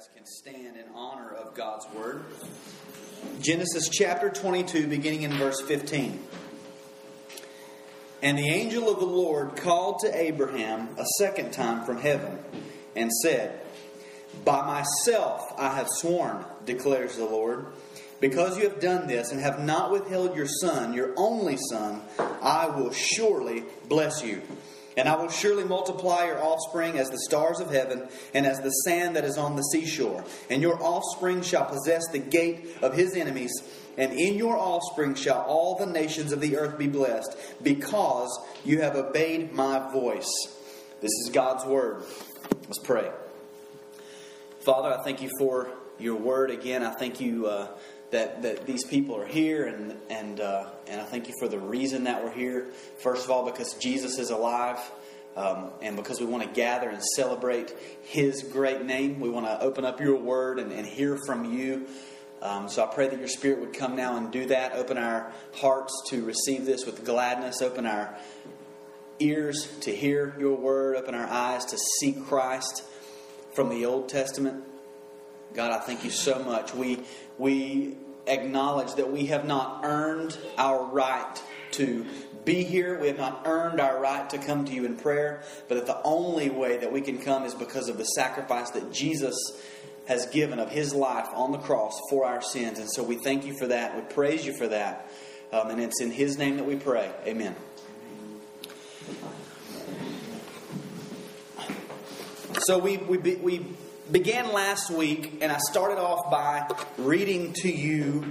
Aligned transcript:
guys 0.00 0.08
can 0.14 0.24
stand 0.24 0.76
in 0.76 0.84
honor 0.94 1.30
of 1.30 1.54
God's 1.54 1.86
word. 1.94 2.24
Genesis 3.40 3.88
chapter 3.90 4.30
22, 4.30 4.86
beginning 4.86 5.22
in 5.22 5.32
verse 5.32 5.60
15. 5.60 6.18
And 8.22 8.38
the 8.38 8.48
angel 8.48 8.90
of 8.90 8.98
the 8.98 9.06
Lord 9.06 9.56
called 9.56 10.00
to 10.00 10.18
Abraham 10.18 10.88
a 10.96 11.04
second 11.18 11.52
time 11.52 11.84
from 11.84 11.98
heaven 11.98 12.38
and 12.96 13.10
said, 13.12 13.60
By 14.42 14.66
myself 14.66 15.52
I 15.58 15.74
have 15.74 15.88
sworn, 15.90 16.46
declares 16.64 17.16
the 17.16 17.26
Lord, 17.26 17.66
because 18.20 18.56
you 18.56 18.70
have 18.70 18.80
done 18.80 19.06
this 19.06 19.32
and 19.32 19.40
have 19.40 19.62
not 19.62 19.90
withheld 19.90 20.34
your 20.34 20.48
son, 20.48 20.94
your 20.94 21.12
only 21.18 21.58
son, 21.68 22.00
I 22.40 22.68
will 22.68 22.92
surely 22.92 23.64
bless 23.86 24.22
you. 24.24 24.40
And 25.00 25.08
I 25.08 25.16
will 25.16 25.30
surely 25.30 25.64
multiply 25.64 26.26
your 26.26 26.44
offspring 26.44 26.98
as 26.98 27.08
the 27.08 27.20
stars 27.20 27.58
of 27.58 27.70
heaven 27.70 28.06
and 28.34 28.44
as 28.44 28.60
the 28.60 28.68
sand 28.68 29.16
that 29.16 29.24
is 29.24 29.38
on 29.38 29.56
the 29.56 29.62
seashore. 29.62 30.22
And 30.50 30.60
your 30.60 30.78
offspring 30.82 31.40
shall 31.40 31.64
possess 31.64 32.06
the 32.12 32.18
gate 32.18 32.76
of 32.82 32.92
his 32.92 33.16
enemies. 33.16 33.50
And 33.96 34.12
in 34.12 34.34
your 34.34 34.58
offspring 34.58 35.14
shall 35.14 35.40
all 35.40 35.76
the 35.76 35.86
nations 35.86 36.32
of 36.32 36.42
the 36.42 36.58
earth 36.58 36.76
be 36.76 36.86
blessed, 36.86 37.34
because 37.62 38.28
you 38.62 38.82
have 38.82 38.94
obeyed 38.94 39.54
my 39.54 39.90
voice. 39.90 40.30
This 41.00 41.12
is 41.24 41.30
God's 41.32 41.64
word. 41.64 42.02
Let's 42.64 42.78
pray. 42.80 43.10
Father, 44.60 44.92
I 44.92 45.02
thank 45.02 45.22
you 45.22 45.30
for 45.38 45.70
your 45.98 46.16
word 46.16 46.50
again. 46.50 46.82
I 46.82 46.90
thank 46.90 47.22
you 47.22 47.46
uh, 47.46 47.68
that, 48.10 48.42
that 48.42 48.66
these 48.66 48.84
people 48.84 49.16
are 49.16 49.26
here, 49.26 49.66
and, 49.66 49.96
and, 50.10 50.40
uh, 50.40 50.66
and 50.88 51.00
I 51.00 51.04
thank 51.04 51.28
you 51.28 51.34
for 51.38 51.48
the 51.48 51.58
reason 51.58 52.04
that 52.04 52.22
we're 52.22 52.32
here. 52.32 52.66
First 52.98 53.24
of 53.24 53.30
all, 53.30 53.44
because 53.44 53.74
Jesus 53.74 54.18
is 54.18 54.30
alive. 54.30 54.78
Um, 55.40 55.70
and 55.80 55.96
because 55.96 56.20
we 56.20 56.26
want 56.26 56.42
to 56.42 56.50
gather 56.50 56.90
and 56.90 57.02
celebrate 57.02 57.74
His 58.02 58.42
great 58.42 58.84
name, 58.84 59.20
we 59.20 59.30
want 59.30 59.46
to 59.46 59.58
open 59.62 59.86
up 59.86 59.98
your 59.98 60.16
word 60.16 60.58
and, 60.58 60.70
and 60.70 60.86
hear 60.86 61.16
from 61.24 61.50
you. 61.54 61.86
Um, 62.42 62.68
so 62.68 62.84
I 62.84 62.86
pray 62.92 63.08
that 63.08 63.18
your 63.18 63.28
Spirit 63.28 63.60
would 63.60 63.72
come 63.72 63.96
now 63.96 64.18
and 64.18 64.30
do 64.30 64.44
that. 64.46 64.74
Open 64.74 64.98
our 64.98 65.32
hearts 65.54 65.94
to 66.08 66.22
receive 66.24 66.66
this 66.66 66.84
with 66.84 67.06
gladness. 67.06 67.62
Open 67.62 67.86
our 67.86 68.18
ears 69.18 69.66
to 69.80 69.96
hear 69.96 70.34
your 70.38 70.56
word. 70.56 70.96
Open 70.96 71.14
our 71.14 71.26
eyes 71.26 71.64
to 71.66 71.78
see 71.78 72.12
Christ 72.12 72.82
from 73.54 73.70
the 73.70 73.86
Old 73.86 74.10
Testament. 74.10 74.62
God, 75.54 75.72
I 75.72 75.78
thank 75.78 76.04
you 76.04 76.10
so 76.10 76.38
much. 76.42 76.74
We 76.74 77.00
we 77.38 77.96
acknowledge 78.26 78.94
that 78.96 79.10
we 79.10 79.26
have 79.26 79.46
not 79.46 79.84
earned 79.84 80.36
our 80.58 80.84
right 80.84 81.42
to 81.72 82.04
be 82.44 82.64
here. 82.64 82.98
We 82.98 83.08
have 83.08 83.18
not 83.18 83.42
earned 83.44 83.80
our 83.80 84.00
right 84.00 84.28
to 84.30 84.38
come 84.38 84.64
to 84.64 84.72
you 84.72 84.84
in 84.84 84.96
prayer, 84.96 85.42
but 85.68 85.74
that 85.76 85.86
the 85.86 86.02
only 86.02 86.50
way 86.50 86.78
that 86.78 86.92
we 86.92 87.00
can 87.00 87.18
come 87.18 87.44
is 87.44 87.54
because 87.54 87.88
of 87.88 87.98
the 87.98 88.04
sacrifice 88.04 88.70
that 88.70 88.92
Jesus 88.92 89.36
has 90.06 90.26
given 90.26 90.58
of 90.58 90.70
his 90.70 90.92
life 90.92 91.28
on 91.34 91.52
the 91.52 91.58
cross 91.58 91.98
for 92.10 92.24
our 92.24 92.42
sins. 92.42 92.78
And 92.78 92.90
so 92.90 93.02
we 93.02 93.16
thank 93.16 93.44
you 93.44 93.56
for 93.56 93.68
that. 93.68 93.94
We 93.94 94.02
praise 94.02 94.44
you 94.44 94.56
for 94.56 94.68
that. 94.68 95.10
Um, 95.52 95.70
and 95.70 95.80
it's 95.80 96.00
in 96.00 96.10
his 96.10 96.38
name 96.38 96.56
that 96.56 96.66
we 96.66 96.76
pray. 96.76 97.10
Amen. 97.26 97.54
So 102.60 102.78
we, 102.78 102.98
we, 102.98 103.18
we 103.18 103.66
began 104.10 104.52
last 104.52 104.90
week, 104.90 105.38
and 105.40 105.50
I 105.50 105.58
started 105.70 105.98
off 105.98 106.30
by 106.30 106.68
reading 106.98 107.52
to 107.62 107.70
you 107.70 108.24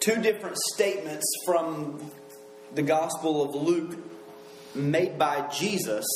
two 0.00 0.20
different 0.20 0.56
statements 0.58 1.26
from 1.44 2.10
the 2.74 2.82
Gospel 2.82 3.42
of 3.42 3.54
Luke 3.54 3.96
made 4.74 5.18
by 5.18 5.48
Jesus 5.48 6.06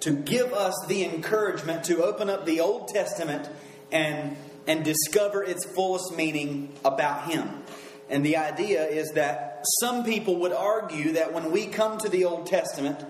to 0.00 0.12
give 0.12 0.52
us 0.52 0.74
the 0.88 1.04
encouragement 1.04 1.84
to 1.84 2.04
open 2.04 2.28
up 2.28 2.44
the 2.44 2.60
Old 2.60 2.88
Testament 2.88 3.48
and, 3.90 4.36
and 4.66 4.84
discover 4.84 5.42
its 5.42 5.64
fullest 5.64 6.16
meaning 6.16 6.72
about 6.84 7.30
Him. 7.30 7.62
And 8.08 8.24
the 8.24 8.36
idea 8.36 8.86
is 8.86 9.12
that 9.12 9.64
some 9.80 10.04
people 10.04 10.36
would 10.40 10.52
argue 10.52 11.12
that 11.12 11.32
when 11.32 11.50
we 11.50 11.66
come 11.66 11.98
to 11.98 12.08
the 12.08 12.26
Old 12.26 12.46
Testament 12.46 13.04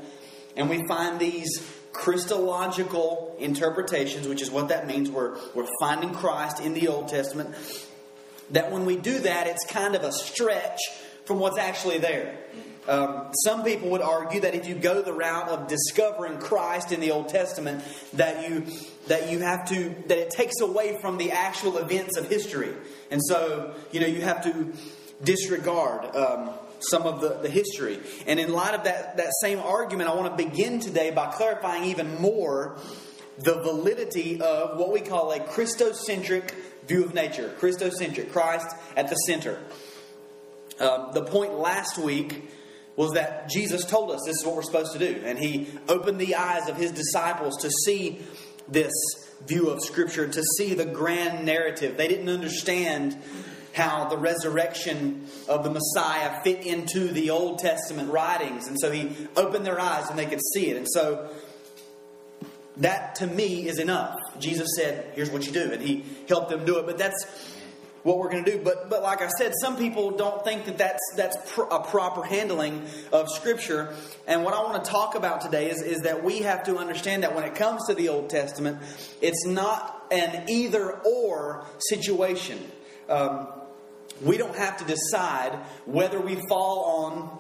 and 0.57 0.71
we 0.71 0.87
find 0.87 1.19
these 1.19 1.49
Christological 1.95 3.37
interpretations, 3.39 4.29
which 4.29 4.43
is 4.43 4.51
what 4.51 4.69
that 4.69 4.87
means. 4.87 5.11
We're, 5.11 5.39
we're 5.55 5.69
finding 5.81 6.13
Christ 6.13 6.61
in 6.61 6.75
the 6.75 6.89
Old 6.89 7.09
Testament. 7.09 7.55
That 8.51 8.71
when 8.71 8.85
we 8.85 8.97
do 8.97 9.21
that, 9.21 9.47
it's 9.47 9.65
kind 9.65 9.95
of 9.95 10.03
a 10.03 10.13
stretch 10.13 10.81
from 11.25 11.39
what's 11.39 11.57
actually 11.57 11.99
there. 11.99 12.37
Um, 12.87 13.31
some 13.45 13.65
people 13.65 13.89
would 13.91 14.03
argue 14.03 14.41
that 14.41 14.55
if 14.55 14.69
you 14.69 14.75
go 14.75 15.01
the 15.01 15.13
route 15.13 15.49
of 15.49 15.69
discovering 15.69 16.39
Christ 16.39 16.93
in 16.93 17.01
the 17.01 17.13
Old 17.13 17.29
Testament, 17.29 17.83
that 18.15 18.49
you 18.49 18.67
that 19.09 19.31
you 19.31 19.41
have 19.41 19.67
to 19.69 19.95
that 20.09 20.19
it 20.19 20.31
takes 20.31 20.61
away 20.61 20.99
from 21.01 21.17
the 21.17 21.33
actual 21.33 21.79
events 21.79 22.19
of 22.19 22.29
history, 22.29 22.75
and 23.11 23.23
so 23.25 23.75
you 23.91 24.01
know 24.01 24.07
you 24.07 24.21
have 24.21 24.43
to 24.45 24.73
disregard 25.23 26.15
um, 26.15 26.51
some 26.81 27.03
of 27.03 27.21
the, 27.21 27.39
the 27.41 27.49
history. 27.49 27.99
And 28.27 28.39
in 28.39 28.53
light 28.53 28.75
of 28.75 28.85
that, 28.85 29.17
that 29.17 29.33
same 29.41 29.59
argument, 29.59 30.11
I 30.11 30.15
want 30.15 30.37
to 30.37 30.45
begin 30.45 30.81
today 30.81 31.11
by 31.11 31.31
clarifying 31.33 31.85
even 31.85 32.21
more 32.21 32.77
the 33.39 33.55
validity 33.63 34.41
of 34.41 34.79
what 34.79 34.93
we 34.93 35.01
call 35.01 35.33
a 35.33 35.41
Christocentric 35.41 36.51
view 36.87 37.05
of 37.05 37.15
nature. 37.15 37.53
Christocentric, 37.59 38.31
Christ 38.31 38.77
at 38.97 39.09
the 39.09 39.17
center. 39.17 39.59
Um, 40.79 41.11
the 41.13 41.23
point 41.23 41.55
last 41.55 41.99
week 41.99 42.51
was 42.97 43.13
that 43.13 43.49
Jesus 43.49 43.85
told 43.85 44.11
us 44.11 44.21
this 44.25 44.39
is 44.39 44.47
what 44.47 44.55
we're 44.55 44.63
supposed 44.63 44.93
to 44.93 44.99
do. 44.99 45.23
And 45.25 45.39
he 45.39 45.69
opened 45.89 46.21
the 46.21 46.37
eyes 46.37 46.69
of 46.69 46.77
his 46.77 46.93
disciples 46.93 47.57
to 47.63 47.71
see 47.71 48.21
this 48.69 48.93
view 49.47 49.71
of 49.71 49.83
Scripture, 49.83 50.29
to 50.29 50.43
see 50.59 50.75
the 50.75 50.85
grand 50.85 51.45
narrative. 51.45 51.97
They 51.97 52.09
didn't 52.09 52.29
understand 52.29 53.17
how 53.75 54.05
the 54.09 54.17
resurrection 54.17 55.27
of 55.49 55.65
the 55.65 55.71
Messiah 55.71 56.41
fit 56.45 56.65
into 56.65 57.09
the 57.09 57.31
Old 57.31 57.59
Testament 57.59 58.11
writings. 58.11 58.69
And 58.69 58.79
so 58.79 58.91
he 58.91 59.17
opened 59.37 59.67
their 59.67 59.81
eyes 59.81 60.09
and 60.09 60.19
they 60.19 60.27
could 60.27 60.41
see 60.55 60.71
it. 60.71 60.77
And 60.77 60.87
so 60.89 61.29
that 62.77 63.17
to 63.17 63.27
me 63.27 63.67
is 63.67 63.79
enough. 63.79 64.17
Jesus 64.39 64.69
said, 64.77 65.13
Here's 65.15 65.31
what 65.31 65.47
you 65.47 65.53
do. 65.53 65.73
And 65.73 65.83
he 65.83 66.05
helped 66.29 66.51
them 66.51 66.65
do 66.65 66.79
it. 66.79 66.87
But 66.87 66.99
that's 66.99 67.27
what 68.05 68.19
we're 68.19 68.31
going 68.31 68.45
to 68.45 68.51
do. 68.53 68.63
But, 68.63 68.89
but 68.89 69.03
like 69.03 69.21
I 69.21 69.29
said, 69.29 69.53
some 69.61 69.77
people 69.77 70.13
don't 70.13 70.45
think 70.45 70.67
that 70.67 70.79
that's, 70.79 71.03
that's 71.17 71.37
pr- 71.53 71.63
a 71.63 71.83
proper 71.83 72.23
handling 72.23 72.87
of 73.13 73.29
Scripture. 73.31 73.95
And 74.27 74.45
what 74.45 74.55
I 74.55 74.63
want 74.63 74.85
to 74.85 74.91
talk 74.91 75.17
about 75.17 75.41
today 75.41 75.71
is, 75.71 75.83
is 75.83 76.03
that 76.03 76.23
we 76.23 76.41
have 76.41 76.65
to 76.65 76.77
understand 76.77 77.25
that 77.25 77.35
when 77.35 77.45
it 77.45 77.57
comes 77.57 77.87
to 77.89 77.95
the 77.95 78.11
Old 78.11 78.31
Testament, 78.31 78.79
it's 79.21 79.47
not 79.47 80.07
an 80.13 80.49
either 80.49 81.01
or 81.01 81.67
situation. 81.79 82.59
Um, 83.09 83.49
we 84.23 84.37
don't 84.37 84.57
have 84.57 84.77
to 84.79 84.85
decide 84.85 85.59
whether 85.87 86.21
we 86.21 86.37
fall 86.49 87.05
on 87.05 87.39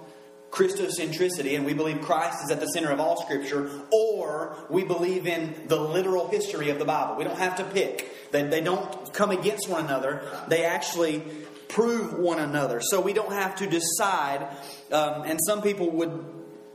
Christocentricity 0.54 1.56
and 1.56 1.66
we 1.66 1.74
believe 1.74 2.00
Christ 2.00 2.44
is 2.44 2.50
at 2.52 2.60
the 2.60 2.66
center 2.66 2.92
of 2.92 3.00
all 3.00 3.20
Scripture, 3.20 3.68
or 3.92 4.56
we 4.70 4.84
believe 4.84 5.26
in 5.26 5.66
the 5.66 5.76
literal 5.76 6.28
history 6.28 6.70
of 6.70 6.78
the 6.78 6.84
Bible. 6.84 7.16
We 7.16 7.24
don't 7.24 7.38
have 7.38 7.56
to 7.56 7.64
pick. 7.64 8.30
They, 8.30 8.44
they 8.44 8.60
don't 8.60 9.12
come 9.12 9.30
against 9.30 9.68
one 9.68 9.84
another, 9.84 10.22
they 10.48 10.64
actually 10.64 11.22
prove 11.68 12.14
one 12.14 12.38
another. 12.38 12.80
So 12.80 13.00
we 13.00 13.12
don't 13.12 13.32
have 13.32 13.56
to 13.56 13.66
decide. 13.66 14.46
Um, 14.92 15.22
and 15.22 15.40
some 15.44 15.60
people 15.60 15.90
would 15.90 16.24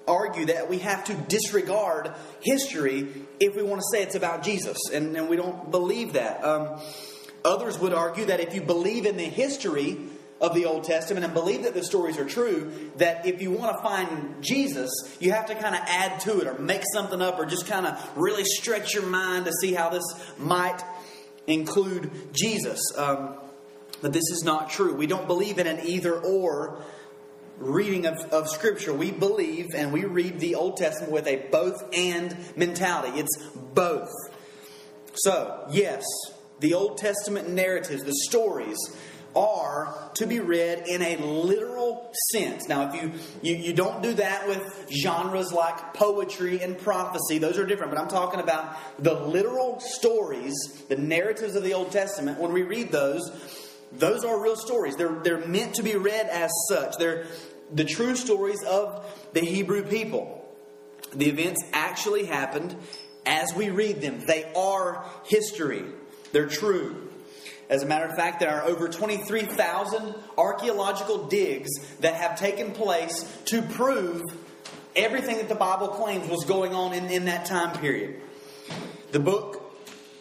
argue 0.05 0.47
that 0.47 0.69
we 0.69 0.79
have 0.79 1.05
to 1.05 1.13
disregard 1.13 2.11
history 2.41 3.07
if 3.39 3.55
we 3.55 3.63
want 3.63 3.79
to 3.79 3.85
say 3.93 4.03
it's 4.03 4.15
about 4.15 4.43
Jesus, 4.43 4.77
and, 4.91 5.15
and 5.15 5.29
we 5.29 5.37
don't 5.37 5.71
believe 5.71 6.13
that. 6.13 6.43
Um, 6.43 6.81
Others 7.45 7.79
would 7.79 7.93
argue 7.93 8.25
that 8.25 8.41
if 8.41 8.53
you 8.53 8.61
believe 8.61 9.05
in 9.05 9.15
the 9.15 9.23
history 9.23 9.97
of 10.41 10.55
the 10.55 10.65
Old 10.65 10.85
Testament 10.85 11.25
and 11.25 11.33
believe 11.33 11.63
that 11.63 11.73
the 11.73 11.83
stories 11.83 12.17
are 12.17 12.25
true, 12.25 12.71
that 12.97 13.25
if 13.25 13.41
you 13.41 13.51
want 13.51 13.75
to 13.75 13.83
find 13.83 14.41
Jesus, 14.41 14.89
you 15.19 15.31
have 15.31 15.47
to 15.47 15.55
kind 15.55 15.75
of 15.75 15.81
add 15.85 16.19
to 16.21 16.39
it 16.39 16.47
or 16.47 16.57
make 16.59 16.83
something 16.93 17.21
up 17.21 17.39
or 17.39 17.45
just 17.45 17.67
kind 17.67 17.85
of 17.85 18.17
really 18.17 18.45
stretch 18.45 18.93
your 18.93 19.05
mind 19.05 19.45
to 19.45 19.51
see 19.59 19.73
how 19.73 19.89
this 19.89 20.03
might 20.37 20.81
include 21.45 22.11
Jesus. 22.33 22.79
Um, 22.97 23.35
but 24.01 24.13
this 24.13 24.29
is 24.31 24.43
not 24.43 24.69
true. 24.69 24.95
We 24.95 25.07
don't 25.07 25.27
believe 25.27 25.59
in 25.59 25.67
an 25.67 25.79
either 25.85 26.17
or 26.17 26.81
reading 27.57 28.05
of, 28.05 28.17
of 28.31 28.49
Scripture. 28.49 28.93
We 28.93 29.11
believe 29.11 29.67
and 29.75 29.91
we 29.91 30.05
read 30.05 30.39
the 30.39 30.55
Old 30.55 30.77
Testament 30.77 31.11
with 31.11 31.27
a 31.27 31.47
both 31.51 31.83
and 31.93 32.35
mentality. 32.55 33.19
It's 33.19 33.37
both. 33.73 34.09
So, 35.15 35.67
yes, 35.69 36.05
the 36.61 36.73
Old 36.73 36.97
Testament 36.97 37.49
narratives, 37.49 38.03
the 38.03 38.15
stories, 38.29 38.77
are 39.35 40.11
to 40.15 40.27
be 40.27 40.39
read 40.39 40.87
in 40.87 41.01
a 41.01 41.17
literal 41.17 42.13
sense. 42.31 42.67
Now, 42.67 42.89
if 42.89 43.01
you, 43.01 43.11
you, 43.41 43.55
you 43.55 43.73
don't 43.73 44.01
do 44.01 44.13
that 44.13 44.47
with 44.47 44.89
genres 44.91 45.51
like 45.51 45.93
poetry 45.93 46.61
and 46.61 46.77
prophecy, 46.77 47.37
those 47.37 47.57
are 47.57 47.65
different, 47.65 47.91
but 47.91 48.01
I'm 48.01 48.07
talking 48.07 48.39
about 48.39 48.75
the 49.01 49.13
literal 49.13 49.79
stories, 49.79 50.55
the 50.87 50.97
narratives 50.97 51.55
of 51.55 51.63
the 51.63 51.73
Old 51.73 51.91
Testament. 51.91 52.39
When 52.39 52.53
we 52.53 52.63
read 52.63 52.91
those, 52.91 53.31
those 53.91 54.23
are 54.23 54.41
real 54.41 54.55
stories. 54.55 54.95
They're, 54.95 55.19
they're 55.23 55.45
meant 55.45 55.75
to 55.75 55.83
be 55.83 55.95
read 55.95 56.27
as 56.27 56.51
such. 56.69 56.97
They're 56.97 57.25
the 57.73 57.85
true 57.85 58.15
stories 58.15 58.63
of 58.63 59.05
the 59.33 59.41
Hebrew 59.41 59.83
people. 59.83 60.35
The 61.13 61.27
events 61.29 61.63
actually 61.73 62.25
happened 62.25 62.75
as 63.25 63.53
we 63.53 63.69
read 63.69 64.01
them, 64.01 64.21
they 64.25 64.51
are 64.55 65.05
history. 65.25 65.85
They're 66.31 66.47
true. 66.47 67.08
As 67.69 67.83
a 67.83 67.85
matter 67.85 68.05
of 68.05 68.15
fact, 68.15 68.39
there 68.39 68.49
are 68.49 68.63
over 68.63 68.87
23,000 68.87 70.15
archaeological 70.37 71.27
digs 71.27 71.69
that 71.99 72.15
have 72.15 72.37
taken 72.37 72.71
place 72.71 73.23
to 73.45 73.61
prove 73.61 74.23
everything 74.95 75.37
that 75.37 75.49
the 75.49 75.55
Bible 75.55 75.89
claims 75.89 76.27
was 76.27 76.45
going 76.45 76.73
on 76.73 76.93
in, 76.93 77.05
in 77.09 77.25
that 77.25 77.45
time 77.45 77.77
period. 77.79 78.21
The 79.11 79.19
book, 79.19 79.71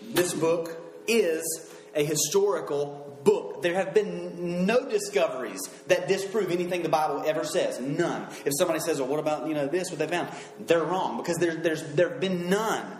this 0.03 0.35
book, 0.35 0.77
is 1.07 1.71
a 1.95 2.05
historical 2.05 3.19
book. 3.25 3.63
There 3.63 3.75
have 3.75 3.95
been 3.95 4.67
no 4.67 4.89
discoveries 4.89 5.61
that 5.87 6.07
disprove 6.07 6.51
anything 6.51 6.83
the 6.83 6.89
Bible 6.89 7.23
ever 7.27 7.45
says. 7.45 7.81
None. 7.81 8.27
If 8.45 8.53
somebody 8.57 8.81
says, 8.81 9.01
well, 9.01 9.09
what 9.09 9.21
about, 9.21 9.49
you 9.49 9.55
know, 9.55 9.67
this, 9.67 9.91
what 9.91 9.99
they 9.99 10.07
found? 10.07 10.29
They're 10.61 10.85
wrong 10.85 11.17
because 11.17 11.39
there, 11.39 11.55
there's, 11.55 11.83
there 11.95 12.11
have 12.11 12.21
been 12.21 12.51
none. 12.51 12.98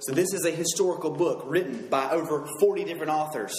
So, 0.00 0.12
this 0.12 0.32
is 0.32 0.46
a 0.46 0.50
historical 0.50 1.10
book 1.10 1.42
written 1.46 1.86
by 1.88 2.10
over 2.10 2.46
40 2.58 2.84
different 2.84 3.12
authors 3.12 3.54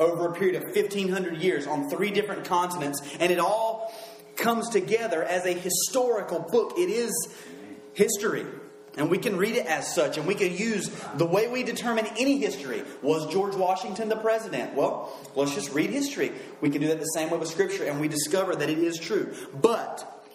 over 0.00 0.26
a 0.26 0.32
period 0.34 0.56
of 0.56 0.64
1,500 0.74 1.36
years 1.38 1.66
on 1.66 1.88
three 1.88 2.10
different 2.10 2.44
continents, 2.44 3.00
and 3.20 3.30
it 3.30 3.38
all 3.38 3.94
comes 4.34 4.68
together 4.68 5.22
as 5.22 5.46
a 5.46 5.52
historical 5.52 6.40
book. 6.40 6.74
It 6.76 6.90
is 6.90 7.12
history. 7.94 8.44
And 8.98 9.10
we 9.10 9.18
can 9.18 9.36
read 9.36 9.56
it 9.56 9.66
as 9.66 9.94
such, 9.94 10.16
and 10.16 10.26
we 10.26 10.34
can 10.34 10.56
use 10.56 10.90
the 11.16 11.26
way 11.26 11.48
we 11.48 11.62
determine 11.62 12.06
any 12.18 12.38
history. 12.38 12.82
Was 13.02 13.30
George 13.30 13.54
Washington 13.54 14.08
the 14.08 14.16
president? 14.16 14.74
Well, 14.74 15.14
let's 15.34 15.54
just 15.54 15.72
read 15.72 15.90
history. 15.90 16.32
We 16.62 16.70
can 16.70 16.80
do 16.80 16.88
that 16.88 16.98
the 16.98 17.04
same 17.04 17.30
way 17.30 17.36
with 17.36 17.48
Scripture, 17.48 17.84
and 17.84 18.00
we 18.00 18.08
discover 18.08 18.56
that 18.56 18.70
it 18.70 18.78
is 18.78 18.98
true. 18.98 19.34
But 19.52 20.26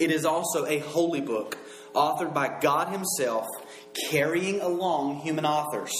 it 0.00 0.10
is 0.10 0.24
also 0.24 0.66
a 0.66 0.80
holy 0.80 1.20
book, 1.20 1.56
authored 1.94 2.34
by 2.34 2.58
God 2.60 2.88
Himself 2.88 3.46
carrying 4.10 4.60
along 4.60 5.20
human 5.20 5.44
authors. 5.44 5.92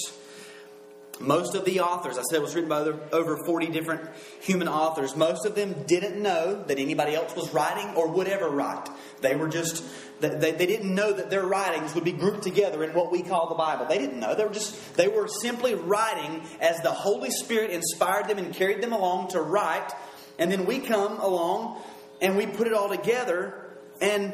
Most 1.20 1.54
of 1.54 1.66
the 1.66 1.80
authors, 1.80 2.16
I 2.16 2.22
said 2.22 2.36
it 2.38 2.42
was 2.42 2.54
written 2.54 2.70
by 2.70 2.80
over 3.12 3.36
40 3.44 3.66
different 3.66 4.08
human 4.40 4.68
authors, 4.68 5.14
most 5.14 5.44
of 5.44 5.54
them 5.54 5.84
didn't 5.86 6.20
know 6.20 6.64
that 6.64 6.78
anybody 6.78 7.14
else 7.14 7.36
was 7.36 7.52
writing 7.52 7.94
or 7.94 8.08
would 8.08 8.26
ever 8.26 8.48
write. 8.48 8.88
They 9.20 9.36
were 9.36 9.48
just, 9.48 9.84
they, 10.20 10.52
they 10.52 10.64
didn't 10.64 10.94
know 10.94 11.12
that 11.12 11.28
their 11.28 11.44
writings 11.44 11.94
would 11.94 12.04
be 12.04 12.12
grouped 12.12 12.42
together 12.42 12.82
in 12.82 12.94
what 12.94 13.12
we 13.12 13.22
call 13.22 13.50
the 13.50 13.54
Bible. 13.54 13.84
They 13.84 13.98
didn't 13.98 14.18
know. 14.18 14.34
They 14.34 14.44
were 14.44 14.52
just, 14.52 14.96
they 14.96 15.08
were 15.08 15.28
simply 15.28 15.74
writing 15.74 16.42
as 16.58 16.80
the 16.80 16.90
Holy 16.90 17.30
Spirit 17.30 17.70
inspired 17.70 18.26
them 18.26 18.38
and 18.38 18.54
carried 18.54 18.82
them 18.82 18.94
along 18.94 19.28
to 19.32 19.42
write. 19.42 19.92
And 20.38 20.50
then 20.50 20.64
we 20.64 20.78
come 20.78 21.20
along 21.20 21.82
and 22.22 22.38
we 22.38 22.46
put 22.46 22.66
it 22.66 22.72
all 22.72 22.88
together 22.88 23.54
and 24.00 24.32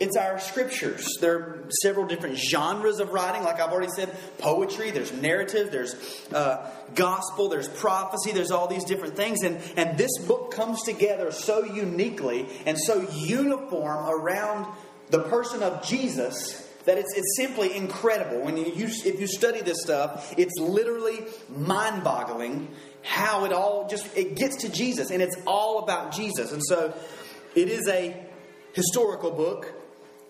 it's 0.00 0.16
our 0.16 0.38
scriptures. 0.40 1.08
There 1.20 1.38
are 1.38 1.64
several 1.82 2.06
different 2.06 2.36
genres 2.36 2.98
of 2.98 3.10
writing, 3.10 3.42
like 3.42 3.60
I've 3.60 3.70
already 3.70 3.92
said 3.94 4.14
poetry, 4.38 4.90
there's 4.90 5.12
narrative, 5.12 5.70
there's 5.70 5.94
uh, 6.32 6.68
gospel, 6.94 7.48
there's 7.48 7.68
prophecy, 7.68 8.32
there's 8.32 8.50
all 8.50 8.66
these 8.66 8.84
different 8.84 9.16
things. 9.16 9.42
And, 9.42 9.60
and 9.76 9.96
this 9.96 10.10
book 10.26 10.52
comes 10.52 10.82
together 10.82 11.30
so 11.32 11.64
uniquely 11.64 12.46
and 12.66 12.78
so 12.78 13.08
uniform 13.12 14.08
around 14.08 14.66
the 15.10 15.20
person 15.24 15.62
of 15.62 15.84
Jesus 15.84 16.60
that 16.84 16.98
it's, 16.98 17.14
it's 17.16 17.36
simply 17.36 17.74
incredible. 17.74 18.40
When 18.40 18.56
you, 18.56 18.66
you, 18.66 18.86
if 18.86 19.20
you 19.20 19.26
study 19.26 19.60
this 19.62 19.80
stuff, 19.80 20.34
it's 20.36 20.58
literally 20.58 21.24
mind 21.48 22.04
boggling 22.04 22.68
how 23.02 23.44
it 23.44 23.52
all 23.52 23.86
just 23.88 24.06
it 24.16 24.34
gets 24.34 24.62
to 24.62 24.68
Jesus 24.68 25.10
and 25.10 25.22
it's 25.22 25.36
all 25.46 25.80
about 25.80 26.12
Jesus. 26.12 26.52
And 26.52 26.62
so 26.64 26.94
it 27.54 27.68
is 27.68 27.88
a 27.88 28.26
historical 28.72 29.30
book 29.30 29.72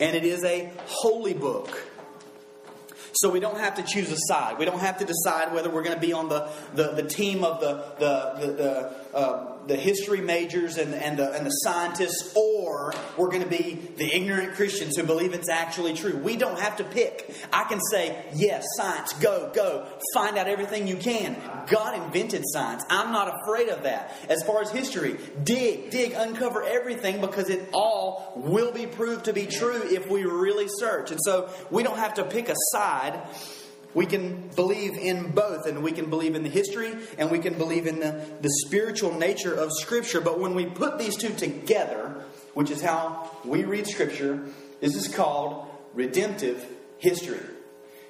and 0.00 0.16
it 0.16 0.24
is 0.24 0.44
a 0.44 0.72
holy 0.86 1.34
book. 1.34 1.82
So 3.14 3.30
we 3.30 3.38
don't 3.38 3.58
have 3.58 3.76
to 3.76 3.82
choose 3.82 4.10
a 4.10 4.16
side. 4.28 4.58
We 4.58 4.64
don't 4.64 4.80
have 4.80 4.98
to 4.98 5.04
decide 5.04 5.52
whether 5.52 5.70
we're 5.70 5.84
going 5.84 5.94
to 5.94 6.00
be 6.00 6.12
on 6.12 6.28
the, 6.28 6.48
the, 6.74 6.92
the 6.92 7.04
team 7.04 7.44
of 7.44 7.60
the, 7.60 7.84
the, 7.98 8.46
the, 8.46 8.52
the 8.52 9.03
uh, 9.14 9.54
the 9.66 9.76
history 9.76 10.20
majors 10.20 10.76
and, 10.76 10.94
and, 10.94 11.18
the, 11.18 11.32
and 11.32 11.46
the 11.46 11.50
scientists, 11.50 12.34
or 12.36 12.92
we're 13.16 13.30
going 13.30 13.42
to 13.42 13.48
be 13.48 13.80
the 13.96 14.14
ignorant 14.14 14.54
Christians 14.54 14.96
who 14.96 15.04
believe 15.04 15.32
it's 15.32 15.48
actually 15.48 15.94
true. 15.94 16.16
We 16.16 16.36
don't 16.36 16.58
have 16.58 16.76
to 16.76 16.84
pick. 16.84 17.34
I 17.52 17.64
can 17.64 17.80
say, 17.90 18.24
yes, 18.34 18.64
science, 18.76 19.12
go, 19.14 19.50
go, 19.54 19.86
find 20.12 20.36
out 20.36 20.48
everything 20.48 20.86
you 20.86 20.96
can. 20.96 21.36
God 21.66 22.02
invented 22.04 22.42
science. 22.46 22.84
I'm 22.90 23.12
not 23.12 23.40
afraid 23.42 23.68
of 23.68 23.84
that. 23.84 24.14
As 24.28 24.42
far 24.42 24.60
as 24.60 24.70
history, 24.70 25.16
dig, 25.42 25.90
dig, 25.90 26.12
uncover 26.12 26.62
everything 26.62 27.20
because 27.20 27.48
it 27.48 27.68
all 27.72 28.32
will 28.36 28.72
be 28.72 28.86
proved 28.86 29.26
to 29.26 29.32
be 29.32 29.46
true 29.46 29.82
if 29.84 30.10
we 30.10 30.24
really 30.24 30.66
search. 30.68 31.10
And 31.10 31.20
so 31.24 31.48
we 31.70 31.82
don't 31.82 31.98
have 31.98 32.14
to 32.14 32.24
pick 32.24 32.48
a 32.48 32.54
side. 32.72 33.22
We 33.94 34.06
can 34.06 34.48
believe 34.56 34.96
in 34.98 35.30
both, 35.30 35.66
and 35.66 35.82
we 35.82 35.92
can 35.92 36.10
believe 36.10 36.34
in 36.34 36.42
the 36.42 36.48
history, 36.48 36.94
and 37.16 37.30
we 37.30 37.38
can 37.38 37.54
believe 37.54 37.86
in 37.86 38.00
the, 38.00 38.24
the 38.40 38.50
spiritual 38.66 39.16
nature 39.16 39.54
of 39.54 39.70
Scripture. 39.72 40.20
But 40.20 40.40
when 40.40 40.54
we 40.54 40.66
put 40.66 40.98
these 40.98 41.16
two 41.16 41.32
together, 41.32 42.24
which 42.54 42.70
is 42.70 42.82
how 42.82 43.30
we 43.44 43.64
read 43.64 43.86
Scripture, 43.86 44.44
this 44.80 44.96
is 44.96 45.08
called 45.08 45.68
redemptive 45.94 46.66
history. 46.98 47.40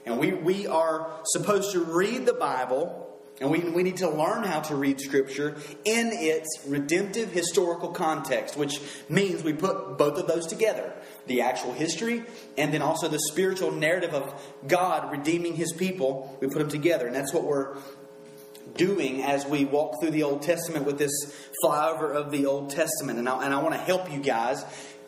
And 0.07 0.19
we, 0.19 0.33
we 0.33 0.67
are 0.67 1.11
supposed 1.25 1.73
to 1.73 1.85
read 1.85 2.27
the 2.27 2.35
Bible 2.35 3.04
and 3.41 3.51
we, 3.51 3.59
we 3.61 3.83
need 3.83 3.97
to 3.97 4.09
learn 4.09 4.45
how 4.45 4.61
to 4.61 4.77
read 4.77 5.01
Scripture 5.01 5.57
in 5.85 6.11
its 6.13 6.61
redemptive 6.67 7.33
historical 7.33 7.89
context, 7.89 8.57
which 8.57 8.81
means 9.09 9.43
we 9.43 9.53
put 9.53 9.99
both 9.99 10.19
of 10.19 10.27
those 10.27 10.47
together 10.47 10.93
the 11.27 11.41
actual 11.41 11.73
history 11.73 12.23
and 12.59 12.73
then 12.73 12.83
also 12.83 13.09
the 13.09 13.19
spiritual 13.19 13.73
narrative 13.73 14.13
of 14.15 14.35
God 14.69 15.11
redeeming 15.11 15.55
His 15.55 15.73
people. 15.73 16.37
We 16.41 16.49
put 16.49 16.59
them 16.59 16.69
together, 16.69 17.07
and 17.07 17.17
that's 17.17 17.33
what 17.33 17.45
we're 17.45 17.77
doing 18.77 19.23
as 19.23 19.47
we 19.47 19.65
walk 19.65 20.01
through 20.01 20.11
the 20.11 20.23
Old 20.23 20.43
Testament 20.43 20.85
with 20.85 20.99
this 20.99 21.13
flyover 21.65 22.15
of 22.15 22.31
the 22.31 22.47
Old 22.47 22.71
Testament. 22.71 23.19
And 23.19 23.29
I, 23.29 23.45
and 23.45 23.55
I 23.55 23.63
want 23.63 23.75
to 23.75 23.81
help 23.81 24.13
you 24.13 24.21
guys 24.21 24.65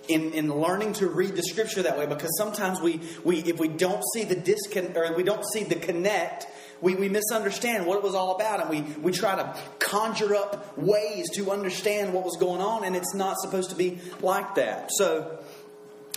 in, 0.09 0.33
in 0.33 0.53
learning 0.53 0.95
to 0.95 1.09
read 1.09 1.35
the 1.35 1.43
scripture 1.43 1.83
that 1.83 1.99
way 1.99 2.07
because 2.07 2.37
sometimes 2.39 2.81
we, 2.81 3.01
we 3.25 3.39
if 3.41 3.59
we 3.59 3.69
don't 3.69 4.03
see 4.15 4.25
the 4.25 4.37
disconnect 4.37 4.97
or 4.97 5.15
we 5.15 5.23
don't 5.23 5.45
see 5.53 5.65
the 5.65 5.75
connect 5.75 6.47
we, 6.81 6.95
we 6.95 7.09
misunderstand 7.09 7.87
what 7.87 7.97
it 7.97 8.03
was 8.03 8.15
all 8.15 8.35
about 8.37 8.61
and 8.61 8.71
we, 8.71 8.83
we 9.01 9.13
try 9.13 9.35
to 9.35 9.57
conjure 9.79 10.35
up 10.35 10.77
ways 10.77 11.31
to 11.35 11.51
understand 11.51 12.13
what 12.13 12.25
was 12.25 12.37
going 12.37 12.61
on, 12.61 12.85
and 12.85 12.95
it's 12.95 13.15
not 13.15 13.39
supposed 13.39 13.71
to 13.71 13.77
be 13.77 13.99
like 14.21 14.57
that. 14.57 14.91
So 14.93 15.39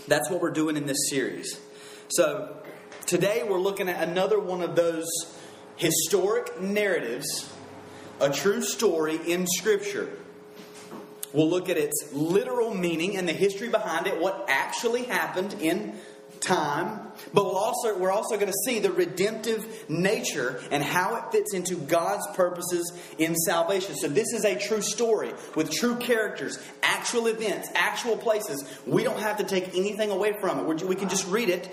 that's 0.08 0.30
what 0.30 0.42
we're 0.42 0.52
doing 0.52 0.76
in 0.76 0.86
this 0.86 1.10
series. 1.10 1.60
So 2.10 2.58
today 3.06 3.44
we're 3.48 3.60
looking 3.60 3.88
at 3.90 4.08
another 4.08 4.40
one 4.40 4.62
of 4.62 4.76
those 4.76 5.08
historic 5.76 6.60
narratives, 6.62 7.52
a 8.20 8.30
true 8.30 8.62
story 8.62 9.20
in 9.26 9.48
Scripture. 9.48 10.10
We'll 11.32 11.50
look 11.50 11.70
at 11.70 11.78
its 11.78 12.12
literal 12.12 12.74
meaning 12.74 13.16
and 13.16 13.28
the 13.28 13.34
history 13.34 13.70
behind 13.70 14.08
it, 14.08 14.20
what 14.20 14.46
actually 14.50 15.04
happened 15.04 15.56
in 15.62 15.96
time, 16.42 17.09
but 17.34 17.46
we'll 17.46 17.58
also, 17.58 17.98
we're 17.98 18.12
also 18.12 18.36
going 18.36 18.52
to 18.52 18.58
see 18.66 18.80
the 18.80 18.92
redemptive 18.92 19.90
nature 19.90 20.62
and 20.72 20.84
how 20.84 21.16
it 21.16 21.32
fits 21.32 21.54
into 21.54 21.76
God's 21.76 22.26
purposes 22.36 22.92
in 23.18 23.36
salvation. 23.36 23.96
So, 23.96 24.08
this 24.08 24.34
is 24.34 24.46
a 24.46 24.56
true 24.56 24.82
story 24.82 25.34
with 25.56 25.72
true 25.72 25.96
characters, 25.98 26.60
actual 26.84 27.28
events, 27.28 27.70
actual 27.76 28.18
places. 28.18 28.64
We 28.86 29.04
don't 29.04 29.20
have 29.20 29.38
to 29.38 29.44
take 29.44 29.76
anything 29.76 30.12
away 30.12 30.34
from 30.40 30.60
it. 30.60 30.84
We 30.84 30.96
can 30.96 31.10
just 31.10 31.28
read 31.28 31.50
it, 31.50 31.70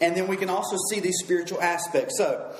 and 0.00 0.16
then 0.16 0.26
we 0.28 0.36
can 0.36 0.50
also 0.50 0.76
see 0.90 1.00
these 1.00 1.18
spiritual 1.18 1.60
aspects. 1.60 2.16
So, 2.18 2.54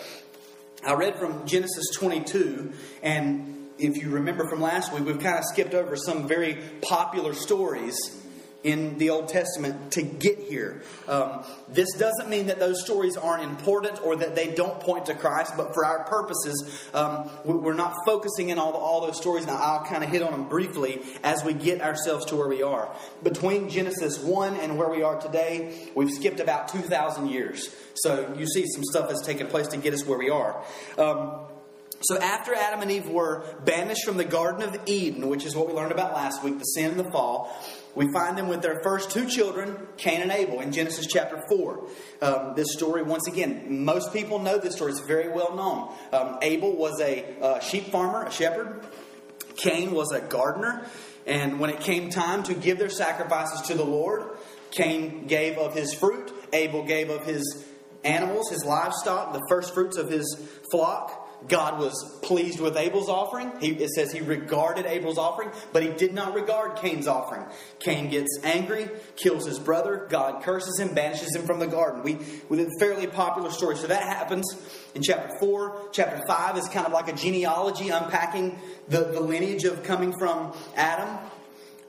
I 0.84 0.94
read 0.94 1.18
from 1.18 1.46
Genesis 1.46 1.90
22, 1.94 2.72
and 3.02 3.68
if 3.78 3.96
you 3.96 4.10
remember 4.10 4.48
from 4.48 4.60
last 4.60 4.92
week, 4.92 5.04
we've 5.04 5.20
kind 5.20 5.38
of 5.38 5.44
skipped 5.44 5.74
over 5.74 5.96
some 5.96 6.26
very 6.26 6.58
popular 6.82 7.34
stories 7.34 8.19
in 8.62 8.98
the 8.98 9.10
Old 9.10 9.28
Testament 9.28 9.92
to 9.92 10.02
get 10.02 10.38
here. 10.38 10.82
Um, 11.08 11.44
this 11.68 11.92
doesn't 11.94 12.28
mean 12.28 12.48
that 12.48 12.58
those 12.58 12.82
stories 12.84 13.16
aren't 13.16 13.42
important 13.42 14.02
or 14.04 14.16
that 14.16 14.34
they 14.34 14.54
don't 14.54 14.78
point 14.80 15.06
to 15.06 15.14
Christ, 15.14 15.54
but 15.56 15.72
for 15.72 15.84
our 15.84 16.04
purposes, 16.04 16.88
um, 16.92 17.30
we're 17.44 17.74
not 17.74 17.94
focusing 18.04 18.50
in 18.50 18.58
all, 18.58 18.72
all 18.72 19.06
those 19.06 19.16
stories. 19.16 19.46
Now, 19.46 19.56
I'll 19.56 19.84
kind 19.84 20.04
of 20.04 20.10
hit 20.10 20.22
on 20.22 20.32
them 20.32 20.48
briefly 20.48 21.00
as 21.22 21.42
we 21.42 21.54
get 21.54 21.80
ourselves 21.80 22.26
to 22.26 22.36
where 22.36 22.48
we 22.48 22.62
are. 22.62 22.94
Between 23.22 23.70
Genesis 23.70 24.18
1 24.18 24.56
and 24.56 24.76
where 24.76 24.90
we 24.90 25.02
are 25.02 25.18
today, 25.18 25.88
we've 25.94 26.10
skipped 26.10 26.40
about 26.40 26.68
2,000 26.68 27.28
years. 27.28 27.74
So 27.94 28.34
you 28.36 28.46
see 28.46 28.66
some 28.66 28.84
stuff 28.84 29.08
that's 29.08 29.24
taken 29.24 29.46
place 29.46 29.68
to 29.68 29.78
get 29.78 29.94
us 29.94 30.04
where 30.04 30.18
we 30.18 30.30
are. 30.30 30.62
Um, 30.98 31.46
so 32.02 32.18
after 32.18 32.54
Adam 32.54 32.80
and 32.80 32.90
Eve 32.90 33.08
were 33.08 33.44
banished 33.64 34.04
from 34.06 34.16
the 34.16 34.24
Garden 34.24 34.62
of 34.62 34.76
Eden, 34.86 35.28
which 35.28 35.44
is 35.44 35.54
what 35.54 35.66
we 35.66 35.74
learned 35.74 35.92
about 35.92 36.14
last 36.14 36.42
week, 36.42 36.58
the 36.58 36.64
sin 36.64 36.92
and 36.92 37.00
the 37.00 37.10
fall, 37.10 37.54
we 37.94 38.10
find 38.12 38.38
them 38.38 38.48
with 38.48 38.62
their 38.62 38.80
first 38.82 39.10
two 39.10 39.26
children, 39.26 39.76
Cain 39.96 40.22
and 40.22 40.30
Abel, 40.30 40.60
in 40.60 40.72
Genesis 40.72 41.06
chapter 41.06 41.42
4. 41.48 41.88
Um, 42.22 42.52
this 42.54 42.72
story, 42.72 43.02
once 43.02 43.26
again, 43.26 43.84
most 43.84 44.12
people 44.12 44.38
know 44.38 44.58
this 44.58 44.76
story. 44.76 44.92
It's 44.92 45.00
very 45.00 45.28
well 45.28 45.54
known. 45.54 45.92
Um, 46.12 46.38
Abel 46.42 46.76
was 46.76 47.00
a 47.00 47.24
uh, 47.40 47.60
sheep 47.60 47.90
farmer, 47.90 48.26
a 48.26 48.30
shepherd. 48.30 48.84
Cain 49.56 49.92
was 49.92 50.12
a 50.12 50.20
gardener. 50.20 50.86
And 51.26 51.60
when 51.60 51.70
it 51.70 51.80
came 51.80 52.10
time 52.10 52.42
to 52.44 52.54
give 52.54 52.78
their 52.78 52.90
sacrifices 52.90 53.62
to 53.68 53.74
the 53.74 53.84
Lord, 53.84 54.36
Cain 54.70 55.26
gave 55.26 55.58
of 55.58 55.74
his 55.74 55.92
fruit, 55.92 56.32
Abel 56.52 56.84
gave 56.84 57.10
of 57.10 57.24
his 57.24 57.66
animals, 58.04 58.50
his 58.50 58.64
livestock, 58.64 59.32
the 59.32 59.42
first 59.48 59.74
fruits 59.74 59.96
of 59.96 60.08
his 60.08 60.48
flock. 60.70 61.19
God 61.48 61.78
was 61.78 62.18
pleased 62.22 62.60
with 62.60 62.76
Abel's 62.76 63.08
offering. 63.08 63.52
He, 63.60 63.70
it 63.70 63.90
says 63.90 64.12
he 64.12 64.20
regarded 64.20 64.86
Abel's 64.86 65.18
offering, 65.18 65.50
but 65.72 65.82
he 65.82 65.90
did 65.90 66.14
not 66.14 66.34
regard 66.34 66.76
Cain's 66.76 67.06
offering. 67.06 67.44
Cain 67.78 68.10
gets 68.10 68.38
angry, 68.44 68.88
kills 69.16 69.46
his 69.46 69.58
brother. 69.58 70.06
God 70.08 70.42
curses 70.42 70.78
him, 70.78 70.94
banishes 70.94 71.34
him 71.34 71.46
from 71.46 71.58
the 71.58 71.66
garden. 71.66 72.02
We, 72.02 72.18
with 72.48 72.60
a 72.60 72.70
fairly 72.78 73.06
popular 73.06 73.50
story. 73.50 73.76
So 73.76 73.86
that 73.86 74.02
happens 74.02 74.46
in 74.94 75.02
chapter 75.02 75.38
4. 75.38 75.88
Chapter 75.92 76.22
5 76.26 76.58
is 76.58 76.68
kind 76.68 76.86
of 76.86 76.92
like 76.92 77.08
a 77.08 77.14
genealogy 77.14 77.88
unpacking 77.88 78.58
the, 78.88 79.04
the 79.04 79.20
lineage 79.20 79.64
of 79.64 79.82
coming 79.82 80.12
from 80.18 80.54
Adam 80.76 81.18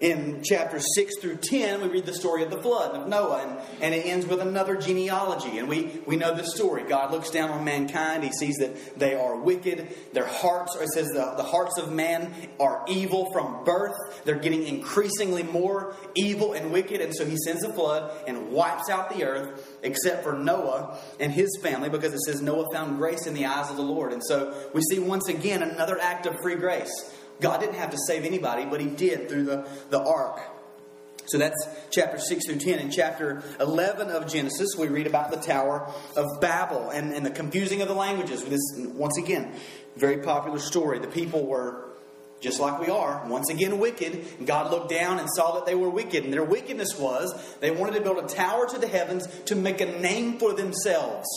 in 0.01 0.41
chapters 0.43 0.83
6 0.95 1.19
through 1.21 1.37
10, 1.37 1.81
we 1.81 1.87
read 1.87 2.07
the 2.07 2.13
story 2.13 2.41
of 2.41 2.49
the 2.49 2.59
flood 2.59 2.95
of 2.95 3.07
Noah, 3.07 3.43
and, 3.43 3.83
and 3.83 3.93
it 3.93 4.07
ends 4.07 4.25
with 4.25 4.41
another 4.41 4.75
genealogy. 4.75 5.59
And 5.59 5.69
we, 5.69 6.01
we 6.07 6.15
know 6.15 6.33
the 6.33 6.43
story. 6.43 6.83
God 6.83 7.11
looks 7.11 7.29
down 7.29 7.51
on 7.51 7.63
mankind. 7.63 8.23
He 8.23 8.31
sees 8.31 8.57
that 8.57 8.97
they 8.97 9.13
are 9.13 9.35
wicked. 9.35 9.95
Their 10.13 10.25
hearts, 10.25 10.75
it 10.75 10.89
says 10.89 11.07
the, 11.09 11.35
the 11.37 11.43
hearts 11.43 11.77
of 11.77 11.93
man 11.93 12.33
are 12.59 12.83
evil 12.87 13.31
from 13.31 13.63
birth. 13.63 13.93
They're 14.25 14.39
getting 14.39 14.63
increasingly 14.63 15.43
more 15.43 15.95
evil 16.15 16.53
and 16.53 16.71
wicked. 16.71 16.99
And 16.99 17.15
so 17.15 17.23
he 17.23 17.37
sends 17.37 17.63
a 17.63 17.71
flood 17.71 18.11
and 18.27 18.51
wipes 18.51 18.89
out 18.89 19.15
the 19.15 19.23
earth, 19.23 19.77
except 19.83 20.23
for 20.23 20.33
Noah 20.33 20.97
and 21.19 21.31
his 21.31 21.49
family, 21.61 21.89
because 21.89 22.13
it 22.13 22.21
says 22.21 22.41
Noah 22.41 22.65
found 22.73 22.97
grace 22.97 23.27
in 23.27 23.35
the 23.35 23.45
eyes 23.45 23.69
of 23.69 23.75
the 23.75 23.83
Lord. 23.83 24.13
And 24.13 24.23
so 24.23 24.69
we 24.73 24.81
see 24.81 24.97
once 24.97 25.27
again 25.27 25.61
another 25.61 25.99
act 25.99 26.25
of 26.25 26.35
free 26.41 26.55
grace. 26.55 26.91
God 27.41 27.59
didn't 27.59 27.75
have 27.75 27.91
to 27.91 27.97
save 28.07 28.23
anybody, 28.23 28.65
but 28.65 28.79
He 28.79 28.87
did 28.87 29.27
through 29.27 29.43
the, 29.43 29.67
the 29.89 29.99
ark. 29.99 30.39
So 31.25 31.37
that's 31.37 31.67
chapter 31.91 32.17
6 32.17 32.45
through 32.45 32.59
10. 32.59 32.79
In 32.79 32.91
chapter 32.91 33.43
11 33.59 34.09
of 34.09 34.27
Genesis, 34.27 34.75
we 34.77 34.87
read 34.87 35.07
about 35.07 35.31
the 35.31 35.37
Tower 35.37 35.89
of 36.17 36.41
Babel 36.41 36.89
and, 36.89 37.13
and 37.13 37.25
the 37.25 37.31
confusing 37.31 37.81
of 37.81 37.87
the 37.87 37.93
languages. 37.93 38.43
This, 38.43 38.61
once 38.77 39.17
again, 39.17 39.53
very 39.95 40.17
popular 40.17 40.59
story. 40.59 40.99
The 40.99 41.07
people 41.07 41.45
were 41.45 41.89
just 42.41 42.59
like 42.59 42.79
we 42.79 42.89
are, 42.89 43.25
once 43.27 43.49
again 43.49 43.79
wicked. 43.79 44.45
God 44.45 44.71
looked 44.71 44.89
down 44.89 45.19
and 45.19 45.29
saw 45.29 45.53
that 45.55 45.65
they 45.65 45.75
were 45.75 45.89
wicked. 45.89 46.23
And 46.23 46.33
their 46.33 46.43
wickedness 46.43 46.97
was 46.97 47.55
they 47.59 47.71
wanted 47.71 47.95
to 47.95 48.01
build 48.01 48.17
a 48.17 48.27
tower 48.27 48.67
to 48.67 48.79
the 48.79 48.87
heavens 48.87 49.27
to 49.45 49.55
make 49.55 49.79
a 49.79 49.85
name 49.85 50.39
for 50.39 50.53
themselves. 50.53 51.27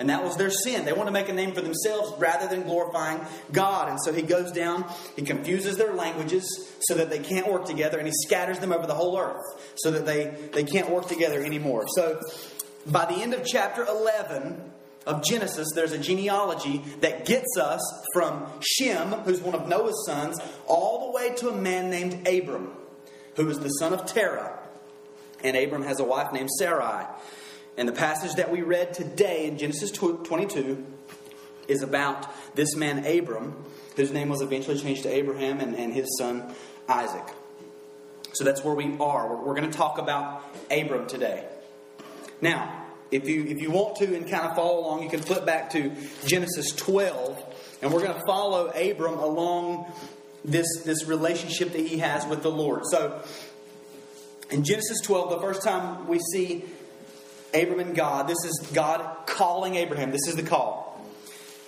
And 0.00 0.08
that 0.08 0.24
was 0.24 0.36
their 0.36 0.50
sin. 0.50 0.86
They 0.86 0.94
want 0.94 1.08
to 1.08 1.12
make 1.12 1.28
a 1.28 1.32
name 1.32 1.52
for 1.52 1.60
themselves 1.60 2.18
rather 2.18 2.48
than 2.48 2.62
glorifying 2.62 3.20
God. 3.52 3.90
And 3.90 3.98
so 4.02 4.14
he 4.14 4.22
goes 4.22 4.50
down, 4.50 4.90
he 5.14 5.22
confuses 5.22 5.76
their 5.76 5.92
languages 5.92 6.72
so 6.80 6.94
that 6.94 7.10
they 7.10 7.18
can't 7.18 7.46
work 7.46 7.66
together, 7.66 7.98
and 7.98 8.06
he 8.06 8.14
scatters 8.26 8.58
them 8.60 8.72
over 8.72 8.86
the 8.86 8.94
whole 8.94 9.18
earth 9.18 9.44
so 9.76 9.90
that 9.90 10.06
they, 10.06 10.34
they 10.52 10.64
can't 10.64 10.88
work 10.90 11.06
together 11.06 11.44
anymore. 11.44 11.84
So 11.94 12.18
by 12.86 13.04
the 13.04 13.16
end 13.16 13.34
of 13.34 13.46
chapter 13.46 13.84
11, 13.84 14.72
of 15.06 15.24
Genesis, 15.24 15.68
there's 15.74 15.92
a 15.92 15.98
genealogy 15.98 16.82
that 17.00 17.24
gets 17.24 17.56
us 17.56 17.80
from 18.12 18.46
Shem, 18.60 19.08
who's 19.24 19.40
one 19.40 19.54
of 19.54 19.66
Noah's 19.66 20.04
sons, 20.06 20.38
all 20.66 21.06
the 21.06 21.16
way 21.16 21.34
to 21.36 21.48
a 21.48 21.56
man 21.56 21.90
named 21.90 22.26
Abram, 22.28 22.72
who 23.36 23.48
is 23.48 23.58
the 23.58 23.68
son 23.68 23.92
of 23.92 24.06
Terah. 24.06 24.58
And 25.42 25.56
Abram 25.56 25.82
has 25.82 26.00
a 26.00 26.04
wife 26.04 26.32
named 26.32 26.50
Sarai. 26.58 27.06
And 27.80 27.88
the 27.88 27.94
passage 27.94 28.34
that 28.34 28.52
we 28.52 28.60
read 28.60 28.92
today 28.92 29.46
in 29.46 29.56
Genesis 29.56 29.90
22 29.90 30.84
is 31.66 31.82
about 31.82 32.26
this 32.54 32.76
man 32.76 33.06
Abram, 33.06 33.56
whose 33.96 34.10
name 34.10 34.28
was 34.28 34.42
eventually 34.42 34.78
changed 34.78 35.04
to 35.04 35.08
Abraham, 35.08 35.60
and, 35.60 35.74
and 35.74 35.94
his 35.94 36.18
son 36.18 36.54
Isaac. 36.90 37.24
So 38.34 38.44
that's 38.44 38.62
where 38.62 38.74
we 38.74 38.98
are. 38.98 39.30
We're, 39.30 39.46
we're 39.46 39.54
going 39.54 39.70
to 39.70 39.76
talk 39.76 39.96
about 39.96 40.44
Abram 40.70 41.06
today. 41.06 41.46
Now, 42.42 42.84
if 43.10 43.26
you 43.26 43.44
if 43.44 43.62
you 43.62 43.70
want 43.70 43.96
to 43.96 44.14
and 44.14 44.28
kind 44.28 44.44
of 44.44 44.54
follow 44.54 44.80
along, 44.80 45.02
you 45.02 45.08
can 45.08 45.22
flip 45.22 45.46
back 45.46 45.70
to 45.70 45.90
Genesis 46.26 46.72
12, 46.72 47.42
and 47.80 47.90
we're 47.94 48.04
going 48.04 48.12
to 48.14 48.26
follow 48.26 48.66
Abram 48.66 49.18
along 49.18 49.90
this 50.44 50.82
this 50.84 51.06
relationship 51.06 51.72
that 51.72 51.86
he 51.86 51.96
has 52.00 52.26
with 52.26 52.42
the 52.42 52.50
Lord. 52.50 52.82
So, 52.90 53.22
in 54.50 54.64
Genesis 54.64 55.00
12, 55.00 55.30
the 55.30 55.40
first 55.40 55.62
time 55.62 56.06
we 56.08 56.18
see 56.18 56.66
Abram 57.54 57.80
and 57.80 57.94
God. 57.94 58.28
This 58.28 58.44
is 58.44 58.70
God 58.72 59.26
calling 59.26 59.74
Abraham. 59.76 60.10
This 60.10 60.26
is 60.28 60.36
the 60.36 60.42
call. 60.42 60.86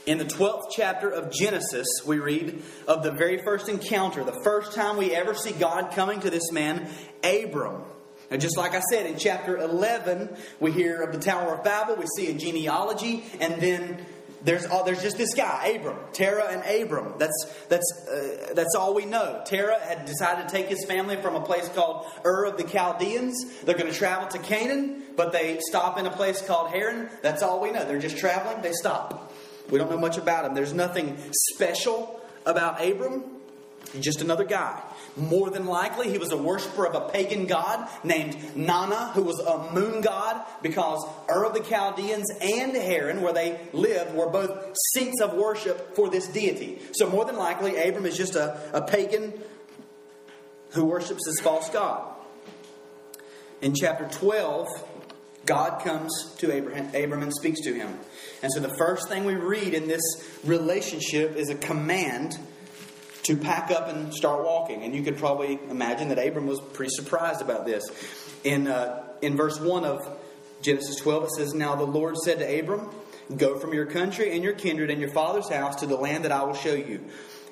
In 0.04 0.18
the 0.18 0.24
12th 0.24 0.64
chapter 0.72 1.08
of 1.08 1.32
Genesis, 1.32 1.86
we 2.04 2.18
read 2.18 2.60
of 2.88 3.04
the 3.04 3.12
very 3.12 3.40
first 3.44 3.68
encounter, 3.68 4.24
the 4.24 4.40
first 4.42 4.72
time 4.72 4.96
we 4.96 5.14
ever 5.14 5.32
see 5.32 5.52
God 5.52 5.92
coming 5.92 6.18
to 6.20 6.30
this 6.30 6.50
man, 6.50 6.88
Abram. 7.22 7.84
And 8.28 8.40
just 8.40 8.56
like 8.56 8.74
I 8.74 8.80
said, 8.90 9.06
in 9.06 9.16
chapter 9.16 9.58
11, 9.58 10.36
we 10.58 10.72
hear 10.72 11.02
of 11.02 11.12
the 11.12 11.20
Tower 11.20 11.54
of 11.54 11.62
Babel, 11.62 11.96
we 11.96 12.06
see 12.16 12.30
a 12.30 12.34
genealogy, 12.34 13.24
and 13.40 13.60
then 13.62 14.04
there's, 14.44 14.64
uh, 14.66 14.82
there's 14.82 15.02
just 15.02 15.16
this 15.16 15.34
guy, 15.34 15.74
Abram, 15.76 15.98
Terah 16.12 16.48
and 16.50 16.82
Abram. 16.82 17.14
That's, 17.18 17.54
that's, 17.68 18.08
uh, 18.08 18.52
that's 18.54 18.74
all 18.74 18.94
we 18.94 19.04
know. 19.04 19.42
Terah 19.44 19.78
had 19.80 20.04
decided 20.04 20.48
to 20.48 20.54
take 20.54 20.66
his 20.66 20.84
family 20.84 21.16
from 21.16 21.36
a 21.36 21.40
place 21.40 21.68
called 21.68 22.06
Ur 22.24 22.44
of 22.46 22.56
the 22.56 22.64
Chaldeans. 22.64 23.60
They're 23.62 23.76
going 23.76 23.90
to 23.90 23.96
travel 23.96 24.28
to 24.28 24.38
Canaan, 24.38 25.02
but 25.16 25.32
they 25.32 25.58
stop 25.60 25.98
in 25.98 26.06
a 26.06 26.10
place 26.10 26.42
called 26.42 26.70
Haran. 26.70 27.08
That's 27.22 27.42
all 27.42 27.60
we 27.60 27.70
know. 27.70 27.84
They're 27.84 27.98
just 27.98 28.18
traveling, 28.18 28.62
they 28.62 28.72
stop. 28.72 29.32
We 29.70 29.78
don't 29.78 29.90
know 29.90 29.98
much 29.98 30.18
about 30.18 30.44
him. 30.44 30.54
There's 30.54 30.74
nothing 30.74 31.16
special 31.52 32.20
about 32.44 32.84
Abram. 32.84 33.24
He's 33.92 34.04
just 34.04 34.22
another 34.22 34.44
guy. 34.44 34.82
More 35.16 35.50
than 35.50 35.66
likely, 35.66 36.10
he 36.10 36.16
was 36.16 36.32
a 36.32 36.36
worshiper 36.36 36.86
of 36.86 36.94
a 36.94 37.10
pagan 37.10 37.46
god 37.46 37.88
named 38.02 38.56
Nana, 38.56 39.12
who 39.14 39.22
was 39.22 39.38
a 39.38 39.72
moon 39.72 40.00
god, 40.00 40.42
because 40.62 41.04
Ur 41.28 41.44
of 41.44 41.52
the 41.52 41.60
Chaldeans 41.60 42.30
and 42.40 42.74
Haran, 42.74 43.20
where 43.20 43.34
they 43.34 43.60
lived, 43.72 44.14
were 44.14 44.30
both 44.30 44.74
seats 44.92 45.20
of 45.20 45.34
worship 45.34 45.94
for 45.94 46.08
this 46.08 46.26
deity. 46.28 46.80
So, 46.92 47.08
more 47.10 47.26
than 47.26 47.36
likely, 47.36 47.76
Abram 47.76 48.06
is 48.06 48.16
just 48.16 48.34
a, 48.34 48.58
a 48.72 48.80
pagan 48.80 49.34
who 50.70 50.86
worships 50.86 51.20
this 51.26 51.40
false 51.40 51.68
god. 51.68 52.08
In 53.60 53.74
chapter 53.74 54.08
12, 54.08 54.68
God 55.44 55.82
comes 55.84 56.34
to 56.38 56.50
Abraham, 56.50 56.86
Abram 56.94 57.22
and 57.22 57.32
speaks 57.32 57.60
to 57.62 57.74
him. 57.74 57.98
And 58.42 58.50
so, 58.50 58.60
the 58.60 58.74
first 58.78 59.10
thing 59.10 59.26
we 59.26 59.34
read 59.34 59.74
in 59.74 59.86
this 59.86 60.02
relationship 60.44 61.36
is 61.36 61.50
a 61.50 61.54
command 61.54 62.38
to 63.24 63.36
pack 63.36 63.70
up 63.70 63.88
and 63.88 64.12
start 64.12 64.44
walking. 64.44 64.82
And 64.82 64.94
you 64.94 65.02
could 65.02 65.16
probably 65.16 65.58
imagine 65.70 66.08
that 66.08 66.18
Abram 66.18 66.46
was 66.46 66.60
pretty 66.60 66.92
surprised 66.94 67.40
about 67.40 67.64
this. 67.64 67.84
In, 68.44 68.66
uh, 68.66 69.04
in 69.20 69.36
verse 69.36 69.60
1 69.60 69.84
of 69.84 70.18
Genesis 70.60 70.96
12, 70.96 71.24
it 71.24 71.30
says, 71.36 71.54
Now 71.54 71.76
the 71.76 71.84
Lord 71.84 72.16
said 72.16 72.38
to 72.40 72.58
Abram, 72.58 72.90
Go 73.36 73.58
from 73.58 73.72
your 73.72 73.86
country 73.86 74.32
and 74.32 74.42
your 74.42 74.52
kindred 74.52 74.90
and 74.90 75.00
your 75.00 75.10
father's 75.10 75.48
house 75.48 75.76
to 75.76 75.86
the 75.86 75.96
land 75.96 76.24
that 76.24 76.32
I 76.32 76.42
will 76.42 76.54
show 76.54 76.74
you. 76.74 77.04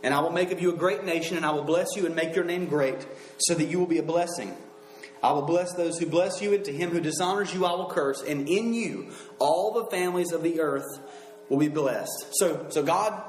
And 0.03 0.13
I 0.13 0.21
will 0.21 0.31
make 0.31 0.51
of 0.51 0.61
you 0.61 0.73
a 0.73 0.77
great 0.77 1.05
nation, 1.05 1.37
and 1.37 1.47
I 1.47 1.51
will 1.53 1.65
bless 1.65 1.89
you 1.95 2.07
and 2.07 2.17
make 2.17 2.35
your 2.35 2.45
name 2.45 2.67
great, 2.67 3.07
so 3.39 3.55
that 3.55 3.67
you 3.67 3.79
will 3.79 3.87
be 3.87 3.99
a 3.99 4.03
blessing. 4.03 4.57
I 5.23 5.33
will 5.33 5.43
bless 5.43 5.75
those 5.75 5.99
who 5.99 6.07
bless 6.07 6.41
you, 6.41 6.55
and 6.55 6.65
to 6.65 6.73
him 6.73 6.91
who 6.91 7.01
dishonors 7.01 7.53
you 7.53 7.67
I 7.67 7.73
will 7.73 7.91
curse, 7.91 8.23
and 8.23 8.49
in 8.49 8.73
you 8.73 9.13
all 9.39 9.73
the 9.73 9.85
families 9.87 10.33
of 10.33 10.43
the 10.43 10.61
earth 10.61 10.87
will 11.51 11.59
be 11.59 11.69
blessed. 11.69 12.29
So, 12.33 12.67
so 12.71 12.83
God 12.83 13.23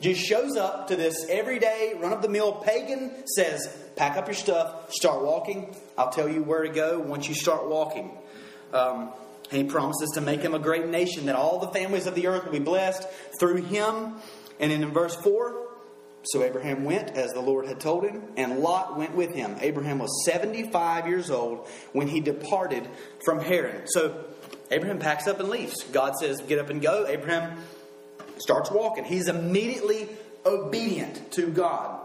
just 0.00 0.20
shows 0.20 0.56
up 0.56 0.88
to 0.88 0.96
this 0.96 1.26
everyday, 1.28 1.94
run 1.98 2.12
of 2.12 2.22
the 2.22 2.28
mill 2.28 2.52
pagan, 2.52 3.12
says, 3.26 3.68
Pack 3.96 4.16
up 4.16 4.26
your 4.26 4.34
stuff, 4.34 4.92
start 4.92 5.22
walking. 5.22 5.74
I'll 5.98 6.10
tell 6.10 6.28
you 6.28 6.42
where 6.42 6.62
to 6.62 6.70
go 6.70 6.98
once 6.98 7.28
you 7.28 7.34
start 7.34 7.68
walking. 7.68 8.16
Um, 8.72 9.12
and 9.50 9.58
he 9.58 9.64
promises 9.64 10.10
to 10.14 10.20
make 10.20 10.40
him 10.40 10.54
a 10.54 10.58
great 10.58 10.86
nation, 10.86 11.26
that 11.26 11.34
all 11.34 11.58
the 11.58 11.68
families 11.68 12.06
of 12.06 12.14
the 12.14 12.28
earth 12.28 12.44
will 12.44 12.52
be 12.52 12.60
blessed 12.60 13.06
through 13.38 13.62
him. 13.62 14.14
And 14.58 14.72
in 14.72 14.90
verse 14.92 15.16
4, 15.16 15.68
so 16.22 16.42
Abraham 16.42 16.84
went 16.84 17.10
as 17.10 17.32
the 17.32 17.40
Lord 17.40 17.66
had 17.66 17.80
told 17.80 18.04
him, 18.04 18.22
and 18.36 18.60
Lot 18.60 18.96
went 18.96 19.14
with 19.14 19.34
him. 19.34 19.56
Abraham 19.60 19.98
was 19.98 20.24
75 20.24 21.06
years 21.06 21.30
old 21.30 21.66
when 21.92 22.08
he 22.08 22.20
departed 22.20 22.88
from 23.24 23.40
Haran. 23.40 23.86
So 23.86 24.24
Abraham 24.70 24.98
packs 24.98 25.26
up 25.26 25.40
and 25.40 25.48
leaves. 25.48 25.82
God 25.92 26.14
says, 26.16 26.40
Get 26.42 26.58
up 26.58 26.70
and 26.70 26.80
go. 26.80 27.06
Abraham 27.06 27.58
starts 28.40 28.70
walking. 28.70 29.04
He's 29.04 29.28
immediately 29.28 30.08
obedient 30.44 31.32
to 31.32 31.48
God. 31.48 32.00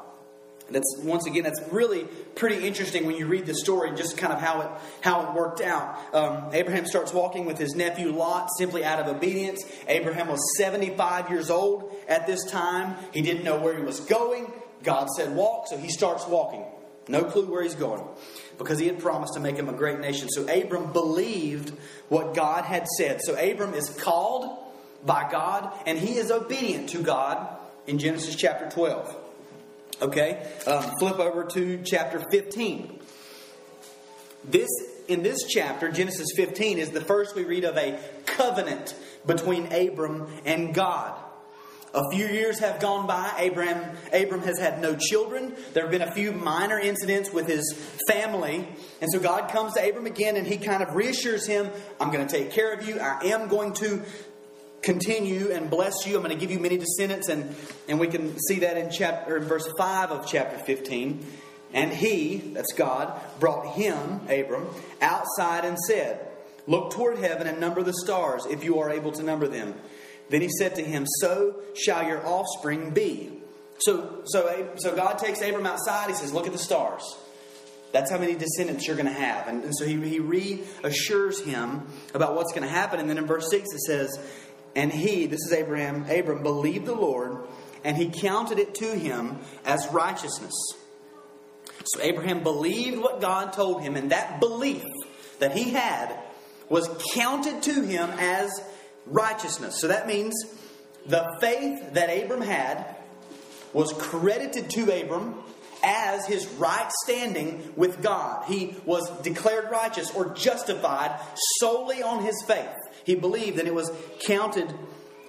That's 0.70 0.98
once 1.04 1.28
again, 1.28 1.44
that's 1.44 1.62
really 1.72 2.06
pretty 2.34 2.66
interesting 2.66 3.06
when 3.06 3.16
you 3.16 3.28
read 3.28 3.46
the 3.46 3.54
story, 3.54 3.96
just 3.96 4.18
kind 4.18 4.34
of 4.34 4.42
how 4.42 4.62
it 4.62 4.70
how 5.02 5.28
it 5.28 5.34
worked 5.36 5.62
out. 5.62 6.16
Um, 6.16 6.50
Abraham 6.54 6.88
starts 6.88 7.14
walking 7.14 7.46
with 7.46 7.60
his 7.60 7.76
nephew 7.76 8.12
Lot 8.12 8.50
simply 8.58 8.84
out 8.84 9.00
of 9.00 9.08
obedience. 9.16 9.64
Abraham 9.88 10.28
was 10.28 10.40
seventy 10.58 10.90
five 10.90 11.30
years 11.30 11.52
old 11.52 11.94
at 12.08 12.26
this 12.26 12.44
time. 12.50 12.96
He 13.14 13.22
didn't 13.22 13.44
know 13.44 13.60
where 13.60 13.78
he 13.78 13.84
was 13.84 14.00
going. 14.00 14.52
God 14.82 15.08
said 15.12 15.36
walk, 15.36 15.68
so 15.68 15.78
he 15.78 15.90
starts 15.90 16.26
walking. 16.28 16.66
No 17.08 17.24
clue 17.24 17.46
where 17.46 17.62
he's 17.62 17.76
going 17.76 18.04
because 18.58 18.80
he 18.80 18.88
had 18.88 18.98
promised 18.98 19.36
to 19.36 19.40
make 19.40 19.58
him 19.58 19.70
a 19.70 19.74
great 19.74 20.00
nation. 20.00 20.30
So 20.30 20.48
Abram 20.48 20.92
believed 20.92 21.70
what 22.10 22.34
God 22.34 22.66
had 22.66 22.88
said. 22.98 23.22
So 23.22 23.36
Abram 23.36 23.76
is 23.76 23.90
called 23.90 24.65
by 25.06 25.30
God, 25.32 25.72
and 25.86 25.98
he 25.98 26.18
is 26.18 26.32
obedient 26.32 26.90
to 26.90 27.02
God 27.02 27.48
in 27.88 28.00
Genesis 28.00 28.36
chapter 28.36 28.70
12. 28.70 29.16
Okay? 30.02 30.48
Um, 30.68 30.84
flip 31.00 31.20
over 31.20 31.44
to 31.46 31.82
chapter 31.84 32.20
15. 32.20 33.00
This 34.46 34.70
in 35.08 35.24
this 35.24 35.44
chapter, 35.48 35.92
Genesis 35.92 36.28
15, 36.36 36.80
is 36.80 36.90
the 36.90 37.02
first 37.02 37.36
we 37.36 37.44
read 37.44 37.64
of 37.64 37.78
a 37.78 38.00
covenant 38.26 38.96
between 39.26 39.72
Abram 39.72 40.28
and 40.46 40.74
God. 40.74 41.16
A 41.94 42.12
few 42.12 42.28
years 42.28 42.60
have 42.60 42.82
gone 42.82 43.08
by. 43.08 43.34
Abraham, 43.38 43.96
Abram 44.12 44.42
has 44.42 44.60
had 44.60 44.82
no 44.82 44.98
children. 44.98 45.56
There 45.74 45.84
have 45.84 45.92
been 45.92 46.02
a 46.02 46.12
few 46.12 46.34
minor 46.34 46.78
incidents 46.78 47.32
with 47.32 47.48
his 47.48 47.74
family. 48.10 48.68
And 49.00 49.10
so 49.10 49.20
God 49.20 49.50
comes 49.50 49.76
to 49.76 49.88
Abram 49.88 50.06
again 50.06 50.36
and 50.36 50.46
he 50.46 50.58
kind 50.58 50.84
of 50.84 50.94
reassures 50.94 51.48
him 51.48 51.70
I'm 52.02 52.12
going 52.12 52.28
to 52.28 52.38
take 52.38 52.52
care 52.52 52.74
of 52.74 52.86
you. 52.86 53.00
I 53.00 53.28
am 53.28 53.48
going 53.48 53.74
to 53.76 54.02
continue 54.86 55.52
and 55.52 55.70
bless 55.70 56.06
you. 56.06 56.16
I'm 56.16 56.24
going 56.24 56.34
to 56.34 56.40
give 56.40 56.52
you 56.52 56.60
many 56.60 56.78
descendants. 56.78 57.28
And, 57.28 57.54
and 57.90 58.00
we 58.00 58.08
can 58.08 58.40
see 58.48 58.60
that 58.60 58.78
in, 58.78 58.92
chapter, 58.92 59.36
in 59.36 59.44
verse 59.44 59.68
5 59.78 60.12
of 60.12 60.28
chapter 60.28 60.58
15. 60.58 61.26
And 61.74 61.92
he, 61.92 62.38
that's 62.54 62.72
God, 62.74 63.20
brought 63.40 63.76
him, 63.76 64.22
Abram, 64.30 64.68
outside 65.02 65.66
and 65.66 65.78
said, 65.78 66.32
Look 66.68 66.92
toward 66.92 67.20
heaven 67.20 67.46
and 67.46 67.60
number 67.60 67.84
the 67.84 67.94
stars, 67.94 68.46
if 68.50 68.64
you 68.64 68.80
are 68.80 68.90
able 68.90 69.12
to 69.12 69.24
number 69.24 69.48
them. 69.48 69.76
Then 70.30 70.42
he 70.42 70.50
said 70.50 70.76
to 70.76 70.84
him, 70.84 71.06
So 71.20 71.62
shall 71.76 72.08
your 72.08 72.26
offspring 72.26 72.92
be. 72.92 73.32
So, 73.80 74.24
so, 74.26 74.70
so 74.78 74.96
God 74.96 75.20
takes 75.20 75.42
Abram 75.42 75.66
outside. 75.66 76.10
He 76.10 76.16
says, 76.16 76.34
Look 76.34 76.48
at 76.48 76.54
the 76.54 76.60
stars. 76.60 77.04
That's 77.92 78.12
how 78.12 78.18
many 78.18 78.36
descendants 78.36 78.88
you're 78.88 78.98
going 78.98 79.08
to 79.08 79.14
have. 79.14 79.48
And, 79.48 79.64
and 79.64 79.74
so 79.74 79.86
he, 79.86 79.96
he 80.02 80.20
reassures 80.20 81.40
him 81.42 81.88
about 82.14 82.36
what's 82.36 82.52
going 82.52 82.68
to 82.68 82.74
happen. 82.74 83.00
And 83.00 83.10
then 83.10 83.18
in 83.18 83.26
verse 83.26 83.50
6 83.50 83.64
it 83.72 83.80
says, 83.80 84.20
And 84.76 84.92
he, 84.92 85.26
this 85.26 85.42
is 85.46 85.54
Abraham, 85.54 86.06
Abram, 86.10 86.44
believed 86.44 86.86
the 86.86 86.96
Lord, 86.96 87.48
and 87.84 87.96
he 87.96 88.10
counted 88.10 88.60
it 88.60 88.76
to 88.76 88.96
him 88.96 89.40
as 89.66 89.88
righteousness. 89.92 90.54
So 91.86 92.02
Abraham 92.02 92.44
believed 92.44 92.98
what 92.98 93.22
God 93.22 93.54
told 93.54 93.82
him, 93.82 93.96
and 93.96 94.12
that 94.12 94.40
belief 94.40 94.84
that 95.40 95.56
he 95.56 95.72
had 95.72 96.18
was 96.68 96.90
counted 97.14 97.62
to 97.64 97.82
him 97.84 98.10
as 98.18 98.52
righteousness. 99.06 99.80
So 99.80 99.88
that 99.88 100.08
means 100.08 100.34
the 101.06 101.38
faith 101.40 101.94
that 101.94 102.08
Abram 102.08 102.42
had 102.42 102.96
was 103.72 103.94
credited 103.94 104.70
to 104.72 105.02
Abram 105.02 105.36
as 105.86 106.26
his 106.26 106.48
right 106.58 106.92
standing 107.04 107.72
with 107.76 108.02
God. 108.02 108.46
He 108.46 108.76
was 108.86 109.08
declared 109.22 109.70
righteous 109.70 110.12
or 110.12 110.34
justified 110.34 111.20
solely 111.60 112.02
on 112.02 112.24
his 112.24 112.36
faith. 112.48 112.76
He 113.04 113.16
believed 113.16 113.60
and 113.60 113.68
it 113.68 113.74
was 113.74 113.92
counted 114.26 114.74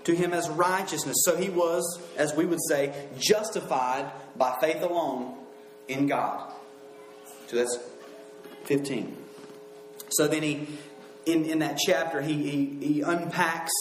to 0.05 0.15
him 0.15 0.33
as 0.33 0.49
righteousness. 0.49 1.17
So 1.25 1.37
he 1.37 1.51
was, 1.51 2.01
as 2.17 2.35
we 2.35 2.47
would 2.47 2.61
say, 2.69 3.09
justified 3.19 4.11
by 4.37 4.57
faith 4.61 4.83
alone 4.83 5.37
in 5.89 6.07
God. 6.07 6.53
So 7.49 7.57
that's 7.57 7.79
15. 8.65 9.17
So 10.09 10.27
then 10.27 10.43
he 10.43 10.67
in, 11.27 11.45
in 11.45 11.59
that 11.59 11.79
chapter, 11.85 12.23
he, 12.23 12.35
he, 12.35 12.87
he 12.87 13.01
unpacks 13.03 13.73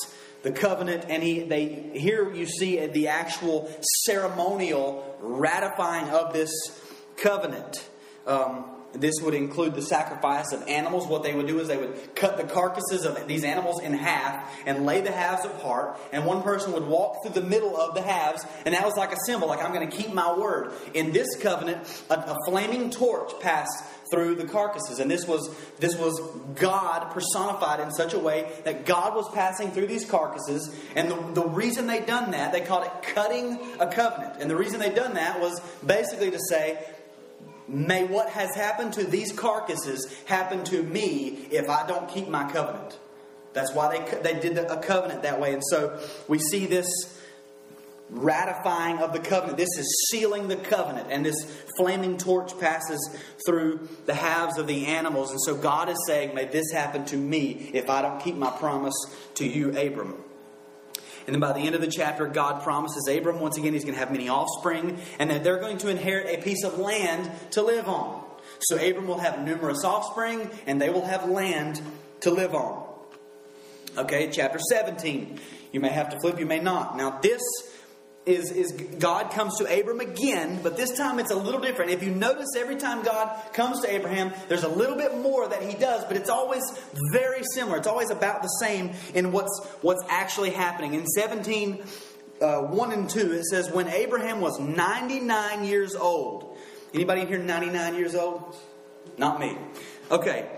the 0.45 0.51
covenant, 0.51 1.05
and 1.09 1.23
he 1.23 1.41
they 1.41 1.89
here 1.95 2.31
you 2.31 2.45
see 2.45 2.85
the 2.85 3.07
actual 3.07 3.67
ceremonial 4.03 5.17
ratifying 5.19 6.07
of 6.09 6.33
this 6.33 6.51
covenant. 7.17 7.83
Um, 8.27 8.65
this 8.95 9.15
would 9.21 9.33
include 9.33 9.75
the 9.75 9.81
sacrifice 9.81 10.51
of 10.51 10.67
animals. 10.67 11.07
What 11.07 11.23
they 11.23 11.33
would 11.33 11.47
do 11.47 11.59
is 11.59 11.67
they 11.67 11.77
would 11.77 12.15
cut 12.15 12.37
the 12.37 12.43
carcasses 12.43 13.05
of 13.05 13.27
these 13.27 13.43
animals 13.43 13.81
in 13.81 13.93
half 13.93 14.51
and 14.65 14.85
lay 14.85 15.01
the 15.01 15.11
halves 15.11 15.45
apart, 15.45 15.99
and 16.11 16.25
one 16.25 16.41
person 16.41 16.73
would 16.73 16.87
walk 16.87 17.23
through 17.23 17.33
the 17.33 17.47
middle 17.47 17.77
of 17.77 17.95
the 17.95 18.01
halves, 18.01 18.45
and 18.65 18.73
that 18.73 18.83
was 18.83 18.95
like 18.95 19.11
a 19.11 19.17
symbol, 19.25 19.47
like 19.47 19.63
I'm 19.63 19.73
going 19.73 19.89
to 19.89 19.95
keep 19.95 20.13
my 20.13 20.37
word. 20.37 20.71
In 20.93 21.11
this 21.11 21.27
covenant, 21.41 21.87
a, 22.09 22.15
a 22.15 22.37
flaming 22.47 22.89
torch 22.89 23.31
passed 23.39 23.83
through 24.11 24.35
the 24.35 24.45
carcasses. 24.45 24.99
And 24.99 25.09
this 25.09 25.27
was 25.27 25.49
this 25.79 25.95
was 25.95 26.19
God 26.55 27.11
personified 27.11 27.79
in 27.79 27.91
such 27.91 28.13
a 28.13 28.19
way 28.19 28.51
that 28.63 28.85
God 28.85 29.15
was 29.15 29.29
passing 29.33 29.71
through 29.71 29.87
these 29.87 30.05
carcasses. 30.05 30.75
And 30.95 31.09
the, 31.09 31.41
the 31.41 31.47
reason 31.47 31.87
they 31.87 32.01
done 32.01 32.31
that, 32.31 32.51
they 32.51 32.61
called 32.61 32.85
it 32.85 32.91
cutting 33.01 33.59
a 33.79 33.87
covenant. 33.87 34.41
And 34.41 34.49
the 34.49 34.55
reason 34.55 34.79
they 34.79 34.93
done 34.93 35.15
that 35.15 35.39
was 35.39 35.59
basically 35.85 36.31
to 36.31 36.39
say, 36.49 36.77
May 37.67 38.05
what 38.05 38.29
has 38.29 38.53
happened 38.55 38.93
to 38.93 39.03
these 39.03 39.31
carcasses 39.31 40.13
happen 40.25 40.63
to 40.65 40.83
me 40.83 41.47
if 41.51 41.69
I 41.69 41.87
don't 41.87 42.07
keep 42.07 42.27
my 42.27 42.49
covenant. 42.51 42.99
That's 43.53 43.73
why 43.73 43.97
they, 43.97 44.33
they 44.33 44.39
did 44.39 44.57
a 44.57 44.81
covenant 44.81 45.23
that 45.23 45.39
way. 45.39 45.53
And 45.53 45.63
so 45.69 45.99
we 46.27 46.39
see 46.39 46.65
this 46.65 46.87
ratifying 48.09 48.99
of 48.99 49.13
the 49.13 49.19
covenant. 49.19 49.57
This 49.57 49.77
is 49.77 50.09
sealing 50.11 50.47
the 50.47 50.57
covenant. 50.57 51.07
And 51.09 51.25
this 51.25 51.35
flaming 51.77 52.17
torch 52.17 52.57
passes 52.59 53.17
through 53.47 53.87
the 54.05 54.13
halves 54.13 54.57
of 54.57 54.67
the 54.67 54.87
animals. 54.87 55.31
And 55.31 55.39
so 55.41 55.55
God 55.55 55.89
is 55.89 55.97
saying, 56.05 56.35
May 56.35 56.45
this 56.45 56.71
happen 56.71 57.05
to 57.05 57.17
me 57.17 57.71
if 57.73 57.89
I 57.89 58.01
don't 58.01 58.21
keep 58.21 58.35
my 58.35 58.51
promise 58.51 58.95
to 59.35 59.47
you, 59.47 59.69
Abram. 59.77 60.15
And 61.25 61.33
then 61.33 61.39
by 61.39 61.53
the 61.53 61.61
end 61.61 61.75
of 61.75 61.81
the 61.81 61.87
chapter, 61.87 62.27
God 62.27 62.63
promises 62.63 63.07
Abram 63.07 63.39
once 63.39 63.57
again 63.57 63.73
he's 63.73 63.83
going 63.83 63.95
to 63.95 63.99
have 63.99 64.11
many 64.11 64.29
offspring 64.29 64.99
and 65.17 65.29
that 65.31 65.43
they're 65.43 65.59
going 65.59 65.79
to 65.79 65.89
inherit 65.89 66.27
a 66.27 66.41
piece 66.41 66.63
of 66.63 66.77
land 66.77 67.29
to 67.51 67.61
live 67.61 67.87
on. 67.87 68.23
So 68.59 68.75
Abram 68.75 69.07
will 69.07 69.19
have 69.19 69.39
numerous 69.43 69.83
offspring 69.83 70.49
and 70.67 70.81
they 70.81 70.89
will 70.89 71.05
have 71.05 71.29
land 71.29 71.81
to 72.21 72.31
live 72.31 72.53
on. 72.53 72.83
Okay, 73.97 74.29
chapter 74.29 74.59
17. 74.59 75.39
You 75.71 75.79
may 75.79 75.89
have 75.89 76.09
to 76.09 76.19
flip, 76.19 76.39
you 76.39 76.45
may 76.45 76.59
not. 76.59 76.95
Now, 76.97 77.19
this 77.21 77.41
is, 78.25 78.51
is 78.51 78.71
God 78.71 79.31
comes 79.31 79.57
to 79.59 79.79
Abram 79.79 79.99
again, 79.99 80.59
but 80.63 80.77
this 80.77 80.97
time 80.97 81.19
it's 81.19 81.31
a 81.31 81.35
little 81.35 81.59
different. 81.59 81.91
If 81.91 82.03
you 82.03 82.11
notice, 82.11 82.47
every 82.57 82.75
time 82.75 83.03
God 83.03 83.39
comes 83.53 83.81
to 83.81 83.93
Abraham, 83.93 84.33
there's 84.47 84.63
a 84.63 84.69
little 84.69 84.95
bit 84.95 85.17
more 85.17 85.47
that 85.47 85.61
he 85.61 85.77
does, 85.77 86.03
but 86.05 86.17
it's 86.17 86.29
always 86.29 86.63
very 87.11 87.43
similar. 87.53 87.77
It's 87.77 87.87
always 87.87 88.09
about 88.09 88.41
the 88.41 88.47
same 88.47 88.91
in 89.13 89.31
what's, 89.31 89.65
what's 89.81 90.03
actually 90.09 90.51
happening. 90.51 90.95
In 90.95 91.05
17, 91.05 91.83
uh, 92.41 92.61
1 92.61 92.91
and 92.91 93.09
2, 93.09 93.33
it 93.33 93.45
says, 93.45 93.69
When 93.71 93.87
Abraham 93.87 94.41
was 94.41 94.59
99 94.59 95.63
years 95.63 95.95
old. 95.95 96.57
Anybody 96.93 97.21
in 97.21 97.27
here 97.27 97.37
99 97.37 97.95
years 97.95 98.15
old? 98.15 98.55
Not 99.17 99.39
me. 99.39 99.57
Okay. 100.09 100.49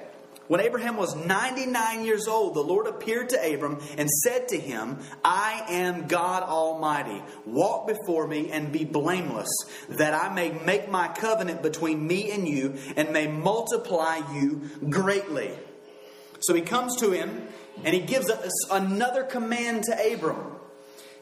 When 0.48 0.62
Abraham 0.62 0.96
was 0.96 1.14
99 1.16 2.06
years 2.06 2.28
old, 2.28 2.54
the 2.54 2.62
Lord 2.62 2.88
appeared 2.88 3.30
to 3.30 3.54
Abram 3.54 3.80
and 3.98 4.10
said 4.10 4.48
to 4.50 4.60
him, 4.60 5.00
I 5.24 5.66
am 5.70 6.08
God 6.08 6.44
Almighty. 6.44 7.22
Walk 7.46 7.88
before 7.88 8.28
me 8.28 8.50
and 8.52 8.72
be 8.72 8.86
blameless, 8.86 9.50
that 9.90 10.14
I 10.14 10.34
may 10.34 10.52
make 10.52 10.90
my 10.90 11.10
covenant 11.10 11.62
between 11.62 12.08
me 12.08 12.32
and 12.32 12.48
you 12.48 12.78
and 12.96 13.12
may 13.12 13.28
multiply 13.28 14.22
you 14.34 14.70
greatly. 14.90 15.52
So 16.40 16.54
he 16.54 16.62
comes 16.62 16.96
to 16.98 17.12
him 17.12 17.48
and 17.84 17.94
he 17.94 18.02
gives 18.02 18.30
us 18.30 18.72
another 18.72 19.24
command 19.24 19.84
to 19.86 20.14
Abram. 20.14 20.56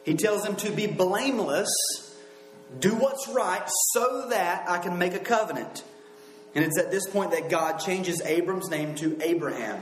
He 0.04 0.14
tells 0.14 0.46
him 0.46 0.54
to 0.56 0.70
be 0.70 0.86
blameless, 0.86 1.68
do 2.78 2.94
what's 2.94 3.26
right, 3.28 3.68
so 3.92 4.28
that 4.30 4.68
I 4.70 4.78
can 4.78 4.98
make 4.98 5.14
a 5.14 5.18
covenant. 5.18 5.82
And 6.56 6.64
it's 6.64 6.78
at 6.78 6.90
this 6.90 7.06
point 7.10 7.32
that 7.32 7.50
God 7.50 7.76
changes 7.76 8.22
Abram's 8.22 8.70
name 8.70 8.94
to 8.96 9.18
Abraham. 9.22 9.76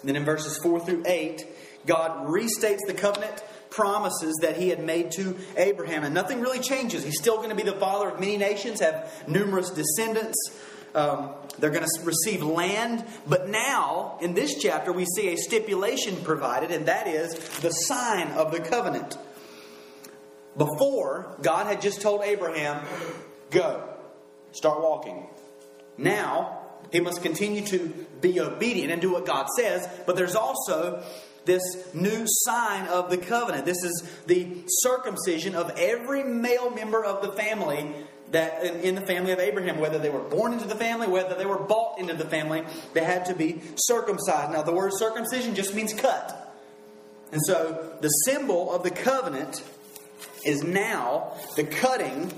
And 0.00 0.08
then 0.08 0.14
in 0.14 0.24
verses 0.24 0.56
4 0.62 0.86
through 0.86 1.02
8, 1.06 1.44
God 1.86 2.28
restates 2.28 2.78
the 2.86 2.94
covenant 2.94 3.42
promises 3.68 4.38
that 4.42 4.56
he 4.56 4.68
had 4.68 4.78
made 4.78 5.10
to 5.12 5.36
Abraham. 5.56 6.04
And 6.04 6.14
nothing 6.14 6.40
really 6.40 6.60
changes. 6.60 7.02
He's 7.02 7.18
still 7.18 7.38
going 7.38 7.48
to 7.48 7.56
be 7.56 7.64
the 7.64 7.72
father 7.72 8.10
of 8.10 8.20
many 8.20 8.36
nations, 8.36 8.78
have 8.78 9.10
numerous 9.26 9.70
descendants. 9.70 10.36
Um, 10.94 11.30
they're 11.58 11.70
going 11.70 11.84
to 11.84 12.04
receive 12.04 12.44
land. 12.44 13.04
But 13.26 13.48
now, 13.48 14.18
in 14.20 14.34
this 14.34 14.62
chapter, 14.62 14.92
we 14.92 15.04
see 15.04 15.32
a 15.32 15.36
stipulation 15.36 16.14
provided, 16.22 16.70
and 16.70 16.86
that 16.86 17.08
is 17.08 17.34
the 17.58 17.70
sign 17.70 18.28
of 18.28 18.52
the 18.52 18.60
covenant. 18.60 19.18
Before, 20.56 21.36
God 21.42 21.66
had 21.66 21.82
just 21.82 22.00
told 22.00 22.22
Abraham, 22.22 22.86
Go. 23.50 23.93
Start 24.54 24.80
walking. 24.80 25.26
Now, 25.98 26.60
he 26.92 27.00
must 27.00 27.22
continue 27.22 27.66
to 27.66 27.88
be 28.20 28.40
obedient 28.40 28.92
and 28.92 29.02
do 29.02 29.12
what 29.12 29.26
God 29.26 29.46
says, 29.58 29.88
but 30.06 30.16
there's 30.16 30.36
also 30.36 31.02
this 31.44 31.62
new 31.92 32.24
sign 32.26 32.86
of 32.86 33.10
the 33.10 33.18
covenant. 33.18 33.64
This 33.64 33.82
is 33.82 34.08
the 34.26 34.62
circumcision 34.66 35.54
of 35.54 35.70
every 35.76 36.22
male 36.22 36.70
member 36.70 37.04
of 37.04 37.20
the 37.20 37.32
family 37.32 37.92
that 38.30 38.64
in, 38.64 38.94
the 38.94 39.00
family 39.00 39.32
of 39.32 39.38
Abraham, 39.38 39.78
whether 39.78 39.98
they 39.98 40.10
were 40.10 40.20
born 40.20 40.52
into 40.52 40.66
the 40.66 40.74
family, 40.74 41.06
whether 41.06 41.34
they 41.34 41.46
were 41.46 41.58
bought 41.58 41.98
into 41.98 42.14
the 42.14 42.24
family, 42.24 42.64
they 42.92 43.04
had 43.04 43.26
to 43.26 43.34
be 43.34 43.60
circumcised. 43.76 44.52
Now, 44.52 44.62
the 44.62 44.72
word 44.72 44.92
circumcision 44.94 45.54
just 45.54 45.74
means 45.74 45.92
cut. 45.92 46.56
And 47.32 47.40
so 47.44 47.96
the 48.00 48.08
symbol 48.08 48.72
of 48.72 48.82
the 48.82 48.90
covenant 48.90 49.62
is 50.44 50.62
now 50.62 51.32
the 51.56 51.64
cutting 51.64 52.32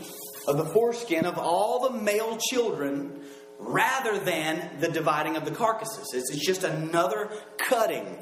of 0.46 0.56
the 0.56 0.64
foreskin 0.64 1.26
of 1.26 1.38
all 1.38 1.88
the 1.88 1.98
male 1.98 2.38
children 2.50 3.20
rather 3.58 4.18
than 4.18 4.80
the 4.80 4.88
dividing 4.88 5.36
of 5.36 5.44
the 5.44 5.50
carcasses. 5.50 6.12
It's, 6.12 6.44
just 6.44 6.64
another 6.64 7.30
cutting. 7.58 8.18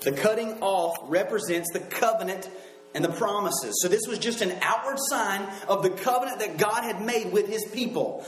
The 0.00 0.12
cutting 0.12 0.60
off 0.60 0.96
represents 1.04 1.70
the 1.72 1.80
covenant 1.80 2.48
and 2.94 3.04
the 3.04 3.12
promises. 3.12 3.80
So 3.82 3.88
this 3.88 4.06
was 4.08 4.18
just 4.18 4.40
an 4.40 4.56
outward 4.62 4.96
sign 5.10 5.46
of 5.68 5.82
the 5.82 5.90
covenant 5.90 6.40
that 6.40 6.56
God 6.56 6.84
had 6.84 7.04
made 7.04 7.32
with 7.32 7.48
his 7.48 7.64
people. 7.72 8.26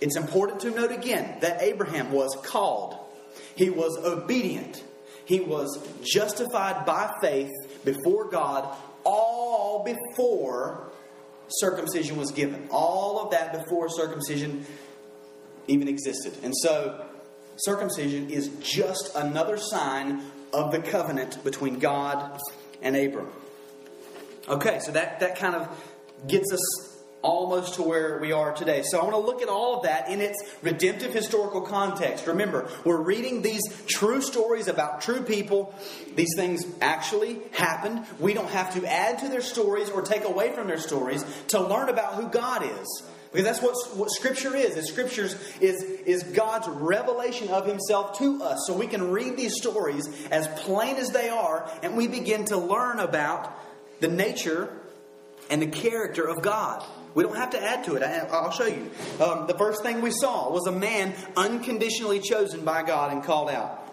It's 0.00 0.16
important 0.16 0.60
to 0.60 0.70
note 0.70 0.92
again 0.92 1.38
that 1.40 1.62
Abraham 1.62 2.12
was 2.12 2.36
called, 2.42 2.96
he 3.54 3.68
was 3.68 3.96
obedient, 3.98 4.82
he 5.24 5.40
was 5.40 5.78
justified 6.02 6.86
by 6.86 7.12
faith 7.20 7.50
before 7.84 8.30
God 8.30 8.74
all 9.04 9.84
before 9.84 10.92
circumcision 11.48 12.16
was 12.16 12.30
given. 12.30 12.68
All 12.70 13.20
of 13.20 13.30
that 13.32 13.52
before 13.52 13.88
circumcision 13.88 14.66
even 15.66 15.88
existed. 15.88 16.34
And 16.42 16.54
so, 16.56 17.04
circumcision 17.56 18.30
is 18.30 18.48
just 18.60 19.14
another 19.14 19.56
sign 19.56 20.22
of 20.52 20.72
the 20.72 20.80
covenant 20.80 21.42
between 21.44 21.78
God 21.78 22.40
and 22.82 22.96
Abram. 22.96 23.28
Okay, 24.48 24.78
so 24.80 24.92
that, 24.92 25.20
that 25.20 25.36
kind 25.36 25.54
of 25.54 25.68
gets 26.26 26.52
us 26.52 26.97
almost 27.22 27.74
to 27.74 27.82
where 27.82 28.18
we 28.18 28.32
are 28.32 28.52
today. 28.52 28.82
So 28.84 28.98
I 28.98 29.02
want 29.02 29.14
to 29.14 29.20
look 29.20 29.42
at 29.42 29.48
all 29.48 29.78
of 29.78 29.82
that 29.84 30.08
in 30.08 30.20
its 30.20 30.36
redemptive 30.62 31.12
historical 31.12 31.62
context. 31.62 32.26
Remember, 32.26 32.68
we're 32.84 33.00
reading 33.00 33.42
these 33.42 33.62
true 33.86 34.22
stories 34.22 34.68
about 34.68 35.00
true 35.00 35.22
people. 35.22 35.74
These 36.14 36.34
things 36.36 36.64
actually 36.80 37.40
happened. 37.52 38.06
We 38.20 38.34
don't 38.34 38.50
have 38.50 38.74
to 38.74 38.86
add 38.86 39.18
to 39.20 39.28
their 39.28 39.40
stories 39.40 39.90
or 39.90 40.02
take 40.02 40.24
away 40.24 40.52
from 40.52 40.68
their 40.68 40.78
stories 40.78 41.24
to 41.48 41.60
learn 41.60 41.88
about 41.88 42.14
who 42.14 42.28
God 42.28 42.62
is. 42.64 43.02
Because 43.32 43.44
that's 43.44 43.62
what, 43.62 43.74
what 43.96 44.10
Scripture 44.10 44.56
is. 44.56 44.76
Is 44.76 44.88
Scriptures 44.88 45.36
is, 45.60 45.82
is 45.82 46.22
God's 46.22 46.66
revelation 46.68 47.48
of 47.48 47.66
Himself 47.66 48.18
to 48.18 48.42
us. 48.42 48.64
So 48.66 48.74
we 48.74 48.86
can 48.86 49.10
read 49.10 49.36
these 49.36 49.56
stories 49.56 50.08
as 50.30 50.48
plain 50.60 50.96
as 50.96 51.10
they 51.10 51.28
are, 51.28 51.70
and 51.82 51.96
we 51.96 52.08
begin 52.08 52.46
to 52.46 52.56
learn 52.56 53.00
about 53.00 53.52
the 54.00 54.08
nature 54.08 54.72
and 55.50 55.60
the 55.60 55.66
character 55.66 56.26
of 56.26 56.40
God. 56.42 56.84
We 57.18 57.24
don't 57.24 57.34
have 57.34 57.50
to 57.50 57.60
add 57.60 57.82
to 57.86 57.96
it. 57.96 58.02
I'll 58.30 58.52
show 58.52 58.66
you. 58.66 58.92
Um, 59.20 59.48
the 59.48 59.58
first 59.58 59.82
thing 59.82 60.02
we 60.02 60.12
saw 60.12 60.52
was 60.52 60.68
a 60.68 60.70
man 60.70 61.12
unconditionally 61.36 62.20
chosen 62.20 62.64
by 62.64 62.84
God 62.84 63.10
and 63.10 63.24
called 63.24 63.50
out. 63.50 63.92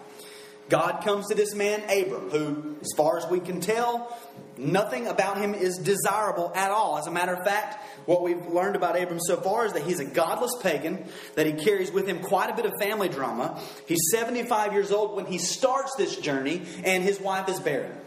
God 0.68 1.02
comes 1.02 1.26
to 1.30 1.34
this 1.34 1.52
man, 1.52 1.82
Abram, 1.90 2.30
who, 2.30 2.76
as 2.80 2.92
far 2.96 3.18
as 3.18 3.28
we 3.28 3.40
can 3.40 3.60
tell, 3.60 4.16
nothing 4.56 5.08
about 5.08 5.38
him 5.38 5.54
is 5.54 5.76
desirable 5.78 6.52
at 6.54 6.70
all. 6.70 6.98
As 6.98 7.08
a 7.08 7.10
matter 7.10 7.34
of 7.34 7.44
fact, 7.44 7.84
what 8.06 8.22
we've 8.22 8.46
learned 8.46 8.76
about 8.76 8.96
Abram 8.96 9.18
so 9.18 9.38
far 9.38 9.66
is 9.66 9.72
that 9.72 9.82
he's 9.82 9.98
a 9.98 10.04
godless 10.04 10.52
pagan, 10.62 11.04
that 11.34 11.46
he 11.46 11.52
carries 11.52 11.90
with 11.90 12.06
him 12.06 12.20
quite 12.20 12.50
a 12.50 12.54
bit 12.54 12.64
of 12.64 12.74
family 12.80 13.08
drama. 13.08 13.60
He's 13.88 14.08
75 14.12 14.72
years 14.72 14.92
old 14.92 15.16
when 15.16 15.26
he 15.26 15.38
starts 15.38 15.96
this 15.96 16.14
journey, 16.14 16.62
and 16.84 17.02
his 17.02 17.20
wife 17.20 17.48
is 17.48 17.58
barren. 17.58 17.98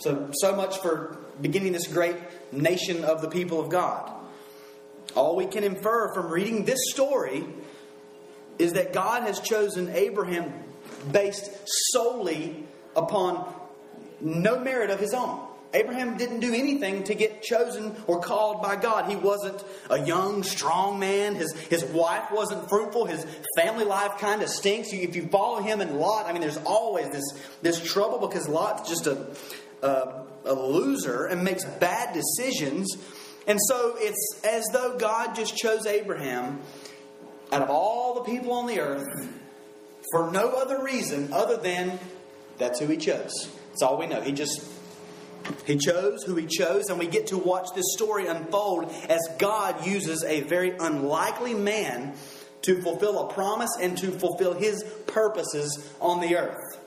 So, 0.00 0.28
so 0.34 0.54
much 0.54 0.80
for 0.80 1.16
beginning 1.40 1.72
this 1.72 1.86
great 1.86 2.16
nation 2.52 3.04
of 3.04 3.22
the 3.22 3.30
people 3.30 3.58
of 3.58 3.70
God. 3.70 4.10
All 5.14 5.36
we 5.36 5.46
can 5.46 5.64
infer 5.64 6.12
from 6.12 6.28
reading 6.28 6.64
this 6.64 6.90
story 6.90 7.44
is 8.58 8.74
that 8.74 8.92
God 8.92 9.22
has 9.22 9.40
chosen 9.40 9.88
Abraham 9.90 10.52
based 11.10 11.50
solely 11.92 12.64
upon 12.96 13.52
no 14.20 14.58
merit 14.58 14.90
of 14.90 15.00
his 15.00 15.14
own. 15.14 15.40
Abraham 15.74 16.16
didn't 16.16 16.38
do 16.38 16.54
anything 16.54 17.02
to 17.04 17.16
get 17.16 17.42
chosen 17.42 17.96
or 18.06 18.20
called 18.20 18.62
by 18.62 18.76
God. 18.76 19.10
He 19.10 19.16
wasn't 19.16 19.62
a 19.90 20.00
young, 20.00 20.44
strong 20.44 21.00
man. 21.00 21.34
His, 21.34 21.52
his 21.52 21.84
wife 21.86 22.30
wasn't 22.30 22.68
fruitful. 22.68 23.06
His 23.06 23.26
family 23.56 23.84
life 23.84 24.18
kind 24.18 24.40
of 24.42 24.48
stinks. 24.48 24.92
If 24.92 25.16
you 25.16 25.26
follow 25.26 25.60
him 25.60 25.80
and 25.80 25.98
Lot, 25.98 26.26
I 26.26 26.32
mean, 26.32 26.42
there's 26.42 26.58
always 26.58 27.10
this, 27.10 27.24
this 27.60 27.92
trouble 27.92 28.24
because 28.28 28.48
Lot's 28.48 28.88
just 28.88 29.08
a, 29.08 29.26
a, 29.82 30.24
a 30.44 30.54
loser 30.54 31.26
and 31.26 31.42
makes 31.42 31.64
bad 31.64 32.14
decisions. 32.14 32.96
And 33.46 33.58
so 33.68 33.94
it's 33.98 34.40
as 34.44 34.64
though 34.72 34.96
God 34.96 35.34
just 35.34 35.56
chose 35.56 35.86
Abraham 35.86 36.60
out 37.52 37.62
of 37.62 37.70
all 37.70 38.14
the 38.14 38.22
people 38.22 38.52
on 38.52 38.66
the 38.66 38.80
earth 38.80 39.28
for 40.10 40.30
no 40.30 40.50
other 40.50 40.82
reason 40.82 41.32
other 41.32 41.56
than 41.56 41.98
that's 42.58 42.80
who 42.80 42.86
he 42.86 42.96
chose. 42.96 43.50
That's 43.68 43.82
all 43.82 43.98
we 43.98 44.06
know. 44.06 44.20
He 44.20 44.32
just 44.32 44.64
he 45.66 45.76
chose 45.76 46.22
who 46.22 46.36
he 46.36 46.46
chose, 46.46 46.88
and 46.88 46.98
we 46.98 47.06
get 47.06 47.26
to 47.28 47.38
watch 47.38 47.68
this 47.74 47.84
story 47.94 48.26
unfold 48.26 48.90
as 49.08 49.20
God 49.38 49.86
uses 49.86 50.24
a 50.24 50.40
very 50.42 50.70
unlikely 50.70 51.52
man 51.52 52.14
to 52.62 52.80
fulfill 52.80 53.28
a 53.28 53.32
promise 53.32 53.70
and 53.80 53.96
to 53.98 54.10
fulfill 54.10 54.54
his 54.54 54.82
purposes 55.06 55.92
on 56.00 56.20
the 56.20 56.36
earth. 56.36 56.78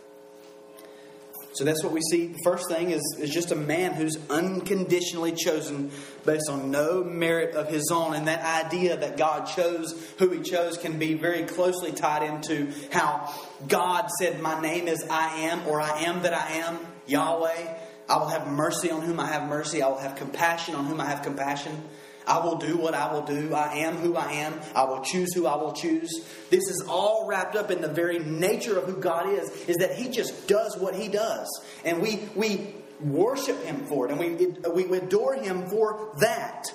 So 1.58 1.64
that's 1.64 1.84
what 1.84 1.92
we 1.92 2.02
see. 2.12 2.28
The 2.28 2.40
first 2.44 2.70
thing 2.70 2.92
is, 2.92 3.02
is 3.20 3.32
just 3.32 3.52
a 3.52 3.56
man 3.56 3.94
who's 3.94 4.16
unconditionally 4.30 5.32
chosen 5.32 5.90
based 6.24 6.52
on 6.52 6.70
no 6.70 7.04
merit 7.04 7.56
of 7.56 7.68
his 7.68 7.90
own. 7.92 8.14
And 8.14 8.28
that 8.28 8.66
idea 8.66 8.96
that 8.98 9.18
God 9.18 9.46
chose 9.46 10.00
who 10.20 10.30
he 10.30 10.42
chose 10.42 10.78
can 10.78 11.00
be 11.00 11.16
very 11.16 11.44
closely 11.44 11.92
tied 11.92 12.22
into 12.22 12.72
how 12.92 13.34
God 13.68 14.08
said, 14.20 14.40
My 14.40 14.62
name 14.62 14.88
is 14.88 15.04
I 15.10 15.48
am, 15.48 15.68
or 15.68 15.82
I 15.82 16.02
am 16.02 16.22
that 16.22 16.34
I 16.34 16.58
am, 16.58 16.78
Yahweh. 17.08 17.78
I 18.08 18.18
will 18.18 18.30
have 18.30 18.48
mercy 18.48 18.92
on 18.92 19.02
whom 19.02 19.20
I 19.20 19.26
have 19.26 19.50
mercy. 19.50 19.82
I 19.82 19.88
will 19.88 19.98
have 19.98 20.16
compassion 20.16 20.76
on 20.76 20.86
whom 20.86 21.02
I 21.02 21.06
have 21.06 21.24
compassion. 21.24 21.84
I 22.28 22.40
will 22.40 22.58
do 22.58 22.78
what 22.78 22.94
I 22.94 23.12
will 23.12 23.22
do. 23.22 23.54
I 23.54 23.76
am 23.76 23.96
who 23.96 24.16
I 24.16 24.32
am. 24.34 24.60
I 24.76 24.84
will 24.84 25.02
choose 25.02 25.34
who 25.34 25.48
I 25.48 25.56
will 25.56 25.74
choose. 25.74 26.10
This 26.50 26.68
is 26.70 26.86
all 26.88 27.26
wrapped 27.28 27.56
up 27.56 27.72
in 27.72 27.82
the 27.82 27.88
very 27.88 28.20
nature 28.20 28.78
of 28.78 28.86
who 28.86 28.98
God 28.98 29.30
is, 29.30 29.50
is 29.68 29.78
that 29.78 29.96
He 29.96 30.10
just 30.10 30.48
does 30.48 30.78
what 30.78 30.96
He 30.96 31.08
does. 31.08 31.48
And 31.86 32.02
we, 32.02 32.20
we 32.36 32.76
worship 33.00 33.64
Him 33.64 33.86
for 33.88 34.08
it, 34.08 34.12
and 34.12 34.20
we, 34.20 34.86
we 34.86 34.98
adore 34.98 35.36
Him 35.36 35.68
for 35.68 36.14
that. 36.20 36.66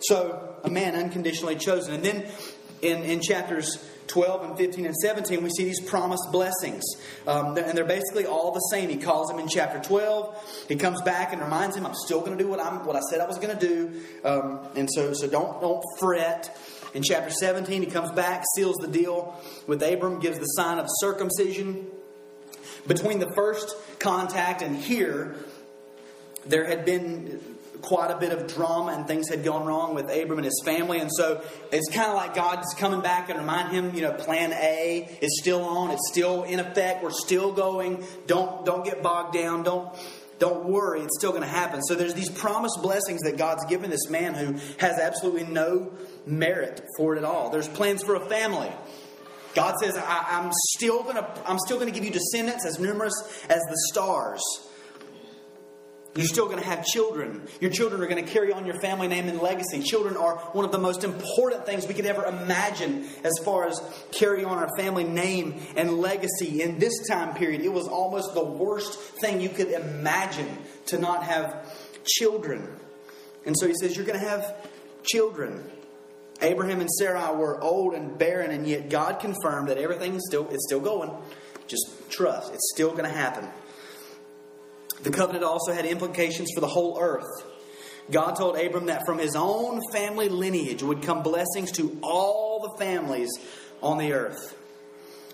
So, 0.00 0.56
a 0.64 0.70
man 0.70 0.94
unconditionally 0.94 1.56
chosen. 1.56 1.94
And 1.94 2.04
then 2.04 2.26
in, 2.80 3.02
in 3.02 3.20
chapters 3.20 3.88
12 4.06 4.42
and 4.44 4.58
15 4.58 4.86
and 4.86 4.96
17, 4.96 5.42
we 5.42 5.50
see 5.50 5.64
these 5.64 5.80
promised 5.80 6.30
blessings. 6.30 6.82
Um, 7.26 7.56
and 7.56 7.76
they're 7.76 7.84
basically 7.84 8.26
all 8.26 8.52
the 8.52 8.60
same. 8.70 8.88
He 8.88 8.96
calls 8.96 9.28
them 9.28 9.38
in 9.38 9.48
chapter 9.48 9.80
12. 9.80 10.66
He 10.68 10.76
comes 10.76 11.00
back 11.02 11.32
and 11.32 11.40
reminds 11.40 11.76
him, 11.76 11.86
I'm 11.86 11.94
still 11.94 12.20
going 12.20 12.36
to 12.36 12.42
do 12.42 12.48
what, 12.48 12.60
I'm, 12.60 12.84
what 12.84 12.96
I 12.96 13.00
said 13.10 13.20
I 13.20 13.26
was 13.26 13.38
going 13.38 13.56
to 13.56 13.66
do. 13.66 14.02
Um, 14.24 14.60
and 14.76 14.88
so, 14.92 15.12
so 15.12 15.26
don't, 15.28 15.60
don't 15.60 15.82
fret. 15.98 16.56
In 16.94 17.02
chapter 17.02 17.30
17, 17.30 17.82
he 17.82 17.88
comes 17.88 18.12
back, 18.12 18.44
seals 18.54 18.76
the 18.76 18.88
deal 18.88 19.34
with 19.66 19.82
Abram, 19.82 20.20
gives 20.20 20.38
the 20.38 20.44
sign 20.44 20.78
of 20.78 20.86
circumcision. 21.00 21.86
Between 22.86 23.18
the 23.18 23.32
first 23.34 23.74
contact 23.98 24.60
and 24.60 24.76
here, 24.76 25.36
there 26.44 26.66
had 26.66 26.84
been 26.84 27.40
quite 27.82 28.10
a 28.10 28.16
bit 28.16 28.32
of 28.32 28.46
drama 28.46 28.92
and 28.92 29.06
things 29.06 29.28
had 29.28 29.44
gone 29.44 29.66
wrong 29.66 29.94
with 29.94 30.04
Abram 30.10 30.38
and 30.38 30.44
his 30.44 30.62
family. 30.64 30.98
And 30.98 31.10
so 31.12 31.44
it's 31.70 31.90
kind 31.90 32.08
of 32.08 32.16
like 32.16 32.34
God's 32.34 32.72
coming 32.74 33.00
back 33.00 33.28
and 33.28 33.38
remind 33.38 33.72
him, 33.72 33.94
you 33.94 34.02
know, 34.02 34.12
plan 34.12 34.52
A 34.52 35.18
is 35.20 35.38
still 35.40 35.64
on, 35.64 35.90
it's 35.90 36.08
still 36.10 36.44
in 36.44 36.60
effect, 36.60 37.02
we're 37.02 37.10
still 37.10 37.52
going. 37.52 38.04
Don't 38.26 38.64
don't 38.64 38.84
get 38.84 39.02
bogged 39.02 39.34
down. 39.34 39.62
Don't 39.62 39.94
don't 40.38 40.64
worry, 40.64 41.02
it's 41.02 41.16
still 41.18 41.30
going 41.30 41.42
to 41.42 41.48
happen. 41.48 41.80
So 41.84 41.94
there's 41.94 42.14
these 42.14 42.28
promised 42.28 42.82
blessings 42.82 43.20
that 43.20 43.36
God's 43.36 43.64
given 43.66 43.90
this 43.90 44.10
man 44.10 44.34
who 44.34 44.54
has 44.78 44.98
absolutely 44.98 45.44
no 45.44 45.92
merit 46.26 46.80
for 46.96 47.14
it 47.14 47.18
at 47.18 47.24
all. 47.24 47.50
There's 47.50 47.68
plans 47.68 48.02
for 48.02 48.16
a 48.16 48.28
family. 48.28 48.72
God 49.54 49.76
says, 49.80 49.96
I, 49.96 50.40
am 50.42 50.50
still 50.74 51.04
gonna 51.04 51.28
I'm 51.46 51.58
still 51.60 51.78
gonna 51.78 51.92
give 51.92 52.04
you 52.04 52.10
descendants 52.10 52.66
as 52.66 52.80
numerous 52.80 53.12
as 53.48 53.60
the 53.60 53.76
stars. 53.92 54.42
You're 56.14 56.26
still 56.26 56.46
going 56.46 56.58
to 56.58 56.64
have 56.64 56.84
children. 56.84 57.42
Your 57.60 57.70
children 57.70 58.02
are 58.02 58.06
going 58.06 58.22
to 58.22 58.30
carry 58.30 58.52
on 58.52 58.66
your 58.66 58.78
family 58.80 59.08
name 59.08 59.28
and 59.28 59.40
legacy. 59.40 59.82
Children 59.82 60.18
are 60.18 60.36
one 60.52 60.66
of 60.66 60.70
the 60.70 60.78
most 60.78 61.04
important 61.04 61.64
things 61.64 61.86
we 61.86 61.94
could 61.94 62.04
ever 62.04 62.24
imagine 62.26 63.06
as 63.24 63.32
far 63.42 63.66
as 63.66 63.80
carrying 64.10 64.44
on 64.44 64.58
our 64.58 64.68
family 64.76 65.04
name 65.04 65.62
and 65.74 65.98
legacy. 65.98 66.60
In 66.60 66.78
this 66.78 67.08
time 67.08 67.34
period, 67.34 67.62
it 67.62 67.72
was 67.72 67.88
almost 67.88 68.34
the 68.34 68.44
worst 68.44 68.98
thing 68.98 69.40
you 69.40 69.48
could 69.48 69.70
imagine 69.70 70.58
to 70.86 70.98
not 70.98 71.24
have 71.24 71.66
children. 72.04 72.68
And 73.46 73.56
so 73.58 73.66
he 73.66 73.74
says, 73.80 73.96
You're 73.96 74.06
going 74.06 74.20
to 74.20 74.26
have 74.26 74.54
children. 75.04 75.64
Abraham 76.42 76.80
and 76.80 76.90
Sarai 76.90 77.34
were 77.34 77.58
old 77.62 77.94
and 77.94 78.18
barren, 78.18 78.50
and 78.50 78.66
yet 78.66 78.90
God 78.90 79.20
confirmed 79.20 79.68
that 79.68 79.78
everything's 79.78 80.22
still 80.26 80.46
it's 80.50 80.66
still 80.66 80.80
going. 80.80 81.10
Just 81.68 82.10
trust. 82.10 82.52
It's 82.52 82.70
still 82.74 82.90
going 82.90 83.04
to 83.04 83.16
happen. 83.16 83.48
The 85.02 85.10
covenant 85.10 85.44
also 85.44 85.72
had 85.72 85.84
implications 85.84 86.50
for 86.54 86.60
the 86.60 86.66
whole 86.66 86.98
earth. 87.00 87.44
God 88.10 88.32
told 88.34 88.56
Abram 88.56 88.86
that 88.86 89.06
from 89.06 89.18
his 89.18 89.36
own 89.36 89.80
family 89.92 90.28
lineage 90.28 90.82
would 90.82 91.02
come 91.02 91.22
blessings 91.22 91.72
to 91.72 91.98
all 92.02 92.60
the 92.60 92.84
families 92.84 93.30
on 93.80 93.98
the 93.98 94.12
earth. 94.12 94.56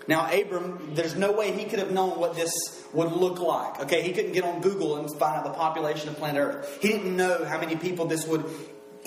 Now, 0.07 0.31
Abram, 0.31 0.93
there's 0.95 1.15
no 1.15 1.31
way 1.31 1.51
he 1.51 1.65
could 1.65 1.77
have 1.79 1.91
known 1.91 2.19
what 2.19 2.35
this 2.35 2.51
would 2.93 3.11
look 3.11 3.39
like. 3.39 3.79
Okay, 3.81 4.01
he 4.01 4.11
couldn't 4.11 4.31
get 4.31 4.43
on 4.43 4.61
Google 4.61 4.97
and 4.97 5.07
find 5.19 5.37
out 5.37 5.43
the 5.43 5.51
population 5.51 6.09
of 6.09 6.17
planet 6.17 6.41
Earth. 6.41 6.79
He 6.81 6.87
didn't 6.87 7.15
know 7.15 7.45
how 7.45 7.59
many 7.59 7.75
people 7.75 8.05
this 8.05 8.25
would 8.25 8.43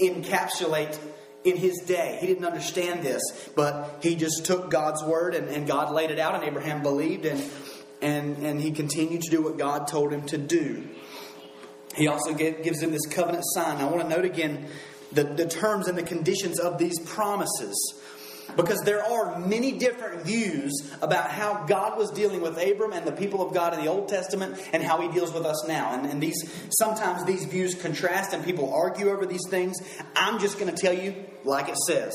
encapsulate 0.01 0.97
in 1.43 1.57
his 1.57 1.77
day. 1.87 2.19
He 2.21 2.29
didn't 2.29 2.45
understand 2.45 3.03
this, 3.03 3.21
but 3.57 3.99
he 4.01 4.15
just 4.15 4.47
took 4.47 4.71
God's 4.71 5.03
word 5.03 5.35
and, 5.35 5.49
and 5.49 5.67
God 5.67 5.93
laid 5.93 6.13
it 6.13 6.21
out, 6.21 6.37
and 6.37 6.45
Abraham 6.45 6.83
believed, 6.83 7.25
and 7.25 7.41
and, 8.03 8.37
and 8.39 8.61
he 8.61 8.73
continued 8.73 9.23
to 9.23 9.31
do 9.31 9.43
what 9.43 9.57
God 9.57 9.87
told 9.89 10.13
him 10.13 10.27
to 10.27 10.39
do. 10.39 10.85
He 11.97 12.09
also 12.09 12.35
gave, 12.35 12.63
gives 12.63 12.83
him 12.83 12.91
this 12.91 13.07
covenant 13.07 13.45
sign. 13.55 13.79
I 13.79 13.85
want 13.85 14.03
to 14.03 14.09
note 14.09 14.25
again 14.25 14.67
the, 15.13 15.25
the 15.25 15.47
terms 15.47 15.89
and 15.89 15.97
the 15.97 16.03
conditions 16.03 16.59
of 16.59 16.79
these 16.79 16.99
promises. 17.01 17.99
Because 18.57 18.81
there 18.81 19.03
are 19.03 19.39
many 19.39 19.73
different 19.73 20.23
views 20.23 20.73
about 21.01 21.31
how 21.31 21.65
God 21.65 21.97
was 21.97 22.11
dealing 22.11 22.43
with 22.43 22.59
Abram 22.59 22.93
and 22.93 23.07
the 23.07 23.13
people 23.13 23.41
of 23.47 23.55
God 23.55 23.73
in 23.73 23.81
the 23.81 23.91
Old 23.91 24.09
Testament 24.09 24.61
and 24.73 24.83
how 24.83 25.01
he 25.01 25.09
deals 25.09 25.33
with 25.33 25.47
us 25.47 25.67
now. 25.67 25.95
And, 25.95 26.07
and 26.07 26.23
these 26.23 26.37
sometimes 26.79 27.25
these 27.25 27.45
views 27.45 27.75
contrast 27.75 28.35
and 28.35 28.45
people 28.45 28.75
argue 28.75 29.11
over 29.11 29.25
these 29.25 29.47
things. 29.49 29.77
I'm 30.15 30.39
just 30.39 30.59
going 30.59 30.75
to 30.75 30.77
tell 30.77 30.93
you 30.93 31.15
like 31.45 31.69
it 31.69 31.79
says. 31.87 32.13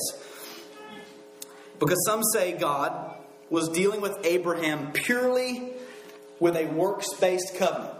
Because 1.80 2.04
some 2.04 2.22
say 2.22 2.52
God 2.52 3.16
was 3.50 3.68
dealing 3.70 4.00
with 4.00 4.16
Abraham 4.24 4.92
purely 4.92 5.72
with 6.40 6.56
a 6.56 6.66
works 6.66 7.12
based 7.20 7.56
covenant, 7.56 7.94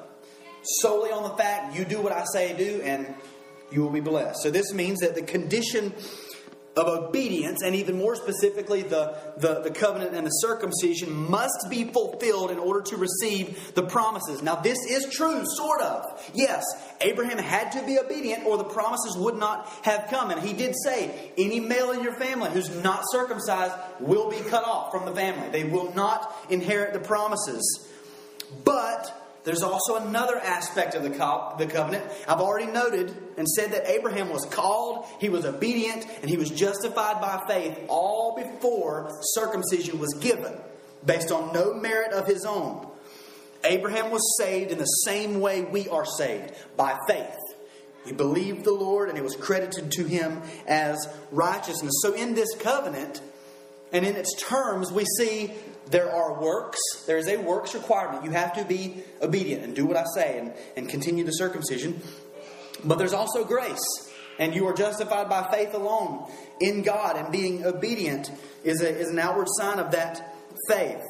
solely 0.63 1.11
on 1.11 1.23
the 1.23 1.37
fact 1.37 1.77
you 1.77 1.85
do 1.85 2.01
what 2.01 2.13
I 2.13 2.25
say 2.33 2.57
do 2.57 2.81
and 2.83 3.15
you 3.71 3.83
will 3.83 3.91
be 3.91 4.01
blessed. 4.01 4.43
So 4.43 4.51
this 4.51 4.73
means 4.73 5.01
that 5.01 5.15
the 5.15 5.23
condition 5.23 5.93
of 6.79 6.87
obedience, 6.87 7.63
and 7.63 7.75
even 7.75 7.99
more 7.99 8.15
specifically, 8.15 8.83
the, 8.83 9.17
the, 9.39 9.63
the, 9.63 9.71
covenant 9.71 10.15
and 10.15 10.25
the 10.25 10.31
circumcision, 10.31 11.13
must 11.13 11.67
be 11.69 11.85
fulfilled 11.85 12.51
in 12.51 12.59
order 12.59 12.81
to 12.83 12.97
receive 12.97 13.75
the 13.75 13.83
promises. 13.83 14.43
Now, 14.43 14.57
this 14.57 14.79
is 14.89 15.07
true, 15.11 15.43
sort 15.57 15.81
of. 15.81 16.31
Yes, 16.35 16.65
Abraham 17.01 17.39
had 17.39 17.73
to 17.73 17.85
be 17.85 17.99
obedient, 17.99 18.47
or 18.47 18.57
the 18.57 18.65
promises 18.65 19.17
would 19.19 19.37
not 19.37 19.67
have 19.83 20.07
come. 20.09 20.31
And 20.31 20.41
he 20.41 20.53
did 20.53 20.75
say, 20.85 21.33
Any 21.37 21.59
male 21.59 21.91
in 21.91 22.03
your 22.03 22.15
family 22.15 22.51
who's 22.51 22.71
not 22.83 23.03
circumcised 23.11 23.75
will 23.99 24.31
be 24.31 24.39
cut 24.49 24.65
off 24.65 24.93
from 24.93 25.05
the 25.05 25.15
family, 25.15 25.49
they 25.51 25.65
will 25.65 25.93
not 25.95 26.33
inherit 26.49 26.93
the 26.93 27.01
promises. 27.01 27.88
But 28.65 29.15
there's 29.45 29.63
also 29.63 29.97
another 29.97 30.37
aspect 30.37 30.95
of 30.95 31.03
the, 31.03 31.11
co- 31.11 31.55
the 31.59 31.67
covenant. 31.67 32.05
I've 32.27 32.41
already 32.41 32.71
noted 32.71 33.15
and 33.37 33.49
said 33.49 33.73
that 33.73 33.89
Abraham 33.89 34.31
was 34.31 34.45
called, 34.45 35.07
he 35.21 35.29
was 35.29 35.45
obedient, 35.45 36.07
and 36.21 36.29
he 36.29 36.37
was 36.37 36.51
justified 36.51 37.21
by 37.21 37.43
faith 37.49 37.79
all 37.89 38.37
before 38.37 39.11
circumcision 39.23 39.99
was 39.99 40.13
given, 40.21 40.55
based 41.05 41.33
on 41.33 41.53
no 41.53 41.73
merit 41.73 42.13
of 42.13 42.27
his 42.27 42.45
own. 42.45 42.87
Abraham 43.65 44.11
was 44.11 44.37
saved 44.39 44.71
in 44.71 44.79
the 44.79 44.85
same 44.85 45.41
way 45.41 45.63
we 45.63 45.89
are 45.89 46.05
saved, 46.05 46.53
by 46.77 46.97
faith. 47.09 47.37
He 48.05 48.13
believed 48.13 48.65
the 48.65 48.73
Lord, 48.73 49.09
and 49.09 49.19
it 49.19 49.25
was 49.25 49.37
credited 49.37 49.91
to 49.93 50.05
him 50.05 50.43
as 50.67 51.09
righteousness. 51.31 51.93
So, 52.03 52.15
in 52.15 52.35
this 52.35 52.55
covenant, 52.57 53.21
and 53.93 54.07
in 54.07 54.17
its 54.17 54.35
terms, 54.41 54.93
we 54.93 55.05
see 55.19 55.53
there 55.91 56.11
are 56.13 56.41
works. 56.41 56.79
There 57.07 57.19
is 57.19 57.29
a 57.29 57.37
works 57.37 57.75
requirement. 57.75 58.25
You 58.25 58.31
have 58.31 58.55
to 58.55 58.65
be 58.65 59.03
obedient 59.23 59.65
and 59.65 59.75
do 59.75 59.87
what 59.87 59.97
I 59.97 60.05
say 60.15 60.39
and, 60.39 60.53
and 60.77 60.89
continue 60.89 61.25
the 61.25 61.33
circumcision. 61.33 62.01
But 62.85 62.99
there's 62.99 63.13
also 63.13 63.45
grace. 63.45 63.85
And 64.39 64.55
you 64.55 64.67
are 64.67 64.75
justified 64.75 65.29
by 65.29 65.51
faith 65.51 65.75
alone 65.75 66.31
in 66.61 66.83
God. 66.83 67.17
And 67.17 67.33
being 67.33 67.65
obedient 67.65 68.31
is, 68.63 68.83
a, 68.83 68.89
is 68.89 69.09
an 69.09 69.19
outward 69.19 69.49
sign 69.59 69.79
of 69.79 69.91
that 69.93 70.35
faith. 70.69 71.03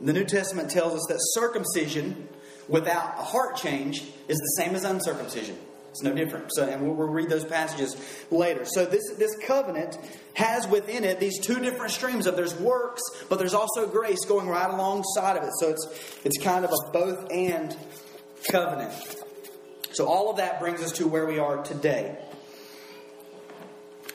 The 0.00 0.12
New 0.12 0.24
Testament 0.24 0.70
tells 0.70 0.94
us 0.94 1.06
that 1.08 1.18
circumcision 1.40 2.28
without 2.68 3.18
a 3.18 3.22
heart 3.22 3.56
change 3.56 4.02
is 4.28 4.38
the 4.38 4.62
same 4.62 4.74
as 4.74 4.84
uncircumcision. 4.84 5.56
It's 5.92 6.02
no 6.02 6.14
different. 6.14 6.48
So, 6.54 6.66
and 6.66 6.80
we'll, 6.82 6.94
we'll, 6.94 7.08
read 7.08 7.28
those 7.28 7.44
passages 7.44 7.94
later. 8.30 8.64
So 8.64 8.86
this 8.86 9.02
this 9.18 9.36
covenant 9.46 9.98
has 10.32 10.66
within 10.66 11.04
it 11.04 11.20
these 11.20 11.38
two 11.38 11.60
different 11.60 11.92
streams 11.92 12.26
of 12.26 12.34
there's 12.34 12.58
works, 12.58 13.02
but 13.28 13.38
there's 13.38 13.52
also 13.52 13.86
grace 13.86 14.24
going 14.24 14.48
right 14.48 14.70
alongside 14.70 15.36
of 15.36 15.42
it. 15.44 15.50
So 15.60 15.68
it's 15.68 16.20
it's 16.24 16.38
kind 16.38 16.64
of 16.64 16.72
a 16.72 16.90
both 16.92 17.30
and 17.30 17.76
covenant. 18.50 18.94
So 19.92 20.06
all 20.06 20.30
of 20.30 20.38
that 20.38 20.60
brings 20.60 20.80
us 20.80 20.92
to 20.92 21.06
where 21.06 21.26
we 21.26 21.38
are 21.38 21.62
today. 21.62 22.16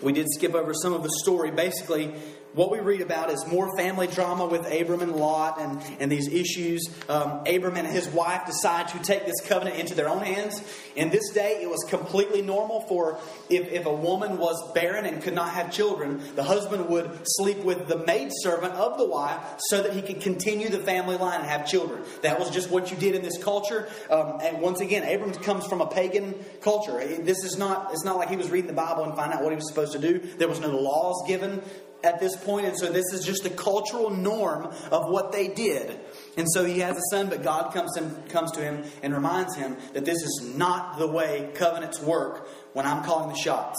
We 0.01 0.13
did 0.13 0.25
skip 0.31 0.55
over 0.55 0.73
some 0.73 0.93
of 0.93 1.03
the 1.03 1.11
story. 1.21 1.51
Basically, 1.51 2.11
what 2.57 2.71
we 2.71 2.79
read 2.79 3.01
about 3.01 3.29
is 3.29 3.45
more 3.45 3.77
family 3.77 4.07
drama 4.07 4.47
with 4.47 4.65
Abram 4.65 5.01
and 5.01 5.15
Lot 5.15 5.61
and, 5.61 5.79
and 5.99 6.11
these 6.11 6.27
issues. 6.27 6.89
Um, 7.07 7.43
Abram 7.45 7.77
and 7.77 7.85
his 7.85 8.07
wife 8.09 8.47
decide 8.47 8.87
to 8.89 8.99
take 8.99 9.27
this 9.27 9.39
covenant 9.45 9.77
into 9.77 9.93
their 9.93 10.09
own 10.09 10.23
hands. 10.23 10.63
In 10.95 11.11
this 11.11 11.29
day, 11.29 11.59
it 11.61 11.69
was 11.69 11.85
completely 11.87 12.41
normal 12.41 12.81
for 12.81 13.19
if, 13.47 13.71
if 13.71 13.85
a 13.85 13.93
woman 13.93 14.39
was 14.39 14.71
barren 14.73 15.05
and 15.05 15.21
could 15.21 15.35
not 15.35 15.51
have 15.51 15.71
children, 15.71 16.19
the 16.35 16.43
husband 16.43 16.89
would 16.89 17.19
sleep 17.25 17.59
with 17.59 17.87
the 17.87 18.03
maidservant 18.05 18.73
of 18.73 18.97
the 18.97 19.05
wife 19.05 19.39
so 19.59 19.83
that 19.83 19.93
he 19.93 20.01
could 20.01 20.19
continue 20.21 20.69
the 20.69 20.79
family 20.79 21.15
line 21.15 21.41
and 21.41 21.47
have 21.47 21.67
children. 21.67 22.01
That 22.23 22.39
was 22.39 22.49
just 22.49 22.71
what 22.71 22.89
you 22.89 22.97
did 22.97 23.13
in 23.13 23.21
this 23.21 23.37
culture. 23.37 23.87
Um, 24.09 24.39
and 24.41 24.61
once 24.61 24.79
again, 24.79 25.03
Abram 25.03 25.31
comes 25.43 25.67
from 25.67 25.81
a 25.81 25.87
pagan 25.87 26.33
culture. 26.61 26.97
This 27.21 27.43
is 27.43 27.55
not, 27.55 27.91
it's 27.91 28.03
not 28.03 28.17
like 28.17 28.29
he 28.29 28.35
was 28.35 28.49
reading 28.49 28.67
the 28.67 28.73
Bible 28.73 29.03
and 29.03 29.15
find 29.15 29.31
out 29.31 29.43
what 29.43 29.51
he 29.51 29.55
was 29.55 29.69
supposed 29.69 29.91
to 29.91 29.99
do. 29.99 30.17
There 30.39 30.47
was 30.47 30.59
no 30.59 30.75
laws 30.75 31.23
given 31.27 31.61
at 32.03 32.19
this 32.19 32.35
point, 32.35 32.65
and 32.65 32.77
so 32.77 32.91
this 32.91 33.05
is 33.13 33.25
just 33.25 33.43
the 33.43 33.49
cultural 33.49 34.09
norm 34.09 34.65
of 34.91 35.09
what 35.09 35.31
they 35.31 35.47
did. 35.47 35.99
And 36.37 36.47
so 36.51 36.63
he 36.63 36.79
has 36.79 36.95
a 36.95 37.01
son, 37.11 37.29
but 37.29 37.43
God 37.43 37.73
comes 37.73 37.97
and 37.97 38.29
comes 38.29 38.51
to 38.51 38.61
him 38.61 38.83
and 39.01 39.13
reminds 39.13 39.55
him 39.55 39.77
that 39.93 40.05
this 40.05 40.17
is 40.17 40.53
not 40.55 40.99
the 40.99 41.07
way 41.07 41.49
covenants 41.55 41.99
work 42.01 42.47
when 42.73 42.85
I'm 42.85 43.03
calling 43.03 43.29
the 43.29 43.39
shots. 43.39 43.77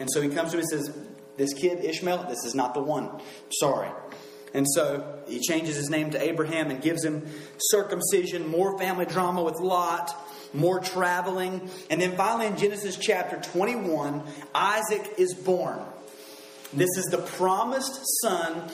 And 0.00 0.08
so 0.10 0.22
he 0.22 0.28
comes 0.28 0.52
to 0.52 0.56
him 0.56 0.60
and 0.60 0.68
says, 0.68 0.96
This 1.36 1.52
kid, 1.54 1.84
Ishmael, 1.84 2.26
this 2.28 2.44
is 2.44 2.54
not 2.54 2.74
the 2.74 2.80
one. 2.80 3.20
Sorry. 3.60 3.90
And 4.54 4.66
so 4.66 5.20
he 5.28 5.40
changes 5.40 5.76
his 5.76 5.90
name 5.90 6.10
to 6.12 6.22
Abraham 6.22 6.70
and 6.70 6.80
gives 6.80 7.04
him 7.04 7.26
circumcision, 7.58 8.48
more 8.48 8.78
family 8.78 9.04
drama 9.04 9.42
with 9.42 9.60
Lot, 9.60 10.14
more 10.54 10.80
traveling. 10.80 11.68
And 11.90 12.00
then 12.00 12.16
finally 12.16 12.46
in 12.46 12.56
Genesis 12.56 12.96
chapter 12.96 13.38
21, 13.50 14.22
Isaac 14.54 15.14
is 15.18 15.34
born. 15.34 15.80
This 16.72 16.90
is 16.96 17.06
the 17.10 17.18
promised 17.18 18.00
son 18.22 18.70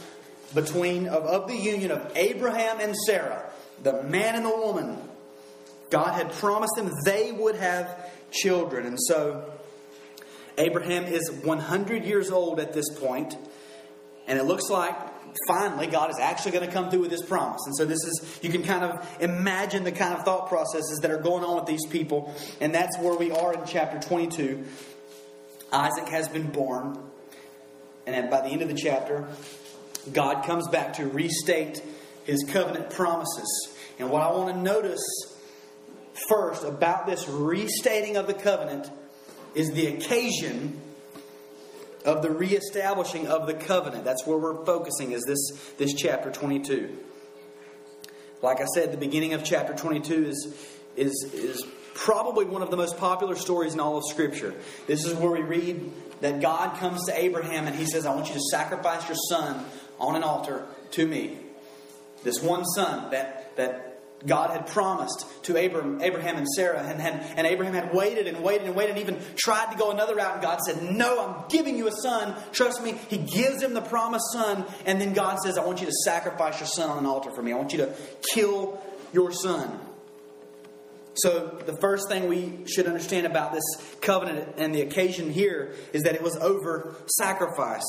between 0.54 1.06
of, 1.06 1.24
of 1.24 1.48
the 1.48 1.56
union 1.56 1.90
of 1.90 2.12
Abraham 2.16 2.80
and 2.80 2.94
Sarah, 3.06 3.50
the 3.82 4.02
man 4.04 4.34
and 4.34 4.44
the 4.44 4.56
woman. 4.56 4.98
God 5.90 6.14
had 6.14 6.32
promised 6.32 6.72
them 6.76 6.90
they 7.04 7.32
would 7.32 7.56
have 7.56 8.10
children. 8.30 8.86
And 8.86 8.98
so 9.00 9.52
Abraham 10.58 11.04
is 11.04 11.30
100 11.30 12.04
years 12.04 12.30
old 12.30 12.58
at 12.60 12.72
this 12.72 12.88
point, 12.98 13.36
and 14.26 14.38
it 14.38 14.44
looks 14.44 14.70
like 14.70 14.96
finally 15.48 15.86
God 15.86 16.10
is 16.10 16.18
actually 16.20 16.52
going 16.52 16.66
to 16.66 16.72
come 16.72 16.90
through 16.90 17.00
with 17.00 17.10
his 17.10 17.22
promise. 17.22 17.60
And 17.66 17.76
so 17.76 17.84
this 17.84 17.98
is 18.04 18.38
you 18.42 18.50
can 18.50 18.62
kind 18.62 18.84
of 18.84 19.16
imagine 19.20 19.84
the 19.84 19.92
kind 19.92 20.14
of 20.14 20.24
thought 20.24 20.48
processes 20.48 21.00
that 21.02 21.10
are 21.10 21.20
going 21.20 21.44
on 21.44 21.56
with 21.56 21.66
these 21.66 21.86
people, 21.86 22.34
and 22.60 22.74
that's 22.74 22.98
where 22.98 23.16
we 23.16 23.30
are 23.30 23.54
in 23.54 23.60
chapter 23.66 24.00
22. 24.00 24.64
Isaac 25.72 26.08
has 26.08 26.28
been 26.28 26.50
born. 26.50 26.98
And 28.06 28.30
by 28.30 28.40
the 28.40 28.48
end 28.48 28.62
of 28.62 28.68
the 28.68 28.74
chapter, 28.74 29.26
God 30.12 30.44
comes 30.44 30.68
back 30.68 30.94
to 30.94 31.06
restate 31.06 31.82
his 32.24 32.44
covenant 32.44 32.90
promises. 32.90 33.76
And 33.98 34.10
what 34.10 34.22
I 34.22 34.30
want 34.32 34.54
to 34.54 34.60
notice 34.60 35.04
first 36.28 36.64
about 36.64 37.06
this 37.06 37.28
restating 37.28 38.16
of 38.16 38.26
the 38.26 38.34
covenant 38.34 38.90
is 39.54 39.72
the 39.72 39.86
occasion 39.86 40.80
of 42.04 42.22
the 42.22 42.30
reestablishing 42.30 43.26
of 43.28 43.46
the 43.46 43.54
covenant. 43.54 44.04
That's 44.04 44.26
where 44.26 44.36
we're 44.36 44.64
focusing 44.64 45.12
is 45.12 45.22
this, 45.24 45.72
this 45.78 45.94
chapter 45.94 46.30
22. 46.30 46.96
Like 48.42 48.60
I 48.60 48.66
said, 48.74 48.92
the 48.92 48.98
beginning 48.98 49.32
of 49.32 49.42
chapter 49.42 49.74
22 49.74 50.26
is, 50.26 50.54
is, 50.96 51.30
is 51.32 51.64
probably 51.94 52.44
one 52.44 52.62
of 52.62 52.70
the 52.70 52.76
most 52.76 52.98
popular 52.98 53.36
stories 53.36 53.74
in 53.74 53.80
all 53.80 53.96
of 53.96 54.04
Scripture. 54.08 54.54
This 54.86 55.04
is 55.04 55.14
where 55.14 55.30
we 55.30 55.42
read 55.42 55.92
that 56.20 56.40
God 56.40 56.78
comes 56.78 57.04
to 57.06 57.18
Abraham 57.18 57.66
and 57.66 57.74
he 57.74 57.86
says, 57.86 58.06
I 58.06 58.14
want 58.14 58.28
you 58.28 58.34
to 58.34 58.40
sacrifice 58.50 59.08
your 59.08 59.16
son 59.28 59.64
on 59.98 60.16
an 60.16 60.22
altar 60.22 60.66
to 60.92 61.06
me. 61.06 61.38
This 62.22 62.42
one 62.42 62.64
son 62.64 63.10
that, 63.10 63.56
that 63.56 63.94
God 64.26 64.50
had 64.50 64.66
promised 64.66 65.26
to 65.44 65.56
Abraham, 65.56 66.00
Abraham 66.00 66.36
and 66.36 66.48
Sarah, 66.48 66.80
and, 66.80 67.00
and, 67.00 67.20
and 67.38 67.46
Abraham 67.46 67.74
had 67.74 67.92
waited 67.92 68.26
and 68.26 68.42
waited 68.42 68.66
and 68.66 68.74
waited 68.74 68.96
and 68.96 69.00
even 69.00 69.22
tried 69.36 69.72
to 69.72 69.78
go 69.78 69.90
another 69.90 70.14
route. 70.16 70.34
And 70.34 70.42
God 70.42 70.60
said, 70.60 70.82
No, 70.82 71.20
I'm 71.20 71.48
giving 71.48 71.76
you 71.76 71.86
a 71.88 71.92
son. 71.92 72.34
Trust 72.52 72.82
me. 72.82 72.92
He 73.08 73.18
gives 73.18 73.62
him 73.62 73.74
the 73.74 73.82
promised 73.82 74.32
son. 74.32 74.64
And 74.86 75.00
then 75.00 75.12
God 75.12 75.38
says, 75.40 75.58
I 75.58 75.64
want 75.64 75.80
you 75.80 75.86
to 75.86 75.92
sacrifice 76.04 76.58
your 76.60 76.68
son 76.68 76.90
on 76.90 76.98
an 76.98 77.06
altar 77.06 77.30
for 77.32 77.42
me. 77.42 77.52
I 77.52 77.56
want 77.56 77.72
you 77.72 77.78
to 77.78 77.94
kill 78.32 78.80
your 79.12 79.30
son. 79.30 79.78
So, 81.16 81.62
the 81.64 81.76
first 81.80 82.08
thing 82.08 82.28
we 82.28 82.66
should 82.66 82.86
understand 82.86 83.26
about 83.26 83.52
this 83.52 83.62
covenant 84.00 84.54
and 84.56 84.74
the 84.74 84.82
occasion 84.82 85.30
here 85.30 85.74
is 85.92 86.02
that 86.02 86.14
it 86.14 86.22
was 86.22 86.36
over 86.36 86.96
sacrifice. 87.06 87.84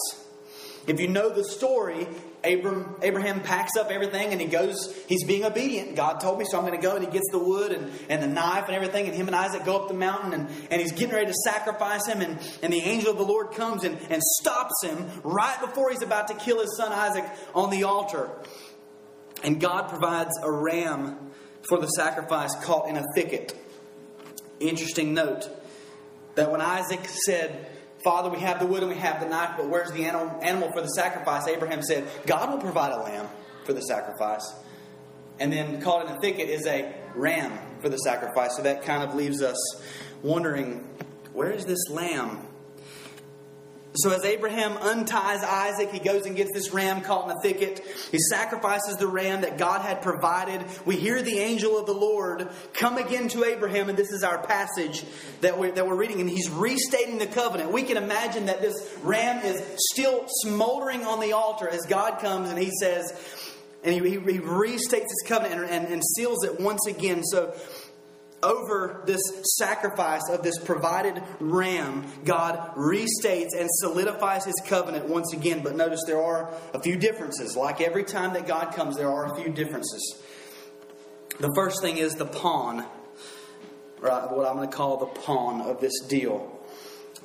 If 0.87 0.99
you 0.99 1.07
know 1.07 1.29
the 1.29 1.43
story, 1.43 2.07
Abram, 2.43 2.95
Abraham 3.01 3.41
packs 3.41 3.75
up 3.75 3.89
everything 3.89 4.31
and 4.31 4.39
he 4.39 4.45
goes, 4.45 4.95
he's 5.07 5.23
being 5.25 5.43
obedient. 5.43 5.95
God 5.95 6.19
told 6.19 6.37
me, 6.37 6.45
so 6.45 6.59
I'm 6.59 6.65
going 6.65 6.79
to 6.79 6.81
go. 6.81 6.95
And 6.95 7.03
he 7.03 7.11
gets 7.11 7.29
the 7.31 7.39
wood 7.39 7.71
and, 7.71 7.91
and 8.07 8.21
the 8.21 8.27
knife 8.27 8.65
and 8.67 8.75
everything. 8.75 9.07
And 9.07 9.15
him 9.15 9.25
and 9.27 9.35
Isaac 9.35 9.65
go 9.65 9.81
up 9.81 9.87
the 9.87 9.95
mountain 9.95 10.33
and, 10.33 10.49
and 10.69 10.79
he's 10.79 10.91
getting 10.91 11.15
ready 11.15 11.27
to 11.27 11.37
sacrifice 11.43 12.05
him. 12.05 12.21
And, 12.21 12.37
and 12.61 12.71
the 12.71 12.81
angel 12.81 13.11
of 13.11 13.17
the 13.17 13.25
Lord 13.25 13.53
comes 13.53 13.83
and, 13.83 13.97
and 14.09 14.21
stops 14.21 14.83
him 14.83 15.09
right 15.23 15.59
before 15.59 15.89
he's 15.89 16.03
about 16.03 16.27
to 16.27 16.35
kill 16.35 16.59
his 16.59 16.77
son 16.77 16.91
Isaac 16.91 17.25
on 17.55 17.71
the 17.71 17.83
altar. 17.83 18.29
And 19.43 19.59
God 19.59 19.89
provides 19.89 20.37
a 20.43 20.51
ram 20.51 21.24
for 21.67 21.79
the 21.79 21.87
sacrifice 21.87 22.53
caught 22.63 22.87
in 22.87 22.97
a 22.97 23.03
thicket. 23.15 23.55
Interesting 24.59 25.13
note 25.13 25.49
that 26.35 26.51
when 26.51 26.61
Isaac 26.61 27.01
said, 27.25 27.67
Father, 28.03 28.29
we 28.29 28.39
have 28.39 28.59
the 28.59 28.65
wood 28.65 28.83
and 28.83 28.91
we 28.91 28.97
have 28.99 29.19
the 29.19 29.27
knife, 29.27 29.55
but 29.57 29.67
where's 29.67 29.91
the 29.91 30.05
animal, 30.05 30.71
for 30.71 30.81
the 30.81 30.89
sacrifice? 30.89 31.47
Abraham 31.47 31.81
said, 31.81 32.07
God 32.27 32.51
will 32.51 32.59
provide 32.59 32.91
a 32.91 32.97
lamb 33.01 33.27
for 33.65 33.73
the 33.73 33.81
sacrifice. 33.81 34.53
And 35.39 35.51
then 35.51 35.81
caught 35.81 36.05
in 36.05 36.15
a 36.15 36.19
thicket 36.19 36.47
is 36.49 36.65
a 36.67 36.93
ram 37.15 37.57
for 37.81 37.89
the 37.89 37.97
sacrifice. 37.97 38.55
So 38.55 38.63
that 38.63 38.83
kind 38.83 39.03
of 39.03 39.15
leaves 39.15 39.41
us 39.41 39.57
wondering, 40.21 40.87
where 41.33 41.51
is 41.51 41.65
this 41.65 41.89
lamb? 41.89 42.47
So 43.95 44.11
as 44.11 44.25
Abraham 44.25 44.77
unties 44.77 45.43
Isaac, 45.43 45.91
he 45.91 45.99
goes 45.99 46.25
and 46.25 46.35
gets 46.35 46.51
this 46.51 46.71
ram 46.71 47.01
caught 47.01 47.29
in 47.29 47.37
a 47.37 47.41
thicket. 47.41 47.79
He 48.11 48.19
sacrifices 48.19 48.97
the 48.97 49.07
ram 49.07 49.41
that 49.41 49.57
God 49.57 49.81
had 49.81 50.01
provided. 50.01 50.63
We 50.85 50.97
hear 50.97 51.21
the 51.21 51.39
angel 51.39 51.77
of 51.77 51.85
the 51.85 51.93
Lord 51.93 52.49
come 52.73 52.97
again 52.97 53.29
to 53.29 53.45
Abraham, 53.45 53.89
and 53.89 53.97
this 53.97 54.11
is 54.11 54.23
our 54.23 54.45
passage 54.45 55.05
that 55.41 55.57
we're, 55.57 55.71
that 55.71 55.87
we're 55.87 55.95
reading, 55.95 56.19
and 56.19 56.29
he's 56.29 56.49
restating 56.49 57.17
the 57.17 57.27
covenant. 57.27 57.71
We 57.71 57.83
can 57.83 57.97
imagine 57.97 58.47
that 58.47 58.61
this 58.61 58.75
ram 59.01 59.43
is 59.45 59.61
still 59.91 60.25
smoldering 60.27 61.05
on 61.05 61.19
the 61.19 61.33
altar 61.33 61.69
as 61.69 61.85
God 61.85 62.19
comes 62.19 62.49
and 62.49 62.59
he 62.59 62.71
says, 62.79 63.13
and 63.83 63.93
he, 63.93 63.99
he, 63.99 64.19
he 64.19 64.39
restates 64.39 65.03
his 65.03 65.23
covenant 65.27 65.61
and, 65.61 65.69
and, 65.69 65.93
and 65.93 66.03
seals 66.03 66.43
it 66.43 66.59
once 66.59 66.87
again. 66.87 67.23
So 67.23 67.55
over 68.45 69.01
this 69.05 69.21
sacrifice 69.57 70.29
of 70.29 70.43
this 70.43 70.57
provided 70.59 71.21
ram, 71.39 72.05
God 72.23 72.75
restates 72.75 73.49
and 73.57 73.67
solidifies 73.79 74.45
his 74.45 74.61
covenant 74.65 75.07
once 75.07 75.33
again. 75.33 75.61
But 75.63 75.75
notice 75.75 76.01
there 76.05 76.21
are 76.21 76.53
a 76.73 76.81
few 76.81 76.95
differences. 76.95 77.57
Like 77.57 77.81
every 77.81 78.03
time 78.03 78.33
that 78.33 78.47
God 78.47 78.73
comes, 78.73 78.95
there 78.95 79.09
are 79.09 79.33
a 79.33 79.41
few 79.41 79.51
differences. 79.51 80.21
The 81.39 81.51
first 81.55 81.81
thing 81.81 81.97
is 81.97 82.13
the 82.13 82.25
pawn, 82.25 82.85
right? 83.99 84.31
What 84.31 84.47
I'm 84.47 84.55
going 84.55 84.69
to 84.69 84.75
call 84.75 84.97
the 84.97 85.19
pawn 85.21 85.61
of 85.61 85.81
this 85.81 85.99
deal. 86.07 86.51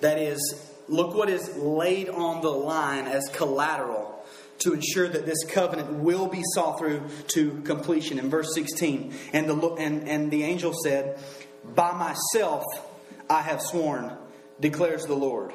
That 0.00 0.18
is, 0.18 0.72
look 0.88 1.14
what 1.14 1.28
is 1.28 1.54
laid 1.56 2.08
on 2.08 2.40
the 2.40 2.50
line 2.50 3.06
as 3.06 3.28
collateral 3.32 4.19
to 4.60 4.74
ensure 4.74 5.08
that 5.08 5.26
this 5.26 5.44
covenant 5.44 5.90
will 5.94 6.26
be 6.26 6.42
saw 6.54 6.76
through 6.76 7.02
to 7.28 7.60
completion. 7.62 8.18
In 8.18 8.30
verse 8.30 8.54
16, 8.54 9.12
and 9.32 9.48
the, 9.48 9.74
and, 9.74 10.08
and 10.08 10.30
the 10.30 10.44
angel 10.44 10.72
said, 10.84 11.18
By 11.74 11.92
myself 11.92 12.64
I 13.28 13.42
have 13.42 13.60
sworn, 13.60 14.12
declares 14.60 15.04
the 15.04 15.14
Lord. 15.14 15.52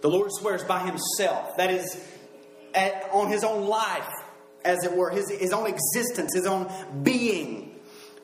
The 0.00 0.08
Lord 0.08 0.30
swears 0.32 0.64
by 0.64 0.80
himself. 0.80 1.56
That 1.56 1.70
is, 1.70 2.02
at, 2.74 3.08
on 3.12 3.28
his 3.30 3.44
own 3.44 3.66
life, 3.66 4.08
as 4.64 4.84
it 4.84 4.96
were, 4.96 5.10
his, 5.10 5.30
his 5.30 5.52
own 5.52 5.66
existence, 5.66 6.34
his 6.34 6.46
own 6.46 6.70
being. 7.02 7.74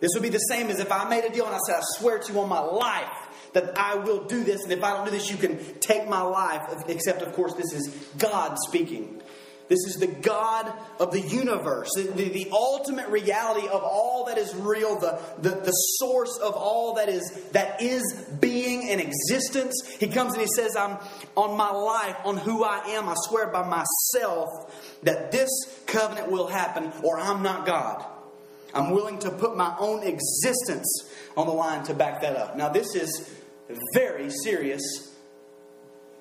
This 0.00 0.10
would 0.14 0.22
be 0.22 0.28
the 0.28 0.38
same 0.38 0.68
as 0.68 0.78
if 0.78 0.92
I 0.92 1.08
made 1.08 1.24
a 1.24 1.32
deal 1.32 1.46
and 1.46 1.54
I 1.54 1.58
said, 1.66 1.76
I 1.76 1.82
swear 1.98 2.18
to 2.18 2.32
you 2.32 2.40
on 2.40 2.48
my 2.48 2.60
life 2.60 3.26
that 3.54 3.76
I 3.78 3.94
will 3.94 4.24
do 4.24 4.44
this, 4.44 4.62
and 4.64 4.72
if 4.72 4.84
I 4.84 4.90
don't 4.90 5.06
do 5.06 5.10
this, 5.10 5.30
you 5.30 5.38
can 5.38 5.58
take 5.80 6.06
my 6.06 6.20
life. 6.20 6.84
Except, 6.88 7.22
of 7.22 7.32
course, 7.32 7.54
this 7.54 7.72
is 7.72 7.88
God 8.18 8.58
speaking. 8.68 9.22
This 9.68 9.80
is 9.86 9.96
the 9.96 10.06
God 10.06 10.72
of 11.00 11.10
the 11.10 11.20
universe, 11.20 11.88
the, 11.96 12.02
the, 12.02 12.28
the, 12.28 12.48
ultimate 12.52 13.08
reality 13.08 13.66
of 13.66 13.82
all 13.82 14.26
that 14.26 14.38
is 14.38 14.54
real, 14.54 14.98
the, 15.00 15.18
the, 15.38 15.50
the 15.50 15.72
source 15.72 16.38
of 16.40 16.54
all 16.54 16.94
that 16.94 17.08
is 17.08 17.48
that 17.50 17.82
is 17.82 18.26
being 18.40 18.88
and 18.90 19.00
existence. 19.00 19.74
He 19.98 20.06
comes 20.06 20.34
and 20.34 20.42
he 20.42 20.46
says, 20.46 20.76
I'm 20.76 20.98
on 21.34 21.56
my 21.56 21.70
life, 21.70 22.16
on 22.24 22.36
who 22.36 22.62
I 22.62 22.78
am, 22.90 23.08
I 23.08 23.14
swear 23.28 23.48
by 23.48 23.66
myself 23.68 24.48
that 25.02 25.32
this 25.32 25.50
covenant 25.86 26.30
will 26.30 26.46
happen, 26.46 26.92
or 27.02 27.18
I'm 27.18 27.42
not 27.42 27.66
God. 27.66 28.04
I'm 28.72 28.90
willing 28.90 29.18
to 29.20 29.30
put 29.30 29.56
my 29.56 29.74
own 29.80 30.04
existence 30.04 31.10
on 31.36 31.46
the 31.46 31.52
line 31.52 31.82
to 31.84 31.94
back 31.94 32.20
that 32.20 32.36
up. 32.36 32.56
Now, 32.56 32.68
this 32.68 32.94
is 32.94 33.34
very 33.94 34.30
serious 34.30 35.12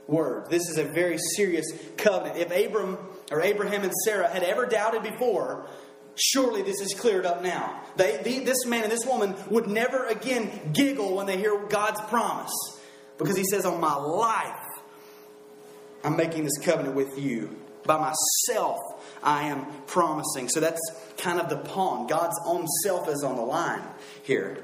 word. 0.07 0.49
This 0.49 0.69
is 0.69 0.77
a 0.77 0.83
very 0.83 1.17
serious 1.35 1.65
covenant. 1.97 2.37
If 2.37 2.51
Abram 2.51 2.97
or 3.31 3.41
Abraham 3.41 3.83
and 3.83 3.93
Sarah 4.03 4.29
had 4.29 4.43
ever 4.43 4.65
doubted 4.65 5.03
before, 5.03 5.67
surely 6.15 6.61
this 6.61 6.79
is 6.81 6.93
cleared 6.93 7.25
up 7.25 7.41
now. 7.41 7.81
They, 7.95 8.17
the, 8.17 8.39
this 8.39 8.65
man 8.65 8.83
and 8.83 8.91
this 8.91 9.05
woman 9.05 9.35
would 9.49 9.67
never 9.67 10.05
again 10.05 10.71
giggle 10.73 11.15
when 11.15 11.25
they 11.25 11.37
hear 11.37 11.65
God's 11.67 12.01
promise 12.01 12.53
because 13.17 13.37
he 13.37 13.43
says, 13.43 13.65
On 13.65 13.79
my 13.79 13.95
life, 13.95 14.59
I'm 16.03 16.15
making 16.15 16.43
this 16.43 16.57
covenant 16.59 16.95
with 16.95 17.17
you. 17.17 17.55
By 17.83 17.97
myself, 17.99 18.79
I 19.21 19.43
am 19.43 19.65
promising. 19.85 20.49
So 20.49 20.59
that's 20.59 20.81
kind 21.17 21.39
of 21.39 21.49
the 21.49 21.57
pawn. 21.57 22.07
God's 22.07 22.39
own 22.45 22.67
self 22.83 23.07
is 23.09 23.23
on 23.23 23.35
the 23.35 23.43
line 23.43 23.83
here. 24.23 24.57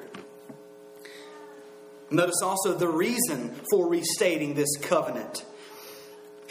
Notice 2.09 2.41
also 2.43 2.73
the 2.73 2.87
reason 2.87 3.55
for 3.71 3.87
restating 3.87 4.55
this 4.55 4.75
covenant. 4.81 5.45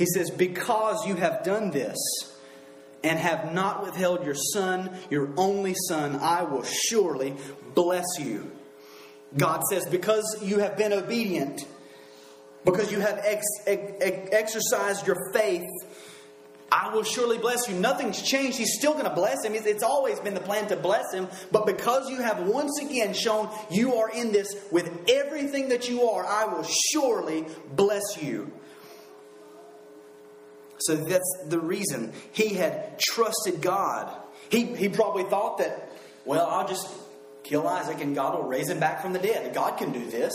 He 0.01 0.07
says, 0.07 0.31
Because 0.31 1.07
you 1.07 1.15
have 1.17 1.45
done 1.45 1.73
this 1.73 1.99
and 3.05 3.19
have 3.19 3.53
not 3.53 3.83
withheld 3.83 4.25
your 4.25 4.35
son, 4.35 4.97
your 5.11 5.29
only 5.37 5.75
son, 5.89 6.17
I 6.17 6.43
will 6.43 6.63
surely 6.63 7.35
bless 7.75 8.07
you. 8.19 8.51
God 9.37 9.63
says, 9.65 9.85
Because 9.91 10.39
you 10.43 10.61
have 10.61 10.79
been 10.79 10.95
obedient, 10.95 11.67
because 12.65 12.91
you 12.91 13.01
have 13.01 13.21
ex- 13.23 13.45
ex- 13.67 14.29
exercised 14.33 15.07
your 15.07 15.19
faith, 15.35 15.69
I 16.73 16.95
will 16.95 17.05
surely 17.05 17.37
bless 17.37 17.69
you. 17.69 17.75
Nothing's 17.75 18.23
changed. 18.23 18.57
He's 18.57 18.79
still 18.79 18.93
going 18.93 19.05
to 19.05 19.15
bless 19.15 19.45
him. 19.45 19.53
It's 19.55 19.83
always 19.83 20.19
been 20.21 20.33
the 20.33 20.41
plan 20.41 20.67
to 20.69 20.77
bless 20.77 21.13
him. 21.13 21.29
But 21.53 21.67
because 21.67 22.09
you 22.09 22.23
have 22.23 22.47
once 22.47 22.81
again 22.81 23.13
shown 23.13 23.51
you 23.71 23.97
are 23.97 24.09
in 24.09 24.33
this 24.33 24.55
with 24.71 25.11
everything 25.11 25.69
that 25.71 25.91
you 25.91 26.09
are, 26.09 26.25
I 26.25 26.47
will 26.47 26.65
surely 26.91 27.45
bless 27.75 28.23
you. 28.23 28.51
So 30.81 30.97
that's 30.97 31.45
the 31.47 31.59
reason 31.59 32.13
he 32.33 32.55
had 32.55 32.99
trusted 32.99 33.61
God. 33.61 34.15
He, 34.51 34.65
he 34.65 34.89
probably 34.89 35.25
thought 35.25 35.59
that, 35.59 35.91
well, 36.25 36.47
I'll 36.47 36.67
just 36.67 36.89
kill 37.45 37.67
Isaac 37.69 38.01
and 38.01 38.15
God 38.15 38.35
will 38.35 38.49
raise 38.49 38.69
him 38.69 38.81
back 38.81 39.03
from 39.03 39.13
the 39.13 39.19
dead. 39.19 39.55
God 39.55 39.79
can 39.79 39.93
do 39.93 40.11
this. 40.11 40.33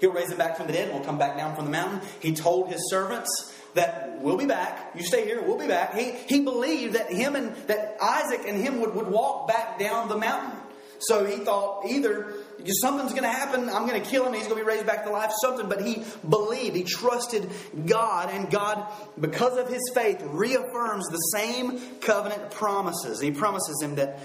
He'll 0.00 0.12
raise 0.12 0.30
him 0.30 0.38
back 0.38 0.56
from 0.56 0.66
the 0.66 0.72
dead 0.72 0.88
and 0.88 0.96
we'll 0.96 1.04
come 1.04 1.18
back 1.18 1.36
down 1.36 1.54
from 1.54 1.66
the 1.66 1.70
mountain. 1.70 2.00
He 2.20 2.32
told 2.32 2.68
his 2.68 2.90
servants 2.90 3.54
that 3.74 4.20
we'll 4.20 4.36
be 4.36 4.46
back. 4.46 4.92
You 4.96 5.04
stay 5.04 5.24
here, 5.24 5.42
we'll 5.42 5.58
be 5.58 5.68
back. 5.68 5.94
He, 5.94 6.10
he 6.10 6.40
believed 6.40 6.94
that 6.94 7.12
him 7.12 7.36
and 7.36 7.54
that 7.68 7.96
Isaac 8.02 8.42
and 8.46 8.56
him 8.56 8.80
would, 8.80 8.94
would 8.94 9.08
walk 9.08 9.48
back 9.48 9.78
down 9.78 10.08
the 10.08 10.16
mountain. 10.16 10.58
So 10.98 11.24
he 11.24 11.38
thought 11.38 11.86
either 11.86 12.34
something's 12.70 13.12
going 13.12 13.24
to 13.24 13.28
happen, 13.28 13.68
I'm 13.68 13.86
going 13.86 14.00
to 14.00 14.08
kill 14.08 14.26
him, 14.26 14.34
he's 14.34 14.46
going 14.46 14.58
to 14.58 14.64
be 14.64 14.68
raised 14.68 14.86
back 14.86 15.04
to 15.04 15.10
life, 15.10 15.32
something. 15.40 15.68
But 15.68 15.84
he 15.84 16.04
believed, 16.28 16.76
he 16.76 16.84
trusted 16.84 17.50
God, 17.86 18.30
and 18.30 18.50
God, 18.50 18.86
because 19.20 19.58
of 19.58 19.68
his 19.68 19.82
faith, 19.94 20.20
reaffirms 20.22 21.06
the 21.08 21.18
same 21.36 21.80
covenant 22.00 22.50
promises. 22.50 23.20
He 23.20 23.30
promises 23.30 23.80
him 23.82 23.96
that, 23.96 24.20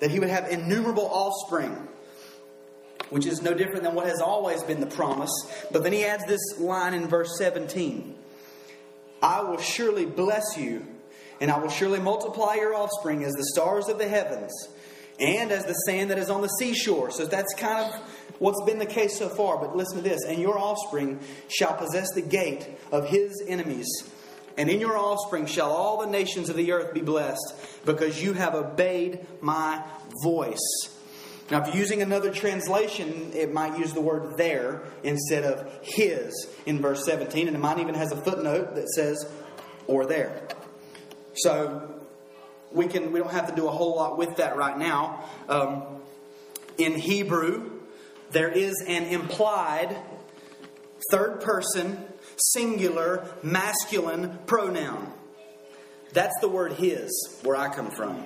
that 0.00 0.10
he 0.10 0.20
would 0.20 0.30
have 0.30 0.50
innumerable 0.50 1.06
offspring. 1.06 1.88
Which 3.10 3.26
is 3.26 3.42
no 3.42 3.52
different 3.52 3.82
than 3.82 3.94
what 3.94 4.06
has 4.06 4.20
always 4.20 4.62
been 4.62 4.80
the 4.80 4.86
promise. 4.86 5.30
But 5.70 5.82
then 5.82 5.92
he 5.92 6.04
adds 6.04 6.24
this 6.26 6.40
line 6.58 6.94
in 6.94 7.06
verse 7.06 7.36
17 7.38 8.14
I 9.22 9.42
will 9.42 9.58
surely 9.58 10.04
bless 10.06 10.56
you, 10.56 10.86
and 11.40 11.50
I 11.50 11.58
will 11.58 11.68
surely 11.68 12.00
multiply 12.00 12.54
your 12.54 12.74
offspring 12.74 13.24
as 13.24 13.32
the 13.32 13.44
stars 13.44 13.88
of 13.88 13.98
the 13.98 14.08
heavens 14.08 14.52
and 15.18 15.52
as 15.52 15.64
the 15.64 15.74
sand 15.86 16.10
that 16.10 16.18
is 16.18 16.30
on 16.30 16.42
the 16.42 16.48
seashore. 16.48 17.10
So 17.10 17.26
that's 17.26 17.54
kind 17.54 17.92
of 17.92 18.00
what's 18.38 18.62
been 18.64 18.78
the 18.78 18.86
case 18.86 19.18
so 19.18 19.28
far. 19.28 19.58
But 19.58 19.76
listen 19.76 19.96
to 19.96 20.02
this 20.02 20.24
and 20.24 20.40
your 20.40 20.58
offspring 20.58 21.20
shall 21.48 21.74
possess 21.74 22.12
the 22.14 22.22
gate 22.22 22.68
of 22.90 23.08
his 23.08 23.42
enemies. 23.46 23.88
And 24.56 24.70
in 24.70 24.80
your 24.80 24.96
offspring 24.96 25.46
shall 25.46 25.72
all 25.72 26.00
the 26.00 26.06
nations 26.06 26.48
of 26.48 26.56
the 26.56 26.70
earth 26.72 26.94
be 26.94 27.00
blessed, 27.00 27.54
because 27.84 28.22
you 28.22 28.34
have 28.34 28.54
obeyed 28.54 29.26
my 29.40 29.82
voice. 30.22 30.60
Now, 31.50 31.60
if 31.60 31.66
you're 31.66 31.76
using 31.76 32.02
another 32.02 32.32
translation, 32.32 33.32
it 33.34 33.52
might 33.52 33.78
use 33.78 33.92
the 33.92 34.00
word 34.00 34.38
there 34.38 34.84
instead 35.02 35.44
of 35.44 35.70
his 35.82 36.46
in 36.64 36.80
verse 36.80 37.04
17, 37.04 37.48
and 37.48 37.56
it 37.56 37.60
might 37.60 37.80
even 37.80 37.94
has 37.94 38.12
a 38.12 38.16
footnote 38.16 38.76
that 38.76 38.88
says 38.90 39.28
or 39.86 40.06
there. 40.06 40.48
So 41.34 41.93
we 42.74 42.86
can 42.86 43.12
we 43.12 43.20
don't 43.20 43.32
have 43.32 43.48
to 43.48 43.54
do 43.54 43.68
a 43.68 43.70
whole 43.70 43.96
lot 43.96 44.18
with 44.18 44.36
that 44.36 44.56
right 44.56 44.76
now. 44.76 45.24
Um, 45.48 45.84
in 46.76 46.94
Hebrew, 46.94 47.70
there 48.32 48.50
is 48.50 48.74
an 48.86 49.04
implied 49.04 49.96
third 51.10 51.40
person 51.40 52.04
singular 52.36 53.26
masculine 53.42 54.38
pronoun. 54.46 55.12
That's 56.12 56.34
the 56.40 56.48
word 56.48 56.72
his, 56.72 57.38
where 57.42 57.56
I 57.56 57.68
come 57.72 57.90
from. 57.90 58.24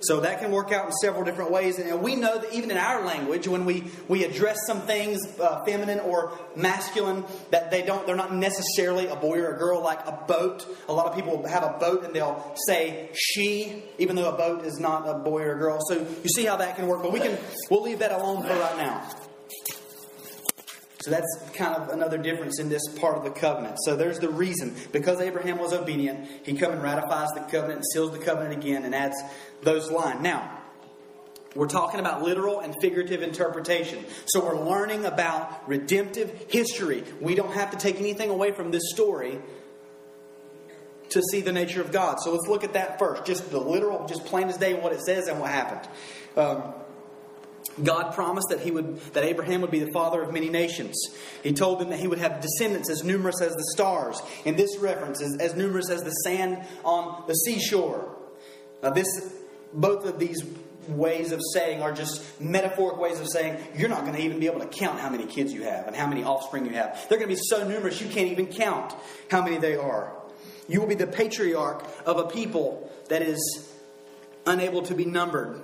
So 0.00 0.20
that 0.20 0.40
can 0.40 0.50
work 0.50 0.72
out 0.72 0.86
in 0.86 0.92
several 0.92 1.24
different 1.24 1.50
ways. 1.50 1.78
And 1.78 2.02
we 2.02 2.16
know 2.16 2.38
that 2.38 2.52
even 2.52 2.70
in 2.70 2.76
our 2.76 3.04
language, 3.04 3.46
when 3.48 3.64
we, 3.64 3.84
we 4.08 4.24
address 4.24 4.58
some 4.66 4.80
things, 4.82 5.20
uh, 5.38 5.64
feminine 5.64 6.00
or 6.00 6.38
masculine, 6.56 7.24
that 7.50 7.70
they 7.70 7.82
don't, 7.82 8.06
they're 8.06 8.16
not 8.16 8.34
necessarily 8.34 9.06
a 9.06 9.16
boy 9.16 9.38
or 9.38 9.54
a 9.54 9.58
girl, 9.58 9.82
like 9.82 10.06
a 10.06 10.24
boat. 10.26 10.66
A 10.88 10.92
lot 10.92 11.06
of 11.06 11.14
people 11.14 11.46
have 11.46 11.62
a 11.62 11.78
boat 11.78 12.04
and 12.04 12.14
they'll 12.14 12.54
say 12.66 13.10
she, 13.14 13.84
even 13.98 14.16
though 14.16 14.28
a 14.28 14.36
boat 14.36 14.64
is 14.64 14.78
not 14.78 15.08
a 15.08 15.14
boy 15.14 15.42
or 15.42 15.56
a 15.56 15.58
girl. 15.58 15.78
So 15.88 15.94
you 15.94 16.28
see 16.28 16.44
how 16.44 16.56
that 16.56 16.76
can 16.76 16.86
work. 16.86 17.02
But 17.02 17.12
we 17.12 17.20
can, 17.20 17.38
we'll 17.70 17.82
leave 17.82 18.00
that 18.00 18.12
alone 18.12 18.42
for 18.42 18.54
right 18.54 18.76
now. 18.76 19.08
So 21.00 21.10
that's 21.10 21.50
kind 21.54 21.74
of 21.74 21.88
another 21.88 22.18
difference 22.18 22.60
in 22.60 22.68
this 22.68 22.86
part 22.98 23.16
of 23.16 23.24
the 23.24 23.30
covenant. 23.30 23.78
So 23.84 23.96
there's 23.96 24.18
the 24.18 24.28
reason. 24.28 24.74
Because 24.92 25.20
Abraham 25.20 25.58
was 25.58 25.72
obedient, 25.72 26.28
he 26.44 26.52
comes 26.54 26.74
and 26.74 26.82
ratifies 26.82 27.30
the 27.34 27.40
covenant 27.40 27.76
and 27.76 27.84
seals 27.92 28.12
the 28.12 28.18
covenant 28.18 28.52
again 28.52 28.84
and 28.84 28.94
adds 28.94 29.16
those 29.62 29.90
lines. 29.90 30.20
Now, 30.20 30.58
we're 31.54 31.68
talking 31.68 32.00
about 32.00 32.22
literal 32.22 32.60
and 32.60 32.74
figurative 32.80 33.22
interpretation. 33.22 34.04
So 34.26 34.44
we're 34.44 34.62
learning 34.62 35.06
about 35.06 35.66
redemptive 35.68 36.46
history. 36.50 37.02
We 37.20 37.34
don't 37.34 37.52
have 37.52 37.70
to 37.70 37.78
take 37.78 37.98
anything 37.98 38.28
away 38.30 38.52
from 38.52 38.70
this 38.70 38.90
story 38.90 39.40
to 41.08 41.22
see 41.32 41.40
the 41.40 41.50
nature 41.50 41.80
of 41.80 41.90
God. 41.90 42.20
So 42.20 42.30
let's 42.32 42.46
look 42.46 42.62
at 42.62 42.74
that 42.74 42.98
first. 42.98 43.24
Just 43.24 43.50
the 43.50 43.58
literal, 43.58 44.06
just 44.06 44.24
plain 44.26 44.48
as 44.48 44.58
day, 44.58 44.74
what 44.74 44.92
it 44.92 45.00
says 45.00 45.26
and 45.28 45.40
what 45.40 45.50
happened. 45.50 45.88
Um, 46.36 46.74
God 47.84 48.14
promised 48.14 48.48
that 48.50 48.60
he 48.60 48.70
would 48.70 49.00
that 49.12 49.24
Abraham 49.24 49.60
would 49.60 49.70
be 49.70 49.80
the 49.80 49.92
father 49.92 50.22
of 50.22 50.32
many 50.32 50.48
nations. 50.48 50.96
He 51.42 51.52
told 51.52 51.80
them 51.80 51.90
that 51.90 52.00
he 52.00 52.06
would 52.06 52.18
have 52.18 52.40
descendants 52.40 52.90
as 52.90 53.04
numerous 53.04 53.40
as 53.40 53.52
the 53.52 53.64
stars. 53.74 54.20
In 54.44 54.56
this 54.56 54.78
reference, 54.78 55.22
as, 55.22 55.36
as 55.38 55.54
numerous 55.54 55.90
as 55.90 56.02
the 56.02 56.10
sand 56.10 56.64
on 56.84 57.24
the 57.26 57.34
seashore. 57.34 58.16
Now, 58.82 58.90
this 58.90 59.08
both 59.72 60.04
of 60.06 60.18
these 60.18 60.42
ways 60.88 61.32
of 61.32 61.40
saying 61.54 61.82
are 61.82 61.92
just 61.92 62.40
metaphoric 62.40 62.98
ways 62.98 63.20
of 63.20 63.28
saying 63.28 63.62
you're 63.76 63.88
not 63.88 64.02
going 64.02 64.14
to 64.14 64.22
even 64.22 64.40
be 64.40 64.46
able 64.46 64.60
to 64.60 64.66
count 64.66 64.98
how 64.98 65.10
many 65.10 65.26
kids 65.26 65.52
you 65.52 65.62
have 65.62 65.86
and 65.86 65.94
how 65.94 66.06
many 66.06 66.24
offspring 66.24 66.64
you 66.66 66.72
have. 66.72 67.06
They're 67.08 67.18
going 67.18 67.30
to 67.30 67.36
be 67.36 67.40
so 67.40 67.66
numerous 67.66 68.00
you 68.00 68.08
can't 68.08 68.28
even 68.28 68.46
count 68.46 68.94
how 69.30 69.42
many 69.42 69.58
they 69.58 69.76
are. 69.76 70.12
You 70.68 70.80
will 70.80 70.88
be 70.88 70.94
the 70.94 71.06
patriarch 71.06 71.84
of 72.06 72.18
a 72.18 72.24
people 72.24 72.90
that 73.08 73.22
is 73.22 73.68
unable 74.46 74.82
to 74.82 74.94
be 74.94 75.04
numbered. 75.04 75.60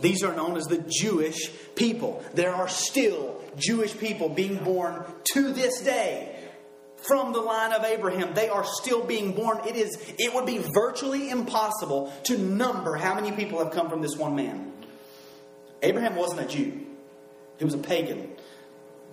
These 0.00 0.22
are 0.22 0.34
known 0.34 0.56
as 0.56 0.64
the 0.64 0.84
Jewish 0.88 1.50
people. 1.74 2.24
There 2.34 2.54
are 2.54 2.68
still 2.68 3.42
Jewish 3.56 3.96
people 3.96 4.28
being 4.28 4.56
born 4.56 5.04
to 5.32 5.52
this 5.52 5.80
day 5.80 6.36
from 7.08 7.32
the 7.32 7.40
line 7.40 7.72
of 7.72 7.84
Abraham. 7.84 8.34
They 8.34 8.48
are 8.48 8.64
still 8.64 9.04
being 9.04 9.32
born. 9.32 9.58
It 9.66 9.76
is 9.76 9.96
it 10.18 10.34
would 10.34 10.46
be 10.46 10.58
virtually 10.74 11.30
impossible 11.30 12.12
to 12.24 12.38
number 12.38 12.96
how 12.96 13.14
many 13.14 13.32
people 13.32 13.58
have 13.58 13.72
come 13.72 13.88
from 13.88 14.02
this 14.02 14.16
one 14.16 14.36
man. 14.36 14.72
Abraham 15.82 16.16
wasn't 16.16 16.42
a 16.42 16.46
Jew. 16.46 16.86
He 17.58 17.64
was 17.64 17.74
a 17.74 17.78
pagan. 17.78 18.30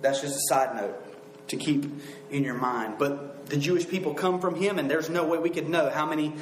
That's 0.00 0.20
just 0.20 0.34
a 0.34 0.54
side 0.54 0.76
note 0.76 1.48
to 1.48 1.56
keep 1.56 1.86
in 2.30 2.44
your 2.44 2.54
mind. 2.54 2.96
But 2.98 3.46
the 3.46 3.56
Jewish 3.56 3.88
people 3.88 4.14
come 4.14 4.40
from 4.40 4.54
him 4.54 4.78
and 4.78 4.90
there's 4.90 5.08
no 5.08 5.24
way 5.24 5.38
we 5.38 5.50
could 5.50 5.68
know 5.68 5.90
how 5.90 6.06
many 6.06 6.34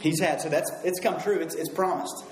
he's 0.00 0.20
had. 0.20 0.40
So 0.40 0.48
that's 0.48 0.70
it's 0.84 1.00
come 1.00 1.20
true. 1.20 1.38
It's, 1.38 1.54
it's 1.54 1.70
promised. 1.70 2.24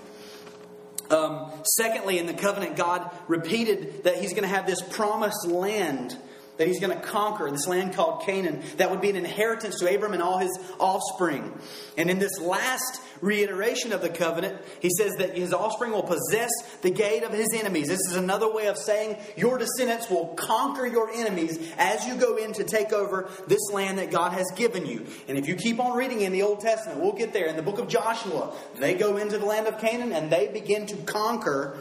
Um, 1.12 1.50
secondly, 1.64 2.18
in 2.18 2.26
the 2.26 2.34
covenant, 2.34 2.76
God 2.76 3.10
repeated 3.28 4.04
that 4.04 4.16
He's 4.16 4.30
going 4.30 4.42
to 4.42 4.48
have 4.48 4.66
this 4.66 4.80
promised 4.80 5.46
land 5.46 6.16
that 6.56 6.66
He's 6.68 6.80
going 6.80 6.96
to 6.96 7.02
conquer, 7.02 7.50
this 7.50 7.66
land 7.66 7.94
called 7.94 8.22
Canaan, 8.22 8.62
that 8.76 8.90
would 8.90 9.00
be 9.00 9.10
an 9.10 9.16
inheritance 9.16 9.78
to 9.80 9.94
Abram 9.94 10.12
and 10.12 10.22
all 10.22 10.38
his 10.38 10.58
offspring. 10.78 11.52
And 11.96 12.10
in 12.10 12.18
this 12.18 12.38
last 12.40 13.00
reiteration 13.20 13.92
of 13.92 14.02
the 14.02 14.08
covenant, 14.08 14.60
he 14.80 14.90
says 14.90 15.12
that 15.18 15.36
his 15.36 15.54
offspring 15.54 15.92
will 15.92 16.02
possess 16.02 16.50
the 16.82 16.90
gate 16.90 17.22
of 17.22 17.32
his 17.32 17.48
enemies. 17.54 17.88
This 17.88 18.00
is 18.08 18.16
another 18.16 18.52
way 18.52 18.66
of 18.66 18.76
saying 18.76 19.16
your 19.36 19.58
descendants 19.58 20.10
will 20.10 20.28
conquer 20.34 20.86
your 20.86 21.10
enemies 21.10 21.58
as 21.78 22.06
you 22.06 22.16
go 22.16 22.36
in 22.36 22.52
to 22.54 22.64
take 22.64 22.92
over 22.92 23.30
this 23.46 23.70
land 23.72 23.98
that 23.98 24.10
God 24.10 24.32
has 24.32 24.46
given 24.56 24.86
you. 24.86 25.06
And 25.28 25.38
if 25.38 25.46
you 25.46 25.54
keep 25.54 25.80
on 25.80 25.96
reading 25.96 26.20
in 26.22 26.32
the 26.32 26.42
Old 26.42 26.60
Testament, 26.60 27.00
we'll 27.00 27.12
get 27.12 27.32
there. 27.32 27.46
In 27.46 27.56
the 27.56 27.62
book 27.62 27.78
of 27.78 27.88
Joshua, 27.88 28.52
they 28.76 28.94
go 28.94 29.16
into 29.16 29.38
the 29.38 29.46
land 29.46 29.66
of 29.66 29.78
Canaan 29.78 30.12
and 30.12 30.30
they 30.30 30.48
begin 30.48 30.86
to 30.86 30.96
conquer 30.96 31.78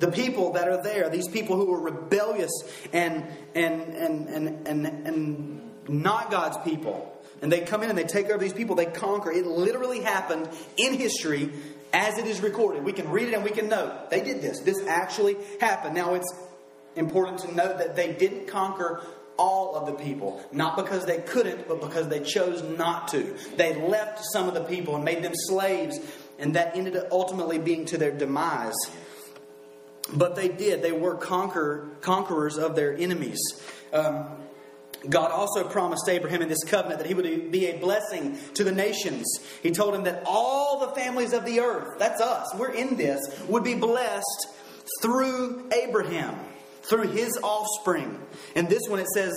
the 0.00 0.10
people 0.10 0.52
that 0.54 0.68
are 0.68 0.82
there, 0.82 1.08
these 1.08 1.28
people 1.28 1.56
who 1.56 1.72
are 1.72 1.80
rebellious 1.80 2.50
and 2.92 3.24
and 3.54 3.82
and 3.94 4.28
and 4.28 4.68
and, 4.68 5.06
and 5.06 5.60
not 5.88 6.30
God's 6.30 6.58
people 6.58 7.16
and 7.42 7.50
they 7.50 7.60
come 7.60 7.82
in 7.82 7.88
and 7.88 7.98
they 7.98 8.04
take 8.04 8.26
over 8.26 8.38
these 8.38 8.52
people, 8.52 8.76
they 8.76 8.86
conquer. 8.86 9.30
It 9.30 9.46
literally 9.46 10.00
happened 10.00 10.48
in 10.76 10.94
history 10.94 11.50
as 11.92 12.18
it 12.18 12.26
is 12.26 12.40
recorded. 12.40 12.84
We 12.84 12.92
can 12.92 13.10
read 13.10 13.28
it 13.28 13.34
and 13.34 13.44
we 13.44 13.50
can 13.50 13.68
know 13.68 13.98
they 14.10 14.20
did 14.20 14.42
this. 14.42 14.60
This 14.60 14.78
actually 14.86 15.36
happened. 15.60 15.94
Now 15.94 16.14
it's 16.14 16.32
important 16.96 17.38
to 17.40 17.54
note 17.54 17.78
that 17.78 17.96
they 17.96 18.12
didn't 18.12 18.46
conquer 18.46 19.02
all 19.36 19.74
of 19.74 19.86
the 19.86 19.92
people, 20.04 20.44
not 20.52 20.76
because 20.76 21.06
they 21.06 21.18
couldn't, 21.18 21.66
but 21.66 21.80
because 21.80 22.08
they 22.08 22.20
chose 22.20 22.62
not 22.76 23.08
to. 23.08 23.34
They 23.56 23.74
left 23.74 24.20
some 24.32 24.48
of 24.48 24.54
the 24.54 24.64
people 24.64 24.96
and 24.96 25.04
made 25.04 25.22
them 25.22 25.32
slaves, 25.34 25.98
and 26.38 26.54
that 26.56 26.76
ended 26.76 26.94
up 26.94 27.06
ultimately 27.10 27.58
being 27.58 27.86
to 27.86 27.96
their 27.96 28.10
demise. 28.10 28.76
But 30.12 30.36
they 30.36 30.48
did. 30.48 30.82
They 30.82 30.92
were 30.92 31.14
conquer, 31.14 31.88
conquerors 32.00 32.56
of 32.58 32.74
their 32.74 32.96
enemies. 32.96 33.40
Um, 33.92 34.26
God 35.08 35.30
also 35.30 35.64
promised 35.64 36.08
Abraham 36.08 36.42
in 36.42 36.48
this 36.48 36.62
covenant 36.64 37.00
that 37.00 37.08
he 37.08 37.14
would 37.14 37.50
be 37.50 37.66
a 37.66 37.78
blessing 37.78 38.38
to 38.54 38.64
the 38.64 38.72
nations. 38.72 39.26
He 39.62 39.70
told 39.70 39.94
him 39.94 40.04
that 40.04 40.24
all 40.26 40.80
the 40.80 40.94
families 40.94 41.32
of 41.32 41.46
the 41.46 41.60
earth, 41.60 41.98
that's 41.98 42.20
us, 42.20 42.54
we're 42.54 42.72
in 42.72 42.96
this, 42.96 43.20
would 43.48 43.64
be 43.64 43.74
blessed 43.74 44.48
through 45.00 45.70
Abraham, 45.72 46.38
through 46.82 47.08
his 47.08 47.38
offspring. 47.42 48.18
And 48.54 48.68
this 48.68 48.82
one 48.88 48.98
it 48.98 49.06
says, 49.14 49.32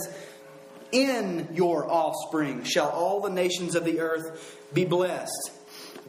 In 0.91 1.47
your 1.53 1.89
offspring 1.89 2.63
shall 2.65 2.89
all 2.89 3.21
the 3.21 3.29
nations 3.29 3.75
of 3.75 3.85
the 3.85 4.01
earth 4.01 4.59
be 4.73 4.83
blessed. 4.83 5.51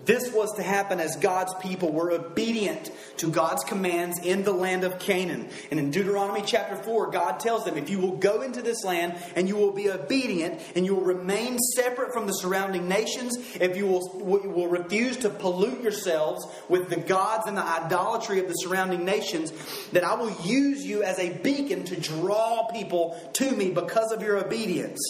This 0.04 0.32
was 0.32 0.52
to 0.56 0.62
happen 0.62 1.00
as 1.00 1.16
God's 1.16 1.54
people 1.54 1.92
were 1.92 2.10
obedient 2.10 2.90
to 3.18 3.30
God's 3.30 3.64
commands 3.64 4.18
in 4.22 4.44
the 4.44 4.52
land 4.52 4.84
of 4.84 4.98
Canaan. 4.98 5.48
And 5.70 5.80
in 5.80 5.90
Deuteronomy 5.90 6.42
chapter 6.44 6.76
4, 6.76 7.10
God 7.10 7.40
tells 7.40 7.64
them 7.64 7.76
if 7.76 7.88
you 7.88 7.98
will 7.98 8.16
go 8.16 8.42
into 8.42 8.62
this 8.62 8.84
land 8.84 9.16
and 9.36 9.48
you 9.48 9.56
will 9.56 9.72
be 9.72 9.90
obedient 9.90 10.60
and 10.74 10.84
you 10.84 10.94
will 10.94 11.04
remain 11.04 11.58
separate 11.58 12.12
from 12.12 12.26
the 12.26 12.32
surrounding 12.32 12.88
nations, 12.88 13.36
if 13.60 13.76
you 13.76 13.86
will, 13.86 14.18
will 14.18 14.68
refuse 14.68 15.16
to 15.18 15.30
pollute 15.30 15.82
yourselves 15.82 16.46
with 16.68 16.90
the 16.90 16.96
gods 16.96 17.46
and 17.46 17.56
the 17.56 17.64
idolatry 17.64 18.40
of 18.40 18.48
the 18.48 18.54
surrounding 18.54 19.04
nations, 19.04 19.52
that 19.92 20.04
I 20.04 20.14
will 20.14 20.34
use 20.42 20.84
you 20.84 21.02
as 21.02 21.18
a 21.18 21.32
beacon 21.38 21.84
to 21.84 22.00
draw 22.00 22.68
people 22.72 23.18
to 23.34 23.50
me 23.50 23.70
because 23.70 24.12
of 24.12 24.22
your 24.22 24.38
obedience. 24.38 25.00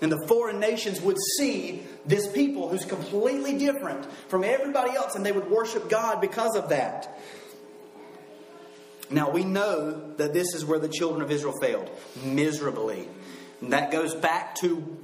And 0.00 0.10
the 0.10 0.26
foreign 0.26 0.60
nations 0.60 1.00
would 1.00 1.18
see 1.36 1.82
this 2.06 2.26
people 2.26 2.68
who's 2.68 2.84
completely 2.84 3.58
different 3.58 4.10
from 4.28 4.44
everybody 4.44 4.96
else, 4.96 5.14
and 5.14 5.24
they 5.24 5.32
would 5.32 5.50
worship 5.50 5.90
God 5.90 6.20
because 6.20 6.56
of 6.56 6.70
that. 6.70 7.20
Now, 9.10 9.30
we 9.30 9.44
know 9.44 10.14
that 10.16 10.32
this 10.32 10.54
is 10.54 10.64
where 10.64 10.78
the 10.78 10.88
children 10.88 11.22
of 11.22 11.30
Israel 11.30 11.54
failed 11.60 11.90
miserably. 12.22 13.08
And 13.60 13.72
that 13.72 13.90
goes 13.90 14.14
back 14.14 14.54
to 14.56 14.98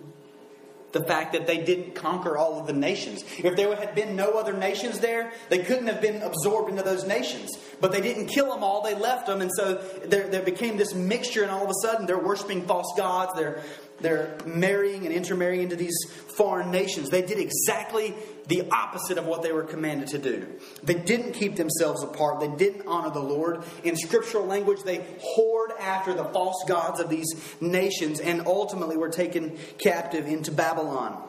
the 0.93 1.03
fact 1.05 1.33
that 1.33 1.47
they 1.47 1.59
didn't 1.59 1.95
conquer 1.95 2.39
all 2.39 2.59
of 2.59 2.67
the 2.67 2.73
nations. 2.73 3.23
If 3.39 3.57
there 3.57 3.75
had 3.77 3.95
been 3.95 4.17
no 4.17 4.31
other 4.33 4.55
nations 4.55 5.01
there, 5.01 5.33
they 5.51 5.59
couldn't 5.59 5.89
have 5.89 6.01
been 6.01 6.23
absorbed 6.23 6.71
into 6.71 6.83
those 6.83 7.07
nations. 7.07 7.51
But 7.81 7.93
they 7.93 8.01
didn't 8.01 8.29
kill 8.29 8.51
them 8.51 8.65
all, 8.65 8.83
they 8.83 8.95
left 8.95 9.27
them. 9.27 9.43
And 9.43 9.51
so 9.55 9.75
there, 10.05 10.29
there 10.29 10.43
became 10.43 10.79
this 10.79 10.95
mixture, 10.95 11.43
and 11.43 11.51
all 11.51 11.65
of 11.65 11.71
a 11.71 11.87
sudden 11.87 12.07
they're 12.07 12.17
worshiping 12.19 12.63
false 12.67 12.95
gods. 12.97 13.33
They're 13.37 13.63
they're 14.01 14.37
marrying 14.45 15.07
and 15.07 15.15
intermarrying 15.15 15.63
into 15.63 15.77
these 15.77 15.97
foreign 16.37 16.71
nations. 16.71 17.09
They 17.09 17.23
did 17.23 17.39
exactly 17.39 18.15
the 18.47 18.69
opposite 18.71 19.19
of 19.19 19.27
what 19.27 19.43
they 19.43 19.53
were 19.53 19.65
commanded 19.65 20.09
to 20.09 20.19
do. 20.19 20.47
They 20.83 20.95
didn't 20.95 21.33
keep 21.33 21.57
themselves 21.57 22.03
apart. 22.03 22.41
They 22.41 22.49
didn't 22.49 22.87
honor 22.87 23.11
the 23.11 23.21
Lord. 23.21 23.65
In 23.85 23.97
scriptural 23.97 24.45
language, 24.45 24.83
they 24.83 24.99
whored 24.99 25.79
after 25.81 26.15
the 26.15 26.25
false 26.25 26.63
gods 26.69 27.01
of 27.01 27.09
these 27.09 27.27
nations 27.61 28.21
and 28.21 28.47
ultimately 28.47 28.97
were 28.97 29.09
taken 29.09 29.59
captive 29.79 30.27
into 30.27 30.53
Babylon. 30.53 31.23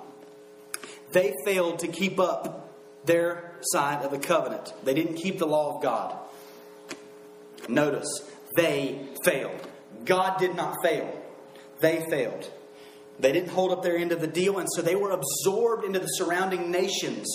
They 1.13 1.34
failed 1.45 1.80
to 1.80 1.88
keep 1.88 2.20
up 2.20 2.74
their 3.05 3.55
side 3.61 4.03
of 4.03 4.11
the 4.11 4.20
covenant. 4.20 4.74
They 4.84 4.93
didn't 4.93 5.15
keep 5.15 5.39
the 5.39 5.47
law 5.47 5.78
of 5.78 5.82
God. 5.82 6.18
Notice, 7.70 8.30
they 8.55 9.07
failed. 9.24 9.65
God 10.05 10.38
did 10.38 10.55
not 10.55 10.76
fail. 10.84 11.24
They 11.80 12.05
failed. 12.09 12.51
They 13.20 13.32
didn't 13.32 13.49
hold 13.49 13.72
up 13.72 13.84
their 13.84 13.97
end 13.97 14.11
of 14.11 14.22
the 14.22 14.28
deal, 14.28 14.59
and 14.59 14.68
so 14.76 14.82
they 14.82 14.95
were 14.95 15.11
absorbed 15.11 15.84
into 15.84 15.99
the 15.99 16.07
surrounding 16.07 16.72
nations. 16.72 17.28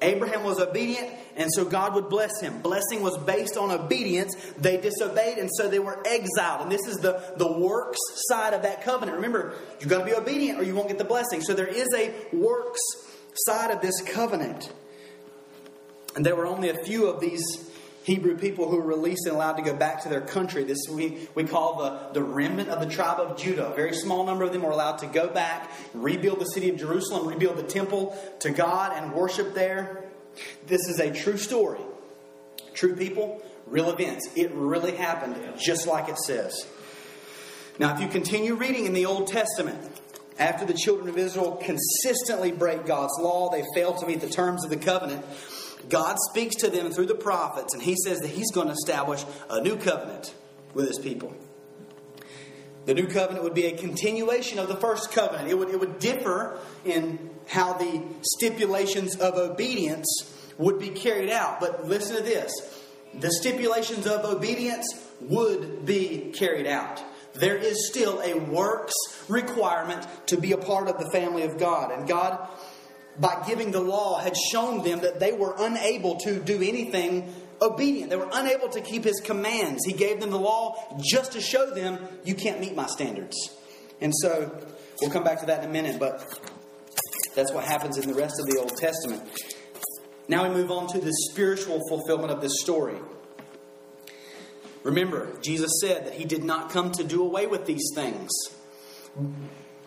Abraham 0.00 0.44
was 0.44 0.60
obedient, 0.60 1.08
and 1.36 1.50
so 1.52 1.64
God 1.64 1.94
would 1.94 2.08
bless 2.08 2.40
him. 2.40 2.60
Blessing 2.62 3.02
was 3.02 3.16
based 3.18 3.56
on 3.56 3.70
obedience. 3.70 4.34
They 4.58 4.76
disobeyed, 4.76 5.38
and 5.38 5.50
so 5.52 5.68
they 5.68 5.78
were 5.78 6.00
exiled. 6.06 6.62
And 6.62 6.70
this 6.70 6.86
is 6.86 6.98
the, 6.98 7.20
the 7.36 7.50
works 7.50 7.98
side 8.28 8.54
of 8.54 8.62
that 8.62 8.82
covenant. 8.82 9.16
Remember, 9.16 9.54
you've 9.80 9.88
got 9.88 10.00
to 10.00 10.04
be 10.04 10.14
obedient 10.14 10.58
or 10.58 10.62
you 10.62 10.74
won't 10.74 10.88
get 10.88 10.98
the 10.98 11.04
blessing. 11.04 11.40
So 11.40 11.54
there 11.54 11.66
is 11.66 11.88
a 11.96 12.12
works 12.32 12.80
side 13.46 13.70
of 13.70 13.80
this 13.80 14.00
covenant. 14.02 14.72
And 16.14 16.24
there 16.24 16.36
were 16.36 16.46
only 16.46 16.68
a 16.68 16.84
few 16.84 17.06
of 17.06 17.20
these 17.20 17.67
Hebrew 18.04 18.38
people 18.38 18.70
who 18.70 18.76
were 18.76 18.86
released 18.86 19.26
and 19.26 19.34
allowed 19.34 19.54
to 19.54 19.62
go 19.62 19.74
back 19.74 20.02
to 20.02 20.08
their 20.08 20.20
country. 20.20 20.64
This 20.64 20.78
we, 20.90 21.28
we 21.34 21.44
call 21.44 21.78
the, 21.78 22.12
the 22.14 22.22
remnant 22.22 22.70
of 22.70 22.80
the 22.80 22.86
tribe 22.86 23.20
of 23.20 23.36
Judah. 23.36 23.66
A 23.66 23.74
very 23.74 23.92
small 23.92 24.24
number 24.24 24.44
of 24.44 24.52
them 24.52 24.62
were 24.62 24.70
allowed 24.70 24.98
to 24.98 25.06
go 25.06 25.28
back, 25.28 25.70
rebuild 25.92 26.40
the 26.40 26.46
city 26.46 26.70
of 26.70 26.76
Jerusalem, 26.76 27.28
rebuild 27.28 27.58
the 27.58 27.62
temple 27.62 28.16
to 28.40 28.50
God, 28.50 28.92
and 28.96 29.12
worship 29.12 29.54
there. 29.54 30.04
This 30.66 30.88
is 30.88 31.00
a 31.00 31.12
true 31.12 31.36
story. 31.36 31.80
True 32.72 32.96
people, 32.96 33.42
real 33.66 33.90
events. 33.90 34.28
It 34.36 34.52
really 34.52 34.92
happened 34.96 35.36
just 35.58 35.86
like 35.86 36.08
it 36.08 36.18
says. 36.18 36.66
Now, 37.78 37.94
if 37.94 38.00
you 38.00 38.08
continue 38.08 38.54
reading 38.54 38.86
in 38.86 38.92
the 38.92 39.06
Old 39.06 39.28
Testament, 39.28 39.78
after 40.38 40.64
the 40.64 40.74
children 40.74 41.08
of 41.08 41.18
Israel 41.18 41.56
consistently 41.56 42.52
break 42.52 42.86
God's 42.86 43.12
law, 43.20 43.50
they 43.50 43.64
fail 43.74 43.94
to 43.94 44.06
meet 44.06 44.20
the 44.20 44.28
terms 44.28 44.64
of 44.64 44.70
the 44.70 44.76
covenant, 44.76 45.24
God 45.88 46.16
speaks 46.30 46.56
to 46.56 46.70
them 46.70 46.90
through 46.90 47.06
the 47.06 47.14
prophets, 47.14 47.74
and 47.74 47.82
He 47.82 47.96
says 47.96 48.20
that 48.20 48.28
He's 48.28 48.50
going 48.50 48.68
to 48.68 48.72
establish 48.72 49.24
a 49.48 49.60
new 49.60 49.76
covenant 49.76 50.34
with 50.74 50.88
His 50.88 50.98
people. 50.98 51.34
The 52.86 52.94
new 52.94 53.06
covenant 53.06 53.44
would 53.44 53.54
be 53.54 53.66
a 53.66 53.76
continuation 53.76 54.58
of 54.58 54.68
the 54.68 54.76
first 54.76 55.12
covenant. 55.12 55.50
It 55.50 55.58
would, 55.58 55.68
it 55.68 55.78
would 55.78 55.98
differ 55.98 56.58
in 56.84 57.30
how 57.46 57.74
the 57.74 58.02
stipulations 58.22 59.16
of 59.16 59.34
obedience 59.34 60.34
would 60.56 60.78
be 60.78 60.88
carried 60.88 61.30
out. 61.30 61.60
But 61.60 61.86
listen 61.86 62.16
to 62.16 62.22
this 62.22 62.50
the 63.14 63.30
stipulations 63.30 64.06
of 64.06 64.24
obedience 64.24 64.86
would 65.20 65.84
be 65.84 66.32
carried 66.34 66.66
out 66.66 67.02
there 67.38 67.56
is 67.56 67.88
still 67.88 68.20
a 68.20 68.34
works 68.34 68.94
requirement 69.28 70.06
to 70.26 70.36
be 70.36 70.52
a 70.52 70.58
part 70.58 70.88
of 70.88 70.98
the 70.98 71.10
family 71.10 71.42
of 71.44 71.58
God. 71.58 71.92
And 71.92 72.08
God, 72.08 72.48
by 73.18 73.44
giving 73.46 73.70
the 73.70 73.80
law, 73.80 74.18
had 74.18 74.36
shown 74.36 74.84
them 74.84 75.00
that 75.00 75.20
they 75.20 75.32
were 75.32 75.54
unable 75.58 76.16
to 76.20 76.38
do 76.38 76.62
anything 76.62 77.32
obedient. 77.60 78.10
They 78.10 78.16
were 78.16 78.30
unable 78.32 78.68
to 78.68 78.80
keep 78.80 79.04
His 79.04 79.20
commands. 79.20 79.84
He 79.84 79.92
gave 79.92 80.20
them 80.20 80.30
the 80.30 80.38
law 80.38 80.96
just 81.00 81.32
to 81.32 81.40
show 81.40 81.70
them, 81.70 81.98
you 82.24 82.34
can't 82.34 82.60
meet 82.60 82.76
my 82.76 82.86
standards. 82.86 83.36
And 84.00 84.12
so, 84.14 84.56
we'll 85.00 85.10
come 85.10 85.24
back 85.24 85.40
to 85.40 85.46
that 85.46 85.64
in 85.64 85.70
a 85.70 85.72
minute, 85.72 85.98
but 85.98 86.24
that's 87.34 87.52
what 87.52 87.64
happens 87.64 87.98
in 87.98 88.08
the 88.08 88.14
rest 88.14 88.38
of 88.38 88.46
the 88.46 88.58
Old 88.58 88.76
Testament. 88.76 89.22
Now 90.28 90.46
we 90.46 90.54
move 90.54 90.70
on 90.70 90.86
to 90.88 91.00
the 91.00 91.12
spiritual 91.30 91.80
fulfillment 91.88 92.30
of 92.30 92.40
this 92.40 92.60
story. 92.60 92.96
Remember, 94.82 95.38
Jesus 95.42 95.70
said 95.80 96.06
that 96.06 96.14
he 96.14 96.24
did 96.24 96.44
not 96.44 96.70
come 96.70 96.92
to 96.92 97.04
do 97.04 97.22
away 97.22 97.46
with 97.46 97.66
these 97.66 97.90
things, 97.94 98.30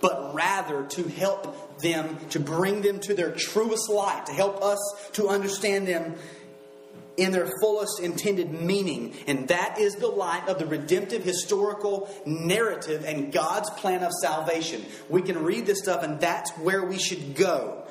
but 0.02 0.34
rather 0.34 0.86
to 0.86 1.04
help 1.04 1.80
them, 1.80 2.18
to 2.30 2.40
bring 2.40 2.82
them 2.82 3.00
to 3.02 3.14
their 3.14 3.32
truest 3.32 3.90
light, 3.90 4.26
to 4.26 4.34
help 4.34 4.62
us 4.62 4.80
to 5.14 5.28
understand 5.30 5.88
them 5.88 6.16
in 7.18 7.32
their 7.32 7.48
fullest 7.62 8.00
intended 8.00 8.52
meaning. 8.52 9.14
And 9.28 9.48
that 9.50 9.78
is 9.78 9.96
the 9.96 10.08
light 10.08 10.48
of 10.48 10.60
the 10.60 10.66
redemptive 10.66 11.24
historical 11.24 12.10
narrative 12.26 13.06
and 13.06 13.32
God's 13.32 13.70
plan 13.72 14.04
of 14.04 14.12
salvation. 14.22 14.86
We 15.10 15.22
can 15.22 15.44
read 15.44 15.66
this 15.66 15.80
stuff, 15.80 16.04
and 16.04 16.20
that's 16.20 16.52
where 16.58 16.84
we 16.84 16.98
should 16.98 17.36
go. 17.36 17.84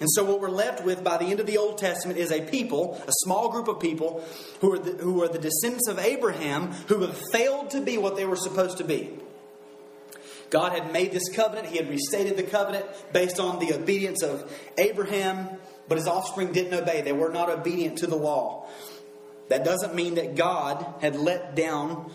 And 0.00 0.08
so, 0.12 0.22
what 0.24 0.40
we're 0.40 0.50
left 0.50 0.84
with 0.84 1.02
by 1.02 1.16
the 1.16 1.24
end 1.24 1.40
of 1.40 1.46
the 1.46 1.58
Old 1.58 1.78
Testament 1.78 2.20
is 2.20 2.30
a 2.30 2.40
people, 2.40 3.02
a 3.08 3.12
small 3.24 3.50
group 3.50 3.66
of 3.66 3.80
people, 3.80 4.24
who 4.60 4.74
are 4.74 4.78
the, 4.78 4.92
who 4.92 5.24
are 5.24 5.28
the 5.28 5.40
descendants 5.40 5.88
of 5.88 5.98
Abraham, 5.98 6.70
who 6.86 7.00
have 7.00 7.20
failed 7.32 7.70
to 7.70 7.80
be 7.80 7.98
what 7.98 8.14
they 8.14 8.24
were 8.24 8.36
supposed 8.36 8.78
to 8.78 8.84
be. 8.84 9.10
God 10.50 10.72
had 10.72 10.92
made 10.92 11.12
this 11.12 11.28
covenant, 11.28 11.66
He 11.68 11.76
had 11.76 11.88
restated 11.88 12.36
the 12.36 12.42
covenant 12.42 12.86
based 13.12 13.38
on 13.38 13.58
the 13.58 13.74
obedience 13.74 14.22
of 14.22 14.50
Abraham, 14.78 15.48
but 15.88 15.98
his 15.98 16.06
offspring 16.06 16.52
didn't 16.52 16.74
obey. 16.74 17.00
They 17.02 17.12
were 17.12 17.30
not 17.30 17.50
obedient 17.50 17.98
to 17.98 18.06
the 18.06 18.16
law. 18.16 18.68
That 19.48 19.64
doesn't 19.64 19.94
mean 19.94 20.16
that 20.16 20.36
God 20.36 20.84
had 21.00 21.16
let 21.16 21.54
down 21.54 22.10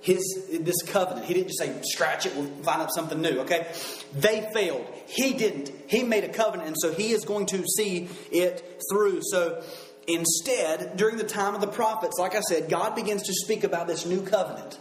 his 0.00 0.48
this 0.60 0.82
covenant. 0.82 1.26
He 1.26 1.34
didn't 1.34 1.48
just 1.48 1.58
say 1.58 1.74
scratch 1.82 2.26
it, 2.26 2.34
we'll 2.34 2.46
find 2.62 2.80
out 2.80 2.92
something 2.94 3.20
new. 3.20 3.40
Okay, 3.40 3.66
they 4.14 4.48
failed. 4.54 4.86
He 5.06 5.34
didn't. 5.34 5.72
He 5.88 6.02
made 6.02 6.24
a 6.24 6.28
covenant, 6.28 6.68
and 6.68 6.76
so 6.78 6.92
he 6.92 7.10
is 7.10 7.24
going 7.24 7.46
to 7.46 7.64
see 7.66 8.08
it 8.30 8.80
through. 8.90 9.20
So 9.22 9.62
instead, 10.06 10.96
during 10.96 11.16
the 11.16 11.24
time 11.24 11.54
of 11.54 11.60
the 11.60 11.66
prophets, 11.66 12.18
like 12.18 12.34
I 12.34 12.40
said, 12.40 12.70
God 12.70 12.94
begins 12.94 13.22
to 13.24 13.32
speak 13.34 13.64
about 13.64 13.86
this 13.86 14.06
new 14.06 14.22
covenant. 14.22 14.78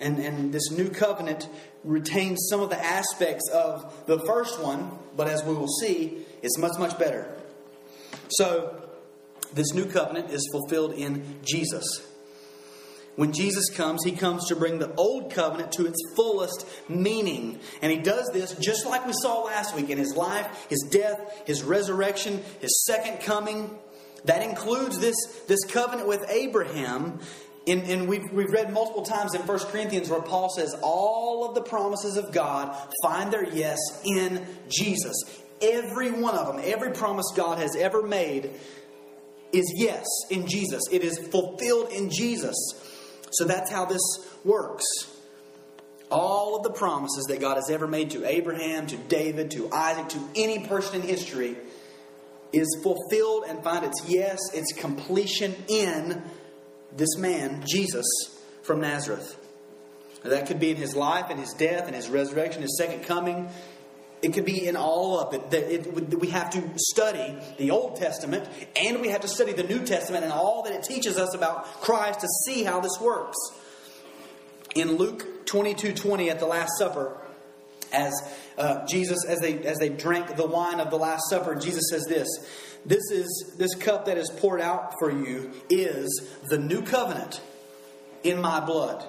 And, 0.00 0.18
and 0.18 0.52
this 0.52 0.70
new 0.70 0.88
covenant 0.88 1.48
retains 1.84 2.46
some 2.48 2.60
of 2.60 2.70
the 2.70 2.82
aspects 2.82 3.48
of 3.50 4.06
the 4.06 4.18
first 4.20 4.60
one, 4.60 4.90
but 5.16 5.28
as 5.28 5.44
we 5.44 5.54
will 5.54 5.68
see, 5.68 6.24
it's 6.42 6.58
much, 6.58 6.78
much 6.78 6.98
better. 6.98 7.36
So, 8.30 8.76
this 9.52 9.74
new 9.74 9.86
covenant 9.86 10.30
is 10.30 10.48
fulfilled 10.52 10.94
in 10.94 11.40
Jesus. 11.42 12.06
When 13.16 13.32
Jesus 13.32 13.68
comes, 13.68 14.04
he 14.04 14.12
comes 14.12 14.46
to 14.48 14.56
bring 14.56 14.78
the 14.78 14.94
old 14.94 15.32
covenant 15.32 15.72
to 15.72 15.86
its 15.86 15.98
fullest 16.16 16.66
meaning. 16.88 17.58
And 17.82 17.92
he 17.92 17.98
does 17.98 18.30
this 18.32 18.54
just 18.54 18.86
like 18.86 19.06
we 19.06 19.12
saw 19.12 19.42
last 19.42 19.74
week 19.74 19.90
in 19.90 19.98
his 19.98 20.16
life, 20.16 20.66
his 20.70 20.86
death, 20.90 21.42
his 21.46 21.62
resurrection, 21.62 22.42
his 22.60 22.84
second 22.86 23.20
coming. 23.20 23.76
That 24.24 24.42
includes 24.42 25.00
this, 25.00 25.16
this 25.48 25.64
covenant 25.64 26.08
with 26.08 26.24
Abraham. 26.30 27.20
In, 27.66 27.80
and 27.80 28.08
we've, 28.08 28.30
we've 28.32 28.50
read 28.50 28.72
multiple 28.72 29.02
times 29.02 29.34
in 29.34 29.42
1 29.42 29.58
Corinthians 29.66 30.08
where 30.08 30.22
Paul 30.22 30.48
says, 30.48 30.74
All 30.82 31.46
of 31.46 31.54
the 31.54 31.62
promises 31.62 32.16
of 32.16 32.32
God 32.32 32.74
find 33.02 33.32
their 33.32 33.44
yes 33.44 33.78
in 34.04 34.46
Jesus. 34.68 35.14
Every 35.60 36.10
one 36.10 36.34
of 36.34 36.46
them, 36.46 36.62
every 36.64 36.92
promise 36.92 37.26
God 37.36 37.58
has 37.58 37.76
ever 37.76 38.02
made 38.02 38.50
is 39.52 39.72
yes 39.76 40.06
in 40.30 40.46
Jesus. 40.46 40.82
It 40.90 41.02
is 41.02 41.18
fulfilled 41.18 41.92
in 41.92 42.10
Jesus. 42.10 42.56
So 43.32 43.44
that's 43.44 43.70
how 43.70 43.84
this 43.84 44.00
works. 44.44 44.84
All 46.10 46.56
of 46.56 46.62
the 46.64 46.70
promises 46.70 47.26
that 47.28 47.40
God 47.40 47.56
has 47.56 47.70
ever 47.70 47.86
made 47.86 48.10
to 48.10 48.24
Abraham, 48.24 48.86
to 48.88 48.96
David, 48.96 49.50
to 49.52 49.70
Isaac, 49.72 50.08
to 50.10 50.28
any 50.34 50.66
person 50.66 51.02
in 51.02 51.06
history 51.06 51.56
is 52.52 52.80
fulfilled 52.82 53.44
and 53.46 53.62
find 53.62 53.84
its 53.84 54.08
yes, 54.08 54.38
its 54.52 54.72
completion 54.72 55.54
in 55.68 56.22
this 56.96 57.16
man, 57.16 57.62
Jesus 57.66 58.06
from 58.62 58.80
Nazareth. 58.80 59.36
Now, 60.24 60.30
that 60.30 60.46
could 60.46 60.60
be 60.60 60.70
in 60.70 60.76
his 60.76 60.94
life 60.94 61.26
and 61.30 61.40
his 61.40 61.52
death 61.54 61.86
and 61.86 61.96
his 61.96 62.08
resurrection, 62.08 62.62
his 62.62 62.76
second 62.76 63.04
coming, 63.04 63.48
it 64.22 64.34
could 64.34 64.44
be 64.44 64.66
in 64.66 64.76
all 64.76 65.18
of 65.18 65.32
it. 65.32 65.50
That 65.50 65.72
it, 65.72 66.20
we 66.20 66.28
have 66.28 66.50
to 66.50 66.62
study 66.76 67.34
the 67.56 67.70
Old 67.70 67.96
Testament 67.96 68.48
and 68.76 69.00
we 69.00 69.08
have 69.08 69.22
to 69.22 69.28
study 69.28 69.52
the 69.52 69.62
New 69.62 69.84
Testament 69.84 70.24
and 70.24 70.32
all 70.32 70.62
that 70.64 70.74
it 70.74 70.82
teaches 70.82 71.16
us 71.16 71.34
about 71.34 71.64
Christ 71.80 72.20
to 72.20 72.28
see 72.44 72.64
how 72.64 72.80
this 72.80 72.98
works. 73.00 73.38
In 74.74 74.96
Luke 74.96 75.46
22 75.46 75.94
20 75.94 76.30
at 76.30 76.38
the 76.38 76.46
Last 76.46 76.70
Supper, 76.78 77.16
as 77.92 78.12
uh, 78.56 78.86
Jesus, 78.86 79.24
as 79.26 79.40
they 79.40 79.58
as 79.64 79.78
they 79.78 79.88
drank 79.88 80.36
the 80.36 80.46
wine 80.46 80.80
of 80.80 80.90
the 80.90 80.98
Last 80.98 81.22
Supper, 81.28 81.54
Jesus 81.54 81.84
says 81.90 82.04
this: 82.04 82.28
"This 82.84 83.10
is 83.10 83.52
this 83.56 83.74
cup 83.74 84.06
that 84.06 84.18
is 84.18 84.30
poured 84.30 84.60
out 84.60 84.94
for 84.98 85.10
you 85.10 85.50
is 85.68 86.28
the 86.48 86.58
new 86.58 86.82
covenant 86.82 87.40
in 88.22 88.40
my 88.40 88.60
blood." 88.60 89.04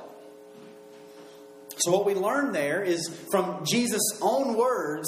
So 1.78 1.92
what 1.92 2.06
we 2.06 2.14
learn 2.14 2.52
there 2.52 2.84
is 2.84 3.10
from 3.32 3.66
Jesus' 3.66 4.18
own 4.22 4.56
words 4.56 5.08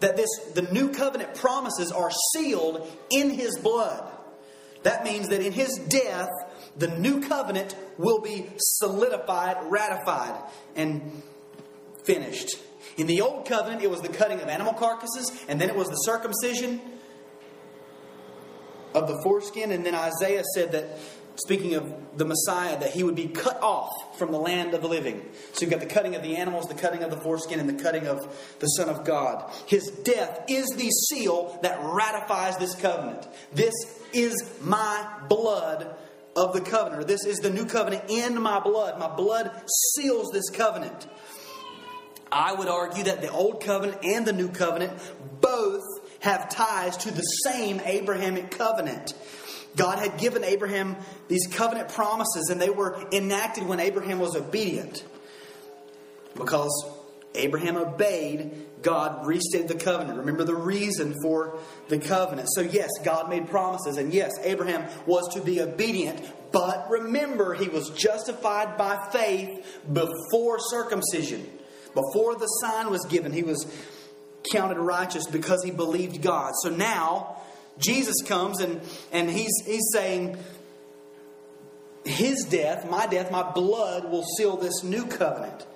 that 0.00 0.16
this 0.16 0.30
the 0.54 0.62
new 0.62 0.90
covenant 0.90 1.34
promises 1.34 1.92
are 1.92 2.10
sealed 2.34 2.86
in 3.10 3.30
his 3.30 3.58
blood. 3.58 4.04
That 4.82 5.04
means 5.04 5.28
that 5.28 5.42
in 5.42 5.52
his 5.52 5.76
death, 5.76 6.30
the 6.76 6.88
new 6.88 7.20
covenant 7.20 7.74
will 7.98 8.20
be 8.20 8.50
solidified, 8.56 9.58
ratified, 9.70 10.34
and 10.74 11.22
finished. 12.04 12.56
In 12.96 13.06
the 13.06 13.20
old 13.20 13.44
covenant, 13.46 13.82
it 13.82 13.90
was 13.90 14.00
the 14.00 14.08
cutting 14.08 14.40
of 14.40 14.48
animal 14.48 14.72
carcasses, 14.72 15.30
and 15.48 15.60
then 15.60 15.68
it 15.68 15.76
was 15.76 15.88
the 15.88 15.96
circumcision 15.96 16.80
of 18.94 19.08
the 19.08 19.20
foreskin, 19.22 19.72
and 19.72 19.84
then 19.84 19.94
Isaiah 19.94 20.44
said 20.54 20.72
that 20.72 20.98
speaking 21.36 21.74
of 21.74 22.18
the 22.18 22.24
Messiah, 22.24 22.78
that 22.78 22.90
he 22.90 23.02
would 23.02 23.14
be 23.14 23.28
cut 23.28 23.62
off 23.62 24.18
from 24.18 24.30
the 24.30 24.38
land 24.38 24.74
of 24.74 24.82
the 24.82 24.88
living. 24.88 25.24
So 25.52 25.62
you've 25.62 25.70
got 25.70 25.80
the 25.80 25.86
cutting 25.86 26.14
of 26.14 26.22
the 26.22 26.36
animals, 26.36 26.66
the 26.66 26.74
cutting 26.74 27.02
of 27.02 27.10
the 27.10 27.16
foreskin, 27.16 27.60
and 27.60 27.68
the 27.68 27.82
cutting 27.82 28.06
of 28.06 28.18
the 28.58 28.66
Son 28.66 28.88
of 28.88 29.04
God. 29.04 29.50
His 29.66 29.90
death 30.04 30.44
is 30.48 30.66
the 30.70 30.90
seal 30.90 31.58
that 31.62 31.78
ratifies 31.82 32.58
this 32.58 32.74
covenant. 32.74 33.26
This 33.52 33.72
is 34.12 34.52
my 34.60 35.06
blood 35.28 35.94
of 36.36 36.52
the 36.52 36.60
covenant. 36.60 37.06
This 37.06 37.24
is 37.24 37.38
the 37.38 37.50
new 37.50 37.64
covenant 37.64 38.04
in 38.08 38.40
my 38.40 38.60
blood. 38.60 38.98
My 38.98 39.08
blood 39.08 39.50
seals 39.94 40.30
this 40.32 40.50
covenant. 40.50 41.06
I 42.32 42.52
would 42.52 42.68
argue 42.68 43.04
that 43.04 43.22
the 43.22 43.30
old 43.30 43.62
covenant 43.62 44.04
and 44.04 44.24
the 44.24 44.32
new 44.32 44.48
covenant 44.48 44.92
both 45.40 45.82
have 46.20 46.48
ties 46.48 46.96
to 46.98 47.10
the 47.10 47.22
same 47.22 47.80
Abrahamic 47.84 48.50
covenant. 48.50 49.14
God 49.76 49.98
had 49.98 50.18
given 50.18 50.44
Abraham 50.44 50.96
these 51.28 51.46
covenant 51.46 51.90
promises, 51.90 52.48
and 52.50 52.60
they 52.60 52.70
were 52.70 53.04
enacted 53.12 53.66
when 53.66 53.80
Abraham 53.80 54.18
was 54.18 54.36
obedient. 54.36 55.04
Because 56.34 56.70
Abraham 57.34 57.76
obeyed, 57.76 58.66
God 58.82 59.26
restated 59.26 59.68
the 59.68 59.74
covenant. 59.74 60.18
Remember 60.18 60.44
the 60.44 60.54
reason 60.54 61.14
for 61.22 61.58
the 61.88 61.98
covenant. 61.98 62.48
So, 62.52 62.62
yes, 62.62 62.90
God 63.04 63.28
made 63.28 63.48
promises, 63.48 63.96
and 63.96 64.12
yes, 64.12 64.32
Abraham 64.42 64.88
was 65.06 65.32
to 65.34 65.40
be 65.40 65.60
obedient, 65.60 66.20
but 66.52 66.90
remember, 66.90 67.54
he 67.54 67.68
was 67.68 67.90
justified 67.90 68.76
by 68.76 69.08
faith 69.12 69.80
before 69.92 70.58
circumcision. 70.58 71.46
Before 71.94 72.34
the 72.34 72.46
sign 72.46 72.90
was 72.90 73.04
given, 73.06 73.32
he 73.32 73.42
was 73.42 73.66
counted 74.52 74.78
righteous 74.78 75.26
because 75.26 75.62
he 75.64 75.70
believed 75.70 76.22
God. 76.22 76.52
So 76.62 76.70
now, 76.70 77.36
Jesus 77.78 78.22
comes 78.22 78.60
and, 78.60 78.80
and 79.12 79.30
he's, 79.30 79.52
he's 79.66 79.88
saying, 79.92 80.36
His 82.04 82.44
death, 82.44 82.88
my 82.90 83.06
death, 83.06 83.30
my 83.30 83.50
blood 83.50 84.10
will 84.10 84.24
seal 84.36 84.56
this 84.56 84.82
new 84.82 85.06
covenant. 85.06 85.66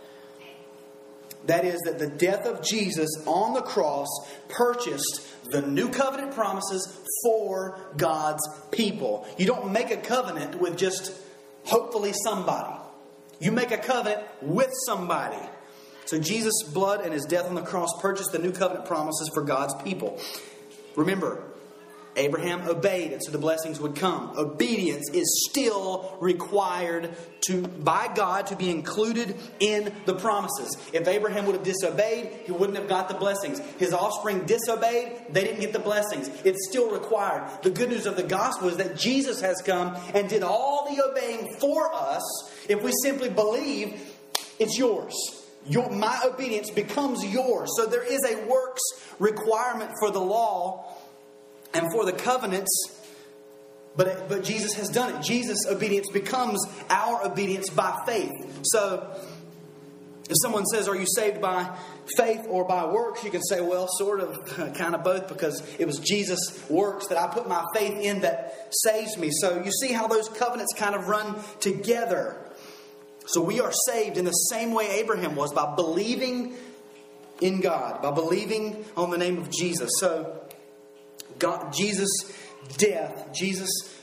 That 1.46 1.64
is, 1.64 1.80
that 1.82 1.98
the 1.98 2.08
death 2.08 2.46
of 2.46 2.62
Jesus 2.62 3.10
on 3.26 3.52
the 3.52 3.60
cross 3.60 4.08
purchased 4.48 5.26
the 5.50 5.60
new 5.60 5.90
covenant 5.90 6.32
promises 6.32 7.00
for 7.22 7.78
God's 7.96 8.42
people. 8.70 9.26
You 9.36 9.46
don't 9.46 9.70
make 9.70 9.90
a 9.90 9.98
covenant 9.98 10.58
with 10.58 10.78
just 10.78 11.12
hopefully 11.64 12.12
somebody, 12.24 12.78
you 13.40 13.52
make 13.52 13.72
a 13.72 13.78
covenant 13.78 14.22
with 14.40 14.70
somebody. 14.86 15.38
So 16.06 16.18
Jesus' 16.18 16.62
blood 16.72 17.00
and 17.00 17.12
his 17.12 17.24
death 17.24 17.46
on 17.46 17.54
the 17.54 17.62
cross 17.62 17.88
purchased 18.00 18.32
the 18.32 18.38
new 18.38 18.52
covenant 18.52 18.86
promises 18.86 19.30
for 19.32 19.42
God's 19.42 19.74
people. 19.82 20.20
Remember, 20.96 21.42
Abraham 22.16 22.68
obeyed, 22.68 23.12
and 23.12 23.22
so 23.22 23.32
the 23.32 23.38
blessings 23.38 23.80
would 23.80 23.96
come. 23.96 24.32
Obedience 24.36 25.10
is 25.12 25.48
still 25.50 26.16
required 26.20 27.10
to 27.42 27.62
by 27.62 28.08
God 28.14 28.46
to 28.48 28.56
be 28.56 28.70
included 28.70 29.34
in 29.58 29.92
the 30.06 30.14
promises. 30.14 30.76
If 30.92 31.08
Abraham 31.08 31.46
would 31.46 31.56
have 31.56 31.64
disobeyed, 31.64 32.30
he 32.44 32.52
wouldn't 32.52 32.78
have 32.78 32.88
got 32.88 33.08
the 33.08 33.14
blessings. 33.14 33.58
His 33.78 33.92
offspring 33.92 34.44
disobeyed, 34.46 35.32
they 35.32 35.44
didn't 35.44 35.60
get 35.60 35.72
the 35.72 35.78
blessings. 35.80 36.28
It's 36.44 36.68
still 36.68 36.90
required. 36.90 37.48
The 37.62 37.70
good 37.70 37.90
news 37.90 38.06
of 38.06 38.16
the 38.16 38.22
gospel 38.22 38.68
is 38.68 38.76
that 38.76 38.96
Jesus 38.96 39.40
has 39.40 39.60
come 39.62 39.96
and 40.14 40.28
did 40.28 40.42
all 40.42 40.88
the 40.94 41.02
obeying 41.04 41.56
for 41.58 41.92
us. 41.92 42.22
If 42.68 42.82
we 42.82 42.92
simply 43.02 43.28
believe, 43.28 44.00
it's 44.58 44.78
yours. 44.78 45.43
Your, 45.66 45.90
my 45.90 46.20
obedience 46.24 46.70
becomes 46.70 47.24
yours. 47.24 47.70
So 47.76 47.86
there 47.86 48.04
is 48.04 48.20
a 48.24 48.46
works 48.46 48.82
requirement 49.18 49.92
for 49.98 50.10
the 50.10 50.20
law 50.20 50.92
and 51.72 51.90
for 51.92 52.04
the 52.04 52.12
covenants, 52.12 52.70
but, 53.96 54.28
but 54.28 54.44
Jesus 54.44 54.74
has 54.74 54.88
done 54.88 55.14
it. 55.14 55.22
Jesus' 55.22 55.66
obedience 55.66 56.08
becomes 56.10 56.64
our 56.90 57.26
obedience 57.26 57.70
by 57.70 58.02
faith. 58.06 58.60
So 58.64 59.16
if 60.28 60.36
someone 60.42 60.64
says, 60.66 60.88
Are 60.88 60.96
you 60.96 61.06
saved 61.06 61.40
by 61.40 61.76
faith 62.16 62.46
or 62.48 62.64
by 62.64 62.86
works? 62.86 63.24
You 63.24 63.30
can 63.30 63.42
say, 63.42 63.60
Well, 63.60 63.88
sort 63.88 64.20
of, 64.20 64.44
kind 64.74 64.94
of 64.94 65.04
both, 65.04 65.28
because 65.28 65.62
it 65.78 65.86
was 65.86 65.98
Jesus' 65.98 66.62
works 66.70 67.08
that 67.08 67.18
I 67.18 67.28
put 67.28 67.48
my 67.48 67.64
faith 67.74 67.98
in 67.98 68.20
that 68.20 68.68
saves 68.70 69.18
me. 69.18 69.30
So 69.32 69.62
you 69.62 69.70
see 69.70 69.92
how 69.92 70.06
those 70.06 70.28
covenants 70.28 70.72
kind 70.76 70.94
of 70.94 71.08
run 71.08 71.36
together. 71.60 72.43
So 73.26 73.40
we 73.40 73.60
are 73.60 73.72
saved 73.86 74.16
in 74.18 74.24
the 74.24 74.32
same 74.32 74.72
way 74.72 75.00
Abraham 75.00 75.34
was 75.34 75.52
by 75.52 75.74
believing 75.74 76.54
in 77.40 77.60
God, 77.60 78.02
by 78.02 78.10
believing 78.10 78.84
on 78.96 79.10
the 79.10 79.18
name 79.18 79.38
of 79.38 79.50
Jesus. 79.50 79.90
So 79.98 80.40
God, 81.38 81.72
Jesus' 81.72 82.10
death, 82.76 83.32
Jesus' 83.32 83.94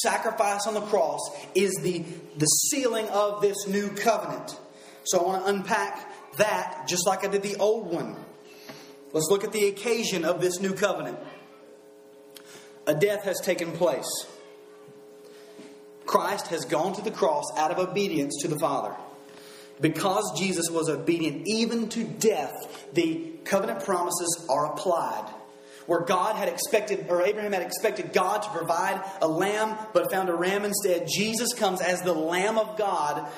sacrifice 0.00 0.66
on 0.66 0.74
the 0.74 0.80
cross 0.82 1.20
is 1.54 1.72
the, 1.82 2.04
the 2.36 2.46
sealing 2.46 3.08
of 3.08 3.40
this 3.40 3.66
new 3.66 3.90
covenant. 3.90 4.58
So 5.04 5.20
I 5.20 5.22
want 5.24 5.44
to 5.44 5.50
unpack 5.50 6.36
that 6.36 6.86
just 6.86 7.06
like 7.06 7.24
I 7.24 7.28
did 7.28 7.42
the 7.42 7.56
old 7.56 7.92
one. 7.92 8.16
Let's 9.12 9.28
look 9.30 9.42
at 9.42 9.52
the 9.52 9.66
occasion 9.66 10.24
of 10.24 10.40
this 10.40 10.60
new 10.60 10.74
covenant. 10.74 11.18
A 12.86 12.94
death 12.94 13.24
has 13.24 13.40
taken 13.40 13.72
place. 13.72 14.08
Christ 16.10 16.48
has 16.48 16.64
gone 16.64 16.92
to 16.94 17.02
the 17.02 17.12
cross 17.12 17.44
out 17.56 17.70
of 17.70 17.78
obedience 17.78 18.38
to 18.42 18.48
the 18.48 18.58
Father. 18.58 18.92
Because 19.80 20.36
Jesus 20.36 20.68
was 20.68 20.88
obedient 20.88 21.46
even 21.46 21.88
to 21.90 22.02
death, 22.02 22.52
the 22.92 23.34
covenant 23.44 23.84
promises 23.84 24.44
are 24.50 24.72
applied. 24.72 25.32
Where 25.86 26.00
God 26.00 26.34
had 26.34 26.48
expected, 26.48 27.06
or 27.08 27.22
Abraham 27.22 27.52
had 27.52 27.62
expected 27.62 28.12
God 28.12 28.42
to 28.42 28.50
provide 28.50 29.00
a 29.22 29.28
lamb, 29.28 29.78
but 29.92 30.10
found 30.10 30.28
a 30.30 30.34
ram 30.34 30.64
instead, 30.64 31.06
Jesus 31.06 31.54
comes 31.54 31.80
as 31.80 32.02
the 32.02 32.12
Lamb 32.12 32.58
of 32.58 32.76
God 32.76 33.30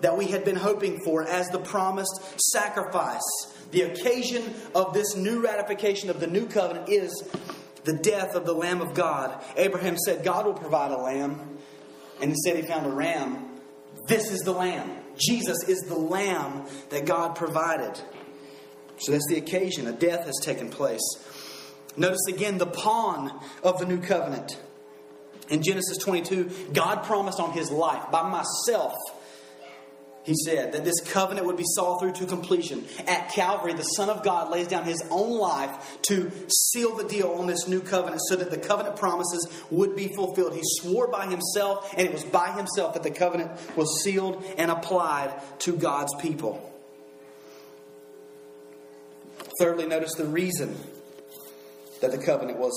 that 0.00 0.18
we 0.18 0.26
had 0.26 0.44
been 0.44 0.56
hoping 0.56 0.98
for, 1.04 1.22
as 1.22 1.48
the 1.50 1.60
promised 1.60 2.40
sacrifice. 2.52 3.22
The 3.70 3.82
occasion 3.82 4.52
of 4.74 4.94
this 4.94 5.14
new 5.14 5.44
ratification 5.44 6.10
of 6.10 6.18
the 6.18 6.26
new 6.26 6.46
covenant 6.46 6.88
is 6.88 7.22
the 7.84 7.94
death 7.94 8.34
of 8.34 8.44
the 8.46 8.52
Lamb 8.52 8.80
of 8.80 8.94
God. 8.94 9.40
Abraham 9.56 9.96
said, 9.96 10.24
God 10.24 10.44
will 10.44 10.54
provide 10.54 10.90
a 10.90 10.98
lamb 10.98 11.55
and 12.20 12.30
instead 12.30 12.56
he 12.56 12.62
found 12.62 12.86
a 12.86 12.90
ram. 12.90 13.60
This 14.06 14.30
is 14.30 14.40
the 14.40 14.52
lamb. 14.52 14.90
Jesus 15.16 15.64
is 15.68 15.80
the 15.82 15.96
lamb 15.96 16.66
that 16.90 17.06
God 17.06 17.36
provided. 17.36 18.00
So 18.98 19.12
that's 19.12 19.26
the 19.28 19.36
occasion. 19.36 19.86
A 19.86 19.92
death 19.92 20.26
has 20.26 20.36
taken 20.42 20.70
place. 20.70 21.02
Notice 21.96 22.26
again 22.28 22.58
the 22.58 22.66
pawn 22.66 23.32
of 23.62 23.78
the 23.78 23.86
new 23.86 24.00
covenant. 24.00 24.60
In 25.48 25.62
Genesis 25.62 25.98
22, 25.98 26.70
God 26.72 27.04
promised 27.04 27.38
on 27.38 27.52
his 27.52 27.70
life, 27.70 28.10
by 28.10 28.28
myself, 28.28 28.94
he 30.26 30.34
said 30.44 30.72
that 30.72 30.84
this 30.84 31.00
covenant 31.00 31.46
would 31.46 31.56
be 31.56 31.64
saw 31.64 31.98
through 31.98 32.12
to 32.14 32.26
completion. 32.26 32.84
At 33.06 33.30
Calvary, 33.30 33.74
the 33.74 33.84
Son 33.84 34.10
of 34.10 34.24
God 34.24 34.50
lays 34.50 34.66
down 34.66 34.82
his 34.82 35.02
own 35.08 35.38
life 35.38 35.98
to 36.08 36.32
seal 36.48 36.96
the 36.96 37.04
deal 37.04 37.28
on 37.28 37.46
this 37.46 37.68
new 37.68 37.80
covenant 37.80 38.20
so 38.28 38.34
that 38.34 38.50
the 38.50 38.58
covenant 38.58 38.96
promises 38.96 39.48
would 39.70 39.94
be 39.94 40.08
fulfilled. 40.08 40.54
He 40.54 40.62
swore 40.64 41.06
by 41.06 41.26
himself, 41.26 41.94
and 41.96 42.08
it 42.08 42.12
was 42.12 42.24
by 42.24 42.50
himself 42.50 42.94
that 42.94 43.04
the 43.04 43.10
covenant 43.12 43.52
was 43.76 44.02
sealed 44.02 44.44
and 44.58 44.68
applied 44.68 45.32
to 45.60 45.76
God's 45.76 46.12
people. 46.20 46.72
Thirdly, 49.60 49.86
notice 49.86 50.14
the 50.14 50.26
reason 50.26 50.76
that 52.00 52.10
the 52.10 52.18
covenant 52.18 52.58
was 52.58 52.72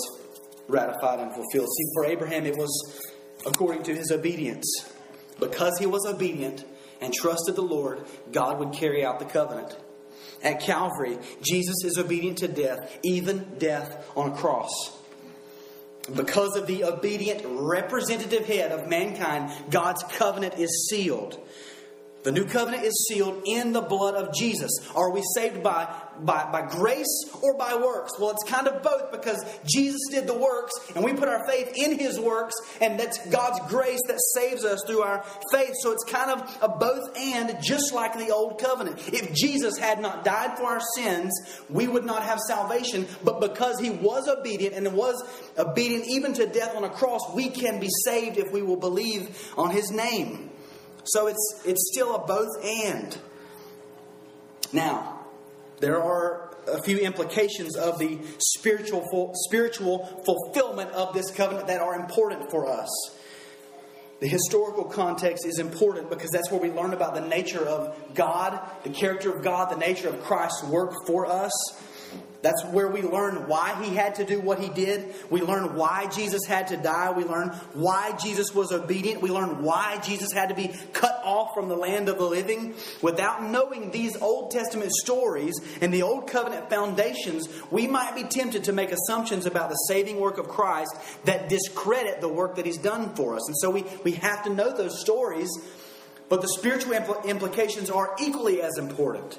ratified 0.68 1.20
and 1.20 1.34
fulfilled. 1.34 1.68
See, 1.68 1.84
for 1.96 2.06
Abraham, 2.06 2.46
it 2.46 2.56
was 2.56 3.02
according 3.48 3.84
to 3.84 3.96
his 3.96 4.12
obedience. 4.12 4.68
Because 5.40 5.80
he 5.80 5.86
was 5.86 6.06
obedient, 6.06 6.64
and 7.02 7.14
trusted 7.14 7.56
the 7.56 7.62
Lord, 7.62 8.06
God 8.32 8.60
would 8.60 8.74
carry 8.74 9.06
out 9.06 9.20
the 9.20 9.26
covenant. 9.26 9.76
At 10.42 10.62
Calvary, 10.62 11.18
Jesus 11.42 11.84
is 11.84 11.98
obedient 11.98 12.40
to 12.40 12.48
death, 12.48 12.98
even 13.04 13.46
death 13.58 14.10
on 14.16 14.32
a 14.32 14.36
cross. 14.36 14.70
Because 16.16 16.56
of 16.56 16.66
the 16.66 16.86
obedient 16.86 17.44
representative 17.46 18.46
head 18.46 18.72
of 18.72 18.88
mankind, 18.88 19.52
God's 19.70 20.04
covenant 20.04 20.58
is 20.58 20.88
sealed. 20.90 21.40
The 22.24 22.32
new 22.32 22.46
covenant 22.46 22.84
is 22.84 23.08
sealed 23.08 23.44
in 23.46 23.74
the 23.74 23.82
blood 23.82 24.16
of 24.16 24.34
Jesus. 24.34 24.72
Are 24.96 25.12
we 25.12 25.22
saved 25.36 25.64
by, 25.64 25.94
by, 26.20 26.50
by 26.52 26.68
grace 26.68 27.26
or 27.42 27.58
by 27.58 27.76
works? 27.76 28.14
Well, 28.20 28.32
it's 28.32 28.50
kind 28.50 28.68
of 28.68 28.84
both 28.84 29.12
because 29.12 29.44
Jesus 29.66 30.02
did 30.12 30.28
the 30.28 30.38
works 30.38 30.74
and 30.96 31.04
we 31.04 31.14
put 31.14 31.28
our 31.28 31.48
faith 31.48 31.74
in 31.76 31.98
his 31.98 32.20
works, 32.20 32.56
and 32.82 33.00
that's 33.00 33.26
God's 33.30 33.60
grace 33.70 34.00
that 34.08 34.20
saves 34.34 34.64
us 34.66 34.82
through 34.86 35.02
our 35.02 35.24
faith. 35.52 35.74
So 35.82 35.92
it's 35.92 36.04
kind 36.04 36.32
of 36.32 36.58
a 36.62 36.70
both 36.70 37.18
and, 37.18 37.58
just 37.62 37.94
like 37.94 38.18
the 38.18 38.32
old 38.32 38.60
covenant. 38.60 39.00
If 39.08 39.34
Jesus 39.34 39.78
had 39.78 40.02
not 40.02 40.24
died 40.24 40.58
for 40.58 40.66
our 40.66 40.82
sins, 40.96 41.32
we 41.70 41.88
would 41.88 42.06
not 42.06 42.24
have 42.24 42.40
salvation. 42.40 43.08
But 43.24 43.40
because 43.40 43.80
he 43.80 43.90
was 43.90 44.28
obedient 44.28 44.76
and 44.76 44.94
was 44.94 45.24
obedient 45.58 46.08
even 46.08 46.34
to 46.34 46.46
death 46.46 46.76
on 46.76 46.84
a 46.84 46.90
cross, 46.90 47.22
we 47.34 47.50
can 47.50 47.80
be 47.80 47.90
saved 48.04 48.38
if 48.38 48.52
we 48.52 48.62
will 48.62 48.78
believe 48.78 49.54
on 49.58 49.72
his 49.72 49.92
name. 49.92 50.50
So 51.04 51.28
it's, 51.28 51.62
it's 51.66 51.90
still 51.92 52.16
a 52.16 52.26
both 52.26 52.64
and. 52.64 53.18
Now, 54.72 55.19
there 55.80 56.02
are 56.02 56.54
a 56.68 56.82
few 56.84 56.98
implications 57.00 57.76
of 57.76 58.00
the 58.00 58.20
spiritual, 58.40 59.32
spiritual 59.34 60.06
fulfillment 60.26 60.92
of 60.92 61.14
this 61.14 61.32
covenant 61.32 61.68
that 61.68 61.82
are 61.82 61.96
important 61.96 62.50
for 62.52 62.68
us. 62.70 62.90
The 64.20 64.28
historical 64.28 64.84
context 64.84 65.46
is 65.46 65.60
important 65.60 66.10
because 66.10 66.30
that's 66.32 66.52
where 66.52 66.60
we 66.60 66.70
learn 66.72 66.94
about 66.94 67.16
the 67.16 67.22
nature 67.22 67.66
of 67.66 68.14
God, 68.14 68.60
the 68.84 68.90
character 68.90 69.34
of 69.34 69.44
God, 69.44 69.72
the 69.72 69.78
nature 69.78 70.10
of 70.10 70.22
Christ's 70.24 70.64
work 70.66 70.94
for 71.08 71.26
us. 71.26 71.52
That's 72.42 72.64
where 72.66 72.88
we 72.88 73.02
learn 73.02 73.50
why 73.50 73.84
he 73.84 73.96
had 73.96 74.16
to 74.16 74.26
do 74.26 74.40
what 74.40 74.60
he 74.60 74.70
did. 74.70 75.14
We 75.30 75.42
learn 75.42 75.76
why 75.76 76.08
Jesus 76.08 76.46
had 76.46 76.70
to 76.70 76.78
die. 76.78 77.12
We 77.12 77.26
learn 77.26 77.50
why 77.74 78.16
Jesus 78.16 78.56
was 78.56 78.72
obedient. 78.72 79.22
We 79.22 79.30
learn 79.30 79.62
why 79.62 80.00
Jesus 80.02 80.32
had 80.32 80.48
to 80.48 80.56
be 80.56 80.74
cut 80.94 81.20
off 81.26 81.54
from 81.54 81.68
the 81.68 81.76
land 81.76 82.08
of 82.08 82.18
the 82.18 82.24
living. 82.24 82.76
Without 83.02 83.44
knowing 83.44 83.92
these 83.92 84.16
Old 84.22 84.52
Testament 84.52 84.94
stories 84.94 85.54
and 85.82 85.94
the 85.94 86.04
Old 86.04 86.28
Covenant 86.28 86.70
foundations, 86.70 87.50
we 87.72 87.88
might 87.88 88.16
be 88.16 88.24
tempted 88.24 88.64
to 88.66 88.72
make 88.72 88.94
assumptions 88.94 89.46
about 89.46 89.70
the 89.70 89.76
saving 89.76 90.18
work 90.18 90.38
of 90.38 90.48
Christ 90.48 90.96
that 91.26 91.50
discredit 91.50 92.22
the 92.22 92.30
work 92.30 92.56
that 92.56 92.66
he's 92.66 92.78
done 92.78 93.14
for 93.16 93.36
us. 93.36 93.46
And 93.48 93.58
so 93.58 93.70
we, 93.70 93.84
we 94.06 94.14
have 94.14 94.46
to 94.46 94.50
know 94.50 94.76
those 94.76 95.02
stories, 95.02 95.50
but 96.30 96.42
the 96.42 96.48
spiritual 96.48 96.94
impl- 96.94 97.26
implications 97.26 97.90
are 97.90 98.16
equally 98.22 98.62
as 98.62 98.78
important. 98.78 99.38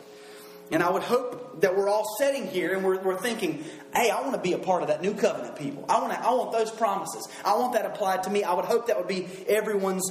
And 0.70 0.82
I 0.82 0.90
would 0.90 1.02
hope 1.02 1.60
that 1.62 1.76
we're 1.76 1.88
all 1.88 2.04
sitting 2.18 2.46
here 2.46 2.74
and 2.74 2.84
we're, 2.84 3.00
we're 3.00 3.18
thinking, 3.18 3.64
hey, 3.94 4.10
I 4.10 4.20
want 4.20 4.34
to 4.34 4.40
be 4.40 4.52
a 4.52 4.58
part 4.58 4.82
of 4.82 4.88
that 4.88 5.02
new 5.02 5.14
covenant, 5.14 5.56
people. 5.56 5.84
I 5.88 6.00
want, 6.00 6.12
to, 6.12 6.20
I 6.20 6.30
want 6.30 6.52
those 6.52 6.70
promises. 6.70 7.28
I 7.44 7.56
want 7.56 7.72
that 7.72 7.86
applied 7.86 8.22
to 8.24 8.30
me. 8.30 8.44
I 8.44 8.54
would 8.54 8.64
hope 8.64 8.86
that 8.86 8.96
would 8.96 9.08
be 9.08 9.28
everyone's 9.48 10.10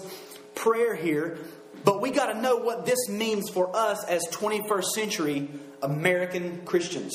prayer 0.55 0.95
here. 0.95 1.37
But 1.85 2.01
we 2.01 2.11
got 2.11 2.33
to 2.33 2.41
know 2.41 2.57
what 2.57 2.85
this 2.85 3.07
means 3.07 3.49
for 3.49 3.73
us 3.73 4.03
as 4.05 4.27
21st 4.31 4.83
century 4.83 5.49
American 5.81 6.65
Christians. 6.65 7.13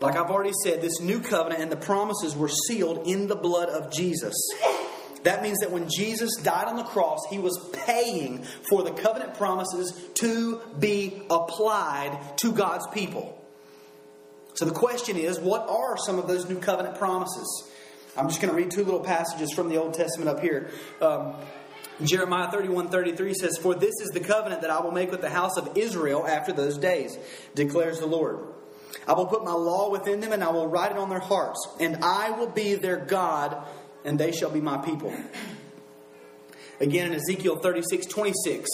Like 0.00 0.16
I've 0.16 0.30
already 0.30 0.54
said, 0.64 0.80
this 0.80 1.00
new 1.00 1.20
covenant 1.20 1.60
and 1.60 1.70
the 1.70 1.76
promises 1.76 2.34
were 2.34 2.48
sealed 2.48 3.06
in 3.06 3.26
the 3.26 3.36
blood 3.36 3.68
of 3.68 3.92
Jesus. 3.92 4.34
That 5.22 5.42
means 5.42 5.58
that 5.58 5.70
when 5.70 5.88
Jesus 5.88 6.36
died 6.36 6.66
on 6.66 6.76
the 6.76 6.82
cross, 6.82 7.20
he 7.28 7.38
was 7.38 7.58
paying 7.72 8.42
for 8.68 8.82
the 8.82 8.90
covenant 8.90 9.34
promises 9.34 9.92
to 10.14 10.60
be 10.78 11.22
applied 11.28 12.18
to 12.38 12.52
God's 12.52 12.86
people. 12.88 13.36
So 14.54 14.64
the 14.64 14.72
question 14.72 15.16
is, 15.16 15.38
what 15.38 15.68
are 15.68 15.96
some 15.96 16.18
of 16.18 16.26
those 16.26 16.48
new 16.48 16.58
covenant 16.58 16.98
promises? 16.98 17.70
I'm 18.16 18.28
just 18.28 18.40
going 18.40 18.50
to 18.50 18.56
read 18.56 18.70
two 18.70 18.84
little 18.84 19.00
passages 19.00 19.52
from 19.52 19.68
the 19.68 19.76
Old 19.76 19.94
Testament 19.94 20.28
up 20.28 20.40
here. 20.40 20.70
Um, 21.00 21.34
Jeremiah 22.02 22.50
31 22.50 22.88
33 22.88 23.34
says, 23.34 23.58
For 23.58 23.74
this 23.74 23.94
is 24.00 24.10
the 24.10 24.20
covenant 24.20 24.62
that 24.62 24.70
I 24.70 24.80
will 24.80 24.90
make 24.90 25.10
with 25.10 25.20
the 25.20 25.30
house 25.30 25.56
of 25.56 25.76
Israel 25.76 26.26
after 26.26 26.52
those 26.52 26.78
days, 26.78 27.16
declares 27.54 28.00
the 28.00 28.06
Lord. 28.06 28.38
I 29.06 29.12
will 29.12 29.26
put 29.26 29.44
my 29.44 29.52
law 29.52 29.90
within 29.90 30.20
them, 30.20 30.32
and 30.32 30.42
I 30.42 30.50
will 30.50 30.66
write 30.66 30.92
it 30.92 30.98
on 30.98 31.08
their 31.08 31.20
hearts, 31.20 31.58
and 31.78 31.98
I 32.02 32.30
will 32.30 32.48
be 32.48 32.74
their 32.74 32.96
God, 32.96 33.66
and 34.04 34.18
they 34.18 34.32
shall 34.32 34.50
be 34.50 34.60
my 34.60 34.78
people. 34.78 35.14
Again 36.80 37.12
in 37.12 37.14
Ezekiel 37.14 37.56
36 37.56 38.06
26 38.06 38.68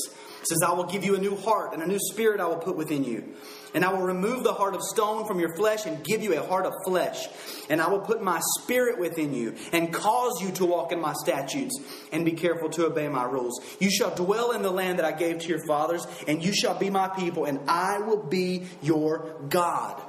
says, 0.49 0.63
I 0.63 0.73
will 0.73 0.85
give 0.85 1.05
you 1.05 1.17
a 1.17 1.19
new 1.19 1.37
heart, 1.37 1.73
and 1.73 1.83
a 1.83 1.87
new 1.87 1.99
spirit 1.99 2.41
I 2.41 2.47
will 2.47 2.57
put 2.57 2.77
within 2.77 3.05
you. 3.05 3.35
And 3.75 3.85
I 3.85 3.93
will 3.93 4.03
remove 4.03 4.45
the 4.45 4.53
heart 4.53 4.75
of 4.75 4.83
stone 4.83 5.27
from 5.27 5.39
your 5.39 5.55
flesh 5.55 5.87
and 5.87 6.03
give 6.03 6.23
you 6.23 6.39
a 6.39 6.47
heart 6.47 6.65
of 6.65 6.73
flesh. 6.87 7.29
And 7.69 7.83
I 7.83 7.89
will 7.89 8.01
put 8.01 8.23
my 8.23 8.41
spirit 8.59 8.99
within 8.99 9.35
you 9.35 9.55
and 9.73 9.93
cause 9.93 10.41
you 10.41 10.51
to 10.53 10.65
walk 10.65 10.93
in 10.93 11.01
my 11.01 11.13
statutes 11.13 11.79
and 12.13 12.25
be 12.25 12.33
careful 12.33 12.71
to 12.71 12.87
obey 12.87 13.09
my 13.09 13.25
rules. 13.25 13.61
You 13.81 13.91
shall 13.91 14.15
dwell 14.15 14.53
in 14.53 14.63
the 14.63 14.71
land 14.71 14.99
that 14.99 15.05
I 15.05 15.13
gave 15.13 15.41
to 15.41 15.49
your 15.49 15.67
fathers, 15.67 16.07
and 16.27 16.45
you 16.45 16.55
shall 16.55 16.79
be 16.79 16.91
my 16.91 17.09
people, 17.09 17.45
and 17.45 17.61
I 17.69 17.99
will 17.99 18.23
be 18.23 18.67
your 18.83 19.35
God. 19.49 20.01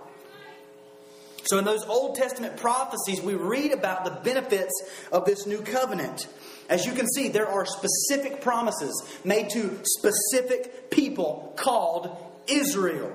So, 1.47 1.57
in 1.57 1.65
those 1.65 1.83
Old 1.85 2.15
Testament 2.15 2.57
prophecies, 2.57 3.21
we 3.21 3.33
read 3.33 3.71
about 3.71 4.03
the 4.03 4.11
benefits 4.11 4.73
of 5.11 5.25
this 5.25 5.45
new 5.45 5.61
covenant. 5.61 6.27
As 6.69 6.85
you 6.85 6.91
can 6.93 7.07
see, 7.07 7.29
there 7.29 7.47
are 7.47 7.65
specific 7.65 8.41
promises 8.41 9.01
made 9.23 9.49
to 9.51 9.79
specific 9.83 10.89
people 10.91 11.53
called 11.55 12.15
Israel. 12.47 13.13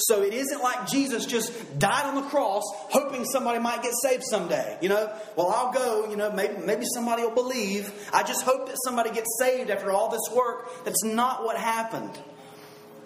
So 0.00 0.22
it 0.22 0.32
isn't 0.32 0.62
like 0.62 0.88
Jesus 0.88 1.26
just 1.26 1.52
died 1.78 2.06
on 2.06 2.14
the 2.14 2.28
cross 2.28 2.62
hoping 2.90 3.24
somebody 3.24 3.58
might 3.58 3.82
get 3.82 3.92
saved 4.00 4.22
someday. 4.22 4.78
You 4.80 4.90
know, 4.90 5.12
well, 5.34 5.48
I'll 5.48 5.72
go, 5.72 6.08
you 6.08 6.16
know, 6.16 6.30
maybe, 6.30 6.54
maybe 6.64 6.84
somebody 6.94 7.22
will 7.22 7.34
believe. 7.34 7.92
I 8.12 8.22
just 8.22 8.44
hope 8.44 8.68
that 8.68 8.76
somebody 8.84 9.10
gets 9.10 9.36
saved 9.40 9.70
after 9.70 9.90
all 9.90 10.08
this 10.08 10.32
work. 10.32 10.84
That's 10.84 11.02
not 11.02 11.44
what 11.44 11.56
happened. 11.56 12.16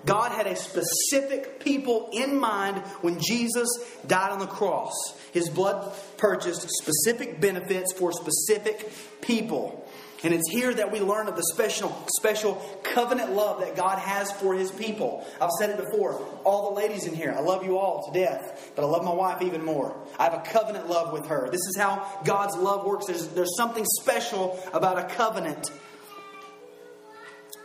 God 0.04 0.32
had 0.32 0.46
a 0.46 0.56
specific 0.56 1.60
people 1.60 2.10
in 2.12 2.38
mind 2.38 2.78
when 3.02 3.20
Jesus 3.20 3.68
died 4.06 4.32
on 4.32 4.38
the 4.38 4.46
cross. 4.46 4.92
His 5.32 5.48
blood 5.48 5.94
purchased 6.16 6.68
specific 6.68 7.40
benefits 7.40 7.92
for 7.92 8.12
specific 8.12 8.92
people. 9.20 9.78
And 10.24 10.32
it's 10.32 10.48
here 10.50 10.72
that 10.72 10.92
we 10.92 11.00
learn 11.00 11.26
of 11.26 11.34
the 11.34 11.42
special, 11.52 11.90
special 12.18 12.54
covenant 12.84 13.32
love 13.32 13.60
that 13.60 13.74
God 13.74 13.98
has 13.98 14.30
for 14.30 14.54
His 14.54 14.70
people. 14.70 15.26
I've 15.40 15.50
said 15.50 15.70
it 15.70 15.78
before. 15.78 16.14
All 16.44 16.70
the 16.70 16.76
ladies 16.76 17.06
in 17.06 17.14
here, 17.14 17.34
I 17.36 17.40
love 17.40 17.64
you 17.64 17.76
all 17.76 18.06
to 18.06 18.18
death, 18.18 18.70
but 18.76 18.84
I 18.84 18.86
love 18.86 19.04
my 19.04 19.12
wife 19.12 19.42
even 19.42 19.64
more. 19.64 19.96
I 20.20 20.24
have 20.24 20.34
a 20.34 20.42
covenant 20.42 20.88
love 20.88 21.12
with 21.12 21.26
her. 21.26 21.48
This 21.50 21.62
is 21.62 21.76
how 21.76 22.20
God's 22.24 22.56
love 22.56 22.86
works. 22.86 23.06
There's, 23.06 23.28
there's 23.28 23.56
something 23.56 23.84
special 24.00 24.62
about 24.72 24.98
a 24.98 25.12
covenant. 25.14 25.72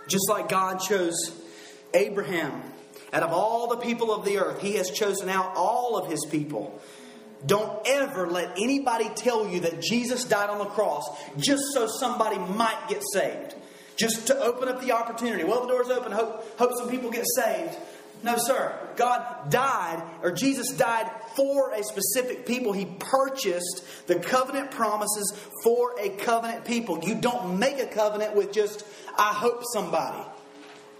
Just 0.07 0.27
like 0.29 0.49
God 0.49 0.79
chose 0.79 1.31
Abraham 1.93 2.61
out 3.13 3.23
of 3.23 3.31
all 3.31 3.67
the 3.67 3.77
people 3.77 4.13
of 4.13 4.25
the 4.25 4.37
earth, 4.37 4.61
He 4.61 4.75
has 4.75 4.89
chosen 4.91 5.29
out 5.29 5.53
all 5.55 5.97
of 5.97 6.11
His 6.11 6.25
people. 6.29 6.79
Don't 7.45 7.87
ever 7.87 8.29
let 8.29 8.57
anybody 8.57 9.09
tell 9.15 9.47
you 9.47 9.61
that 9.61 9.81
Jesus 9.81 10.25
died 10.25 10.49
on 10.49 10.57
the 10.57 10.65
cross 10.65 11.07
just 11.37 11.63
so 11.73 11.87
somebody 11.87 12.37
might 12.37 12.87
get 12.89 13.03
saved. 13.13 13.55
Just 13.95 14.27
to 14.27 14.39
open 14.39 14.67
up 14.67 14.81
the 14.81 14.91
opportunity. 14.91 15.43
Well, 15.43 15.61
the 15.61 15.67
door's 15.67 15.89
open. 15.89 16.11
Hope, 16.11 16.57
hope 16.59 16.71
some 16.77 16.89
people 16.89 17.09
get 17.09 17.25
saved. 17.35 17.75
No, 18.23 18.35
sir. 18.37 18.73
God 18.95 19.49
died, 19.49 20.01
or 20.23 20.31
Jesus 20.31 20.69
died 20.71 21.09
for 21.35 21.71
a 21.71 21.83
specific 21.83 22.45
people. 22.45 22.73
He 22.73 22.85
purchased 22.85 23.83
the 24.07 24.15
covenant 24.15 24.71
promises 24.71 25.33
for 25.63 25.95
a 25.99 26.09
covenant 26.09 26.65
people. 26.65 26.99
You 27.03 27.15
don't 27.15 27.59
make 27.59 27.79
a 27.79 27.85
covenant 27.85 28.35
with 28.35 28.51
just, 28.51 28.83
I 29.17 29.33
hope 29.33 29.63
somebody. 29.71 30.23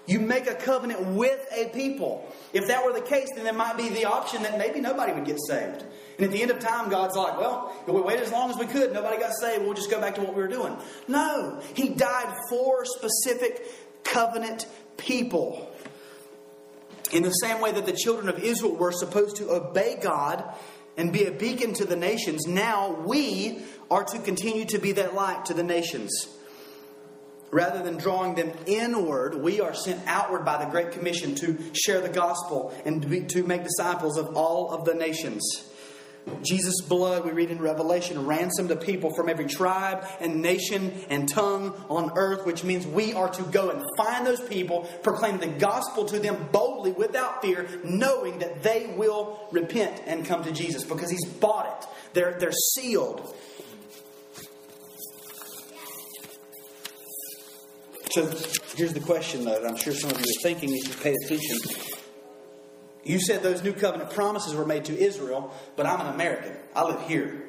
You 0.08 0.22
make 0.22 0.48
a 0.48 0.56
covenant 0.56 1.06
with 1.06 1.46
a 1.52 1.68
people. 1.70 2.34
If 2.54 2.68
that 2.68 2.84
were 2.86 2.94
the 2.94 3.02
case, 3.02 3.28
then 3.36 3.44
there 3.44 3.54
might 3.54 3.76
be 3.76 3.90
the 3.90 4.06
option 4.06 4.42
that 4.44 4.58
maybe 4.58 4.80
nobody 4.80 5.12
would 5.12 5.26
get 5.26 5.38
saved. 5.48 5.84
And 6.18 6.26
at 6.26 6.32
the 6.32 6.42
end 6.42 6.50
of 6.50 6.60
time, 6.60 6.90
God's 6.90 7.16
like, 7.16 7.38
well, 7.38 7.76
we 7.86 8.02
waited 8.02 8.24
as 8.24 8.32
long 8.32 8.50
as 8.50 8.58
we 8.58 8.66
could. 8.66 8.94
Nobody 8.94 9.20
got 9.20 9.34
saved. 9.40 9.64
We'll 9.64 9.74
just 9.74 9.92
go 9.92 10.00
back 10.00 10.16
to 10.16 10.22
what 10.22 10.34
we 10.34 10.42
were 10.42 10.48
doing. 10.48 10.76
No, 11.10 11.62
He 11.76 11.90
died 11.90 12.34
for 12.50 12.86
specific 12.86 13.62
covenant 14.06 14.66
people. 14.96 15.70
In 17.12 17.24
the 17.24 17.32
same 17.32 17.62
way 17.62 17.74
that 17.74 17.86
the 17.86 17.94
children 17.94 18.30
of 18.30 18.40
Israel 18.40 18.76
were 18.76 18.94
supposed 18.94 19.36
to 19.38 19.52
obey 19.52 20.00
God 20.02 20.44
and 20.96 21.12
be 21.12 21.26
a 21.26 21.32
beacon 21.32 21.74
to 21.76 21.86
the 21.86 21.96
nations, 21.96 22.48
now 22.48 22.92
we 22.92 23.62
are 23.92 24.04
to 24.06 24.20
continue 24.20 24.66
to 24.66 24.78
be 24.80 24.94
that 24.94 25.14
light 25.14 25.46
to 25.46 25.54
the 25.54 25.64
nations. 25.64 26.28
Rather 27.52 27.82
than 27.82 27.98
drawing 27.98 28.36
them 28.36 28.52
inward, 28.66 29.36
we 29.36 29.62
are 29.62 29.74
sent 29.74 30.02
outward 30.06 30.44
by 30.44 30.64
the 30.64 30.70
Great 30.70 30.92
Commission 30.92 31.34
to 31.36 31.58
share 31.74 32.02
the 32.02 32.10
gospel 32.10 32.74
and 32.86 33.30
to 33.30 33.44
make 33.44 33.64
disciples 33.64 34.18
of 34.18 34.36
all 34.36 34.72
of 34.72 34.84
the 34.84 34.94
nations. 34.94 35.68
Jesus' 36.42 36.82
blood, 36.82 37.26
we 37.26 37.32
read 37.32 37.52
in 37.52 37.60
Revelation, 37.60 38.26
ransomed 38.26 38.72
a 38.72 38.76
people 38.76 39.14
from 39.16 39.30
every 39.30 39.46
tribe 39.46 40.06
and 40.20 40.42
nation 40.42 40.94
and 41.10 41.28
tongue 41.28 41.74
on 41.90 42.12
earth, 42.16 42.46
which 42.46 42.64
means 42.64 42.86
we 42.86 43.14
are 43.14 43.30
to 43.30 43.44
go 43.44 43.70
and 43.70 43.82
find 43.98 44.26
those 44.26 44.42
people, 44.42 44.82
proclaim 45.04 45.38
the 45.40 45.48
gospel 45.48 46.06
to 46.06 46.20
them 46.20 46.50
boldly 46.52 46.92
without 46.92 47.42
fear, 47.42 47.68
knowing 47.84 48.40
that 48.40 48.62
they 48.64 48.94
will 48.98 49.48
repent 49.52 50.02
and 50.06 50.26
come 50.26 50.44
to 50.44 50.52
Jesus 50.52 50.84
because 50.84 51.10
He's 51.10 51.26
bought 51.26 51.82
it. 51.82 51.88
They're, 52.14 52.38
they're 52.40 52.52
sealed. 52.74 53.34
So 58.18 58.26
here's 58.76 58.94
the 58.94 59.00
question, 59.00 59.46
though, 59.46 59.62
that 59.62 59.70
I'm 59.70 59.78
sure 59.78 59.94
some 59.94 60.10
of 60.10 60.20
you 60.20 60.26
are 60.26 60.42
thinking 60.42 60.76
if 60.76 60.88
you 60.88 61.04
pay 61.04 61.14
attention. 61.24 61.60
You 63.04 63.20
said 63.20 63.44
those 63.44 63.62
new 63.62 63.74
covenant 63.74 64.10
promises 64.10 64.56
were 64.56 64.66
made 64.66 64.86
to 64.86 64.98
Israel, 64.98 65.54
but 65.76 65.86
I'm 65.86 66.02
an 66.02 66.08
American. 66.16 66.58
I 66.76 66.84
live 66.86 67.08
here. 67.08 67.44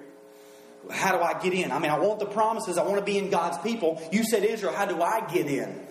How 0.90 1.16
do 1.16 1.24
I 1.24 1.40
get 1.40 1.54
in? 1.54 1.72
I 1.72 1.78
mean, 1.78 1.90
I 1.90 1.98
want 1.98 2.18
the 2.18 2.26
promises. 2.26 2.76
I 2.76 2.82
want 2.82 2.98
to 2.98 3.04
be 3.04 3.16
in 3.16 3.30
God's 3.30 3.56
people. 3.58 4.06
You 4.12 4.24
said 4.24 4.44
Israel. 4.44 4.74
How 4.74 4.84
do 4.84 5.00
I 5.00 5.26
get 5.32 5.46
in? 5.46 5.86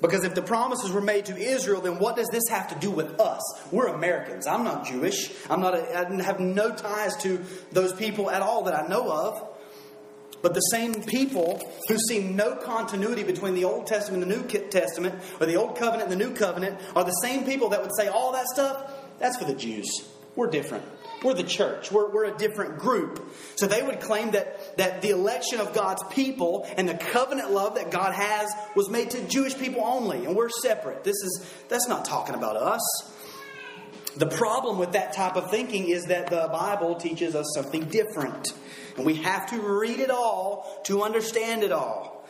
Because 0.00 0.24
if 0.24 0.34
the 0.34 0.40
promises 0.40 0.90
were 0.90 1.02
made 1.02 1.26
to 1.26 1.36
Israel, 1.36 1.82
then 1.82 1.98
what 1.98 2.16
does 2.16 2.28
this 2.28 2.48
have 2.48 2.68
to 2.68 2.74
do 2.76 2.90
with 2.90 3.20
us? 3.20 3.42
We're 3.70 3.88
Americans. 3.88 4.46
I'm 4.46 4.64
not 4.64 4.86
Jewish. 4.86 5.30
I'm 5.50 5.60
not. 5.60 5.74
A, 5.74 5.98
I 5.98 6.22
have 6.22 6.40
no 6.40 6.74
ties 6.74 7.18
to 7.18 7.44
those 7.70 7.92
people 7.92 8.30
at 8.30 8.40
all 8.40 8.64
that 8.64 8.74
I 8.74 8.86
know 8.86 9.12
of. 9.12 9.49
But 10.42 10.54
the 10.54 10.60
same 10.60 11.02
people 11.02 11.60
who 11.88 11.98
see 11.98 12.20
no 12.20 12.56
continuity 12.56 13.22
between 13.22 13.54
the 13.54 13.64
Old 13.64 13.86
Testament 13.86 14.22
and 14.22 14.32
the 14.32 14.36
New 14.36 14.68
Testament, 14.68 15.14
or 15.40 15.46
the 15.46 15.56
Old 15.56 15.76
Covenant 15.76 16.10
and 16.10 16.20
the 16.20 16.24
New 16.24 16.34
Covenant, 16.34 16.80
are 16.96 17.04
the 17.04 17.10
same 17.22 17.44
people 17.44 17.70
that 17.70 17.82
would 17.82 17.94
say 17.96 18.08
all 18.08 18.32
that 18.32 18.46
stuff, 18.46 18.92
that's 19.18 19.36
for 19.36 19.44
the 19.44 19.54
Jews. 19.54 19.88
We're 20.36 20.48
different. 20.48 20.84
We're 21.22 21.34
the 21.34 21.42
church. 21.42 21.92
We're, 21.92 22.10
we're 22.10 22.24
a 22.24 22.36
different 22.36 22.78
group. 22.78 23.30
So 23.56 23.66
they 23.66 23.82
would 23.82 24.00
claim 24.00 24.30
that, 24.30 24.78
that 24.78 25.02
the 25.02 25.10
election 25.10 25.60
of 25.60 25.74
God's 25.74 26.02
people 26.10 26.66
and 26.76 26.88
the 26.88 26.94
covenant 26.94 27.50
love 27.50 27.74
that 27.74 27.90
God 27.90 28.14
has 28.14 28.50
was 28.74 28.88
made 28.88 29.10
to 29.10 29.28
Jewish 29.28 29.56
people 29.58 29.82
only, 29.84 30.24
and 30.24 30.34
we're 30.34 30.48
separate. 30.48 31.04
This 31.04 31.16
is 31.16 31.50
that's 31.68 31.88
not 31.88 32.06
talking 32.06 32.34
about 32.34 32.56
us. 32.56 32.80
The 34.16 34.26
problem 34.26 34.78
with 34.78 34.92
that 34.92 35.12
type 35.12 35.36
of 35.36 35.50
thinking 35.50 35.88
is 35.88 36.04
that 36.06 36.28
the 36.28 36.48
Bible 36.52 36.96
teaches 36.96 37.34
us 37.34 37.46
something 37.54 37.84
different. 37.84 38.52
And 38.96 39.06
we 39.06 39.14
have 39.16 39.48
to 39.50 39.60
read 39.60 40.00
it 40.00 40.10
all 40.10 40.80
to 40.84 41.02
understand 41.02 41.62
it 41.62 41.72
all. 41.72 42.28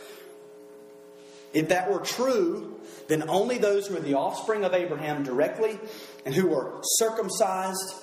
If 1.53 1.71
that 1.71 1.91
were 1.91 2.01
true, 2.01 2.79
then 3.09 3.29
only 3.29 3.59
those 3.59 3.87
who 3.87 3.97
are 3.97 4.01
the 4.01 4.15
offspring 4.15 4.65
of 4.65 4.73
Abraham 4.73 5.25
directly 5.25 5.79
and 6.25 6.35
who 6.35 6.55
are 6.55 6.81
circumcised 6.83 7.95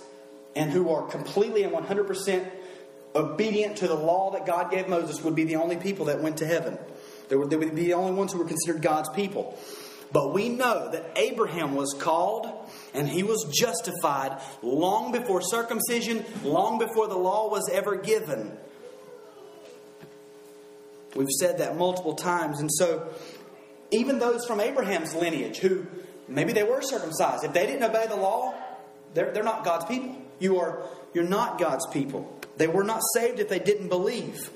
and 0.55 0.71
who 0.71 0.89
are 0.89 1.07
completely 1.07 1.63
and 1.63 1.73
100% 1.73 2.51
obedient 3.15 3.77
to 3.77 3.87
the 3.87 3.95
law 3.95 4.31
that 4.31 4.45
God 4.45 4.69
gave 4.71 4.89
Moses 4.89 5.23
would 5.23 5.35
be 5.35 5.45
the 5.45 5.55
only 5.55 5.77
people 5.77 6.05
that 6.05 6.21
went 6.21 6.37
to 6.37 6.45
heaven. 6.45 6.77
They 7.29 7.35
would, 7.35 7.49
they 7.49 7.55
would 7.55 7.75
be 7.75 7.85
the 7.85 7.93
only 7.93 8.13
ones 8.13 8.33
who 8.33 8.39
were 8.39 8.45
considered 8.45 8.81
God's 8.81 9.09
people. 9.09 9.57
But 10.11 10.33
we 10.33 10.49
know 10.49 10.89
that 10.91 11.11
Abraham 11.15 11.75
was 11.75 11.95
called 11.97 12.51
and 12.97 13.07
he 13.07 13.23
was 13.23 13.45
justified 13.53 14.41
long 14.61 15.11
before 15.11 15.41
circumcision, 15.41 16.25
long 16.43 16.79
before 16.79 17.07
the 17.07 17.17
law 17.17 17.49
was 17.49 17.69
ever 17.71 17.95
given. 17.95 18.57
We've 21.15 21.29
said 21.39 21.59
that 21.59 21.77
multiple 21.77 22.15
times. 22.15 22.59
And 22.59 22.71
so, 22.71 23.13
even 23.91 24.19
those 24.19 24.45
from 24.45 24.59
Abraham's 24.59 25.13
lineage 25.15 25.59
who 25.59 25.85
maybe 26.27 26.53
they 26.53 26.63
were 26.63 26.81
circumcised, 26.81 27.43
if 27.43 27.53
they 27.53 27.67
didn't 27.67 27.83
obey 27.83 28.07
the 28.07 28.15
law, 28.15 28.53
they're, 29.13 29.31
they're 29.31 29.43
not 29.43 29.63
God's 29.63 29.85
people. 29.85 30.15
You 30.39 30.59
are, 30.59 30.83
you're 31.13 31.23
not 31.23 31.59
God's 31.59 31.85
people. 31.87 32.39
They 32.57 32.67
were 32.67 32.83
not 32.83 33.01
saved 33.13 33.39
if 33.39 33.47
they 33.47 33.59
didn't 33.59 33.89
believe. 33.89 34.49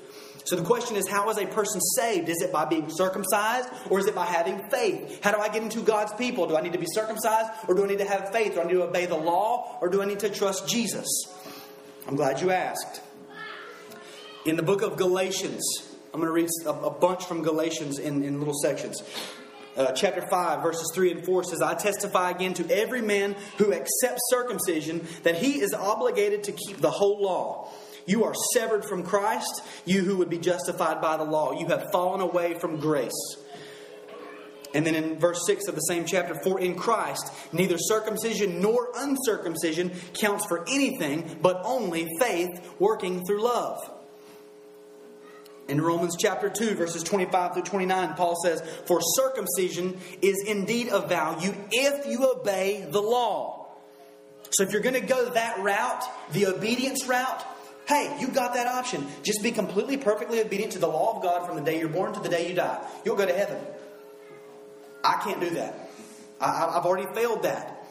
So 0.44 0.56
the 0.56 0.64
question 0.64 0.96
is, 0.96 1.08
how 1.08 1.30
is 1.30 1.38
a 1.38 1.46
person 1.46 1.80
saved? 1.96 2.28
Is 2.28 2.42
it 2.42 2.52
by 2.52 2.64
being 2.64 2.90
circumcised 2.90 3.68
or 3.90 3.98
is 3.98 4.06
it 4.06 4.14
by 4.14 4.26
having 4.26 4.68
faith? 4.70 5.22
How 5.22 5.32
do 5.32 5.38
I 5.38 5.48
get 5.48 5.62
into 5.62 5.80
God's 5.80 6.12
people? 6.14 6.46
Do 6.46 6.56
I 6.56 6.60
need 6.60 6.72
to 6.72 6.78
be 6.78 6.86
circumcised 6.92 7.50
or 7.68 7.74
do 7.74 7.84
I 7.84 7.88
need 7.88 7.98
to 7.98 8.08
have 8.08 8.32
faith? 8.32 8.52
Or 8.52 8.54
do 8.54 8.60
I 8.60 8.64
need 8.64 8.74
to 8.74 8.82
obey 8.84 9.06
the 9.06 9.16
law 9.16 9.78
or 9.80 9.88
do 9.88 10.02
I 10.02 10.04
need 10.04 10.20
to 10.20 10.28
trust 10.28 10.68
Jesus? 10.68 11.06
I'm 12.06 12.16
glad 12.16 12.40
you 12.40 12.50
asked. 12.50 13.00
In 14.44 14.56
the 14.56 14.62
book 14.62 14.82
of 14.82 14.96
Galatians, 14.96 15.64
I'm 16.12 16.20
going 16.20 16.26
to 16.26 16.32
read 16.32 16.48
a, 16.66 16.86
a 16.86 16.90
bunch 16.90 17.24
from 17.24 17.42
Galatians 17.42 17.98
in, 17.98 18.24
in 18.24 18.38
little 18.38 18.58
sections. 18.60 19.02
Uh, 19.76 19.92
chapter 19.92 20.20
5, 20.20 20.62
verses 20.62 20.90
3 20.94 21.12
and 21.12 21.24
4 21.24 21.44
says, 21.44 21.62
I 21.62 21.74
testify 21.74 22.30
again 22.30 22.52
to 22.54 22.70
every 22.70 23.00
man 23.00 23.34
who 23.56 23.72
accepts 23.72 24.20
circumcision 24.28 25.06
that 25.22 25.36
he 25.36 25.60
is 25.60 25.72
obligated 25.72 26.44
to 26.44 26.52
keep 26.52 26.78
the 26.78 26.90
whole 26.90 27.22
law. 27.22 27.70
You 28.06 28.24
are 28.24 28.34
severed 28.54 28.84
from 28.84 29.02
Christ, 29.02 29.62
you 29.84 30.02
who 30.02 30.16
would 30.18 30.30
be 30.30 30.38
justified 30.38 31.00
by 31.00 31.16
the 31.16 31.24
law. 31.24 31.58
You 31.58 31.68
have 31.68 31.90
fallen 31.92 32.20
away 32.20 32.54
from 32.54 32.80
grace. 32.80 33.36
And 34.74 34.86
then 34.86 34.94
in 34.94 35.18
verse 35.18 35.44
6 35.46 35.68
of 35.68 35.74
the 35.74 35.82
same 35.82 36.04
chapter, 36.06 36.34
for 36.42 36.58
in 36.58 36.74
Christ 36.74 37.30
neither 37.52 37.76
circumcision 37.78 38.60
nor 38.60 38.88
uncircumcision 38.96 39.92
counts 40.14 40.46
for 40.46 40.64
anything, 40.68 41.38
but 41.42 41.60
only 41.64 42.08
faith 42.18 42.74
working 42.78 43.24
through 43.26 43.42
love. 43.42 43.78
In 45.68 45.80
Romans 45.80 46.16
chapter 46.18 46.50
2, 46.50 46.74
verses 46.74 47.02
25 47.02 47.54
through 47.54 47.62
29, 47.62 48.14
Paul 48.14 48.36
says, 48.42 48.60
For 48.86 49.00
circumcision 49.00 49.98
is 50.20 50.42
indeed 50.46 50.88
of 50.88 51.08
value 51.08 51.54
if 51.70 52.06
you 52.06 52.30
obey 52.30 52.86
the 52.90 53.00
law. 53.00 53.68
So 54.50 54.64
if 54.64 54.72
you're 54.72 54.82
going 54.82 55.00
to 55.00 55.06
go 55.06 55.30
that 55.30 55.60
route, 55.60 56.04
the 56.32 56.46
obedience 56.46 57.06
route, 57.06 57.44
hey, 57.88 58.16
you 58.20 58.28
got 58.28 58.54
that 58.54 58.66
option. 58.66 59.06
Just 59.22 59.42
be 59.42 59.50
completely, 59.50 59.96
perfectly 59.96 60.40
obedient 60.40 60.72
to 60.72 60.78
the 60.78 60.86
law 60.86 61.16
of 61.16 61.22
God 61.22 61.46
from 61.46 61.56
the 61.56 61.62
day 61.62 61.78
you're 61.78 61.88
born 61.88 62.12
to 62.14 62.20
the 62.20 62.28
day 62.28 62.48
you 62.48 62.54
die. 62.54 62.80
You'll 63.04 63.16
go 63.16 63.26
to 63.26 63.34
heaven. 63.34 63.58
I 65.04 65.20
can't 65.24 65.40
do 65.40 65.50
that. 65.50 65.74
I, 66.40 66.72
have 66.74 66.86
already 66.86 67.12
failed 67.14 67.42
that. 67.42 67.84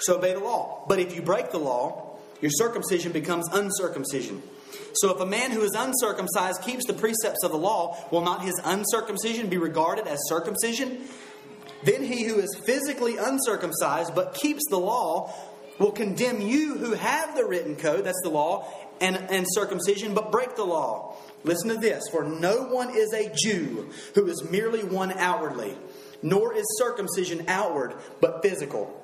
So 0.00 0.18
obey 0.18 0.34
the 0.34 0.40
law. 0.40 0.84
But 0.88 0.98
if 0.98 1.14
you 1.14 1.22
break 1.22 1.50
the 1.50 1.58
law, 1.58 2.18
your 2.40 2.50
circumcision 2.50 3.12
becomes 3.12 3.48
uncircumcision. 3.52 4.42
So 4.94 5.14
if 5.14 5.20
a 5.20 5.26
man 5.26 5.50
who 5.50 5.62
is 5.62 5.72
uncircumcised 5.76 6.62
keeps 6.62 6.86
the 6.86 6.92
precepts 6.92 7.44
of 7.44 7.50
the 7.50 7.58
law, 7.58 7.96
will 8.10 8.22
not 8.22 8.42
his 8.42 8.60
uncircumcision 8.64 9.48
be 9.48 9.56
regarded 9.56 10.06
as 10.06 10.18
circumcision? 10.28 11.04
Then 11.84 12.02
he 12.02 12.24
who 12.24 12.38
is 12.38 12.60
physically 12.66 13.16
uncircumcised 13.16 14.14
but 14.14 14.34
keeps 14.34 14.62
the 14.70 14.78
law 14.78 15.32
will 15.78 15.92
condemn 15.92 16.40
you 16.40 16.78
who 16.78 16.92
have 16.92 17.36
the 17.36 17.44
written 17.44 17.76
code, 17.76 18.04
that's 18.04 18.20
the 18.22 18.30
law, 18.30 18.68
and, 19.04 19.16
and 19.30 19.46
circumcision, 19.50 20.14
but 20.14 20.32
break 20.32 20.56
the 20.56 20.64
law. 20.64 21.14
Listen 21.44 21.68
to 21.68 21.76
this 21.76 22.02
For 22.10 22.24
no 22.24 22.64
one 22.64 22.90
is 22.90 23.12
a 23.12 23.30
Jew 23.36 23.90
who 24.14 24.26
is 24.26 24.42
merely 24.50 24.82
one 24.82 25.12
outwardly, 25.12 25.76
nor 26.22 26.54
is 26.54 26.64
circumcision 26.78 27.44
outward, 27.48 27.94
but 28.20 28.42
physical. 28.42 29.00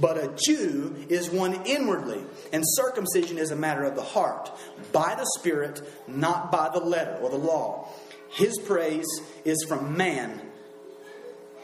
But 0.00 0.18
a 0.18 0.32
Jew 0.44 1.06
is 1.08 1.30
one 1.30 1.64
inwardly, 1.66 2.24
and 2.52 2.64
circumcision 2.66 3.38
is 3.38 3.52
a 3.52 3.56
matter 3.56 3.84
of 3.84 3.94
the 3.94 4.02
heart, 4.02 4.50
by 4.90 5.14
the 5.14 5.26
Spirit, 5.38 5.80
not 6.08 6.50
by 6.50 6.68
the 6.72 6.80
letter 6.80 7.16
or 7.22 7.30
the 7.30 7.36
law. 7.36 7.88
His 8.30 8.58
praise 8.58 9.06
is 9.44 9.64
from 9.68 9.96
man, 9.96 10.40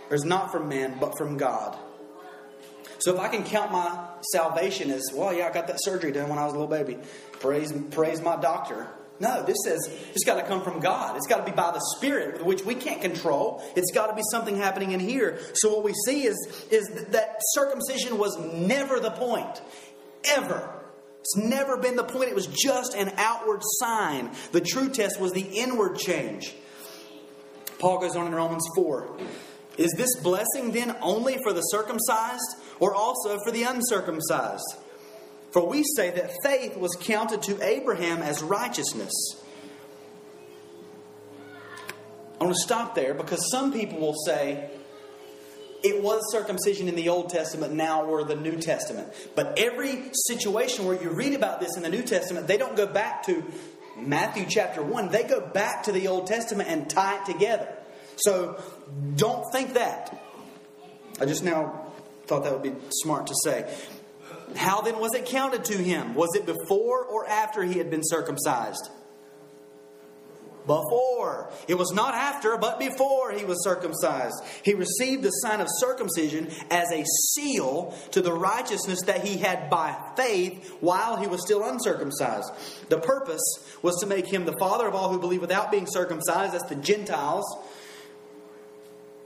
or 0.08 0.14
is 0.14 0.24
not 0.24 0.52
from 0.52 0.68
man, 0.68 0.98
but 1.00 1.18
from 1.18 1.38
God. 1.38 1.76
So 3.00 3.14
if 3.14 3.18
I 3.18 3.28
can 3.28 3.44
count 3.44 3.72
my 3.72 3.98
salvation 4.32 4.90
as, 4.90 5.10
well, 5.12 5.32
yeah, 5.32 5.48
I 5.48 5.52
got 5.52 5.66
that 5.68 5.82
surgery 5.82 6.12
done 6.12 6.28
when 6.28 6.38
I 6.38 6.44
was 6.44 6.54
a 6.54 6.58
little 6.58 6.68
baby. 6.68 6.98
Praise, 7.40 7.72
praise 7.90 8.20
my 8.20 8.36
doctor. 8.36 8.86
No, 9.18 9.42
this 9.42 9.56
says 9.64 9.80
it's 10.14 10.24
got 10.24 10.36
to 10.36 10.42
come 10.42 10.62
from 10.62 10.80
God. 10.80 11.16
It's 11.16 11.26
got 11.26 11.44
to 11.44 11.50
be 11.50 11.54
by 11.54 11.72
the 11.72 11.80
Spirit, 11.96 12.44
which 12.44 12.64
we 12.64 12.74
can't 12.74 13.02
control. 13.02 13.62
It's 13.76 13.92
got 13.92 14.06
to 14.06 14.14
be 14.14 14.22
something 14.30 14.56
happening 14.56 14.92
in 14.92 15.00
here. 15.00 15.38
So 15.54 15.74
what 15.74 15.84
we 15.84 15.92
see 16.06 16.24
is, 16.24 16.36
is 16.70 16.88
that 17.08 17.36
circumcision 17.52 18.16
was 18.16 18.38
never 18.38 18.98
the 18.98 19.10
point. 19.10 19.60
Ever. 20.24 20.74
It's 21.20 21.36
never 21.36 21.76
been 21.76 21.96
the 21.96 22.04
point. 22.04 22.30
It 22.30 22.34
was 22.34 22.46
just 22.46 22.94
an 22.94 23.12
outward 23.16 23.60
sign. 23.78 24.30
The 24.52 24.62
true 24.62 24.88
test 24.88 25.20
was 25.20 25.32
the 25.32 25.42
inward 25.42 25.98
change. 25.98 26.54
Paul 27.78 28.00
goes 28.00 28.16
on 28.16 28.26
in 28.26 28.34
Romans 28.34 28.66
4. 28.74 29.18
Is 29.76 29.92
this 29.96 30.16
blessing 30.22 30.72
then 30.72 30.96
only 31.02 31.38
for 31.42 31.52
the 31.52 31.60
circumcised 31.62 32.56
or 32.80 32.94
also 32.94 33.38
for 33.44 33.50
the 33.50 33.64
uncircumcised? 33.64 34.76
For 35.52 35.66
we 35.66 35.84
say 35.96 36.10
that 36.10 36.32
faith 36.44 36.76
was 36.76 36.96
counted 37.00 37.42
to 37.42 37.62
Abraham 37.62 38.18
as 38.22 38.42
righteousness. 38.42 39.12
I 42.40 42.44
want 42.44 42.56
to 42.56 42.62
stop 42.62 42.94
there 42.94 43.14
because 43.14 43.50
some 43.50 43.72
people 43.72 43.98
will 43.98 44.16
say 44.24 44.70
it 45.82 46.02
was 46.02 46.22
circumcision 46.30 46.88
in 46.88 46.94
the 46.94 47.08
Old 47.08 47.30
Testament, 47.30 47.72
now 47.72 48.04
we're 48.04 48.24
the 48.24 48.36
New 48.36 48.56
Testament. 48.56 49.12
But 49.34 49.58
every 49.58 50.10
situation 50.26 50.86
where 50.86 51.00
you 51.02 51.10
read 51.10 51.34
about 51.34 51.60
this 51.60 51.76
in 51.76 51.82
the 51.82 51.88
New 51.88 52.02
Testament, 52.02 52.46
they 52.46 52.56
don't 52.56 52.76
go 52.76 52.86
back 52.86 53.24
to 53.26 53.44
Matthew 53.96 54.46
chapter 54.48 54.82
1, 54.82 55.10
they 55.10 55.24
go 55.24 55.40
back 55.40 55.84
to 55.84 55.92
the 55.92 56.08
Old 56.08 56.26
Testament 56.26 56.68
and 56.68 56.88
tie 56.88 57.20
it 57.20 57.26
together. 57.26 57.68
So 58.16 58.62
don't 59.16 59.44
think 59.52 59.74
that. 59.74 60.18
I 61.20 61.26
just 61.26 61.44
now 61.44 61.92
thought 62.26 62.44
that 62.44 62.52
would 62.52 62.62
be 62.62 62.74
smart 62.90 63.26
to 63.26 63.34
say. 63.44 63.70
How 64.56 64.80
then 64.80 64.98
was 64.98 65.14
it 65.14 65.26
counted 65.26 65.64
to 65.66 65.76
him? 65.76 66.14
Was 66.14 66.34
it 66.34 66.46
before 66.46 67.04
or 67.04 67.26
after 67.26 67.62
he 67.62 67.78
had 67.78 67.90
been 67.90 68.02
circumcised? 68.02 68.90
Before. 70.66 71.50
It 71.68 71.74
was 71.74 71.90
not 71.92 72.14
after, 72.14 72.56
but 72.58 72.78
before 72.78 73.32
he 73.32 73.44
was 73.44 73.64
circumcised. 73.64 74.34
He 74.62 74.74
received 74.74 75.22
the 75.22 75.30
sign 75.30 75.60
of 75.60 75.66
circumcision 75.78 76.48
as 76.70 76.92
a 76.92 77.02
seal 77.32 77.96
to 78.12 78.20
the 78.20 78.32
righteousness 78.32 79.02
that 79.06 79.24
he 79.26 79.38
had 79.38 79.70
by 79.70 79.96
faith 80.16 80.76
while 80.80 81.16
he 81.16 81.26
was 81.26 81.42
still 81.42 81.64
uncircumcised. 81.64 82.52
The 82.88 82.98
purpose 82.98 83.42
was 83.82 83.96
to 84.00 84.06
make 84.06 84.30
him 84.30 84.44
the 84.44 84.56
father 84.58 84.86
of 84.86 84.94
all 84.94 85.10
who 85.10 85.18
believe 85.18 85.40
without 85.40 85.72
being 85.72 85.86
circumcised, 85.88 86.52
that's 86.52 86.64
the 86.64 86.76
Gentiles 86.76 87.46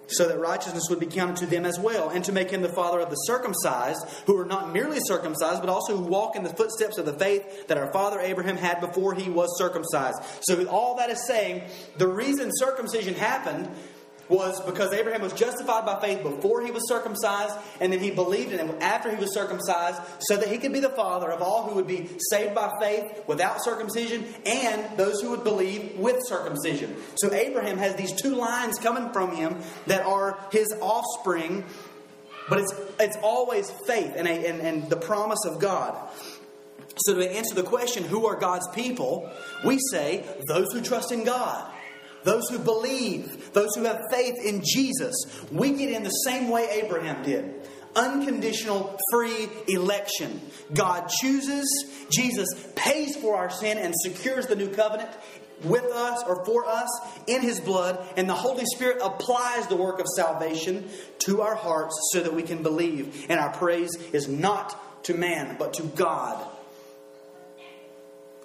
so 0.08 0.28
that 0.28 0.38
righteousness 0.38 0.84
would 0.90 1.00
be 1.00 1.06
counted 1.06 1.36
to 1.36 1.46
them 1.46 1.64
as 1.64 1.78
well, 1.78 2.10
and 2.10 2.24
to 2.24 2.32
make 2.32 2.50
him 2.50 2.62
the 2.62 2.68
father 2.74 3.00
of 3.00 3.10
the 3.10 3.16
circumcised, 3.16 4.06
who 4.26 4.38
are 4.38 4.44
not 4.44 4.72
merely 4.72 4.98
circumcised, 5.06 5.60
but 5.60 5.70
also 5.70 5.96
who 5.96 6.04
walk 6.04 6.36
in 6.36 6.42
the 6.42 6.50
footsteps 6.50 6.98
of 6.98 7.06
the 7.06 7.18
faith 7.18 7.66
that 7.68 7.78
our 7.78 7.90
father 7.92 8.20
Abraham 8.20 8.56
had 8.56 8.80
before 8.80 9.14
he 9.14 9.30
was 9.30 9.48
circumcised. 9.58 10.18
So, 10.40 10.64
all 10.66 10.96
that 10.96 11.10
is 11.10 11.26
saying, 11.26 11.62
the 11.98 12.08
reason 12.08 12.50
circumcision 12.54 13.14
happened 13.14 13.68
was 14.28 14.60
because 14.62 14.92
Abraham 14.92 15.22
was 15.22 15.32
justified 15.32 15.84
by 15.84 16.00
faith 16.00 16.22
before 16.22 16.64
he 16.64 16.70
was 16.70 16.88
circumcised, 16.88 17.54
and 17.80 17.92
then 17.92 18.00
he 18.00 18.10
believed 18.10 18.52
in 18.52 18.58
him 18.58 18.76
after 18.80 19.10
he 19.10 19.16
was 19.16 19.34
circumcised, 19.34 20.00
so 20.20 20.36
that 20.36 20.48
he 20.48 20.58
could 20.58 20.72
be 20.72 20.80
the 20.80 20.90
father 20.90 21.30
of 21.30 21.42
all 21.42 21.64
who 21.64 21.74
would 21.74 21.86
be 21.86 22.08
saved 22.30 22.54
by 22.54 22.72
faith 22.80 23.24
without 23.26 23.62
circumcision, 23.62 24.24
and 24.46 24.96
those 24.96 25.20
who 25.20 25.30
would 25.30 25.44
believe 25.44 25.96
with 25.98 26.16
circumcision. 26.26 26.96
So 27.16 27.32
Abraham 27.32 27.78
has 27.78 27.94
these 27.96 28.12
two 28.12 28.34
lines 28.34 28.78
coming 28.78 29.12
from 29.12 29.34
him 29.34 29.56
that 29.86 30.04
are 30.06 30.38
his 30.52 30.74
offspring, 30.80 31.64
but 32.48 32.60
it's 32.60 32.74
it's 33.00 33.16
always 33.22 33.70
faith 33.86 34.12
and, 34.16 34.28
a, 34.28 34.48
and, 34.48 34.60
and 34.60 34.90
the 34.90 34.96
promise 34.96 35.44
of 35.46 35.60
God. 35.60 35.96
So 37.06 37.14
to 37.14 37.36
answer 37.36 37.54
the 37.54 37.64
question, 37.64 38.04
who 38.04 38.26
are 38.26 38.36
God's 38.36 38.68
people? 38.68 39.30
We 39.64 39.78
say 39.90 40.24
those 40.46 40.72
who 40.72 40.80
trust 40.80 41.10
in 41.10 41.24
God 41.24 41.73
those 42.24 42.48
who 42.48 42.58
believe, 42.58 43.52
those 43.52 43.74
who 43.74 43.84
have 43.84 44.00
faith 44.10 44.36
in 44.44 44.62
Jesus, 44.64 45.14
we 45.52 45.72
get 45.72 45.90
in 45.90 46.02
the 46.02 46.10
same 46.10 46.48
way 46.48 46.82
Abraham 46.82 47.22
did 47.22 47.54
unconditional 47.96 48.98
free 49.10 49.48
election. 49.68 50.40
God 50.72 51.08
chooses, 51.08 51.64
Jesus 52.10 52.48
pays 52.74 53.16
for 53.16 53.36
our 53.36 53.50
sin 53.50 53.78
and 53.78 53.94
secures 54.02 54.46
the 54.46 54.56
new 54.56 54.68
covenant 54.68 55.10
with 55.62 55.84
us 55.84 56.22
or 56.26 56.44
for 56.44 56.66
us 56.66 56.88
in 57.26 57.40
his 57.40 57.60
blood, 57.60 58.04
and 58.16 58.28
the 58.28 58.34
Holy 58.34 58.64
Spirit 58.74 58.98
applies 59.02 59.66
the 59.68 59.76
work 59.76 60.00
of 60.00 60.06
salvation 60.16 60.88
to 61.20 61.40
our 61.40 61.54
hearts 61.54 61.96
so 62.12 62.20
that 62.20 62.34
we 62.34 62.42
can 62.42 62.62
believe. 62.62 63.26
And 63.28 63.38
our 63.38 63.52
praise 63.52 63.94
is 64.12 64.28
not 64.28 65.04
to 65.04 65.14
man, 65.14 65.56
but 65.58 65.74
to 65.74 65.82
God. 65.82 66.44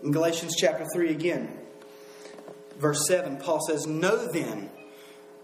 In 0.04 0.12
Galatians 0.12 0.56
chapter 0.58 0.86
3 0.94 1.10
again, 1.10 1.59
verse 2.80 3.08
7, 3.08 3.38
Paul 3.38 3.60
says, 3.68 3.86
Know 3.86 4.32
then 4.32 4.70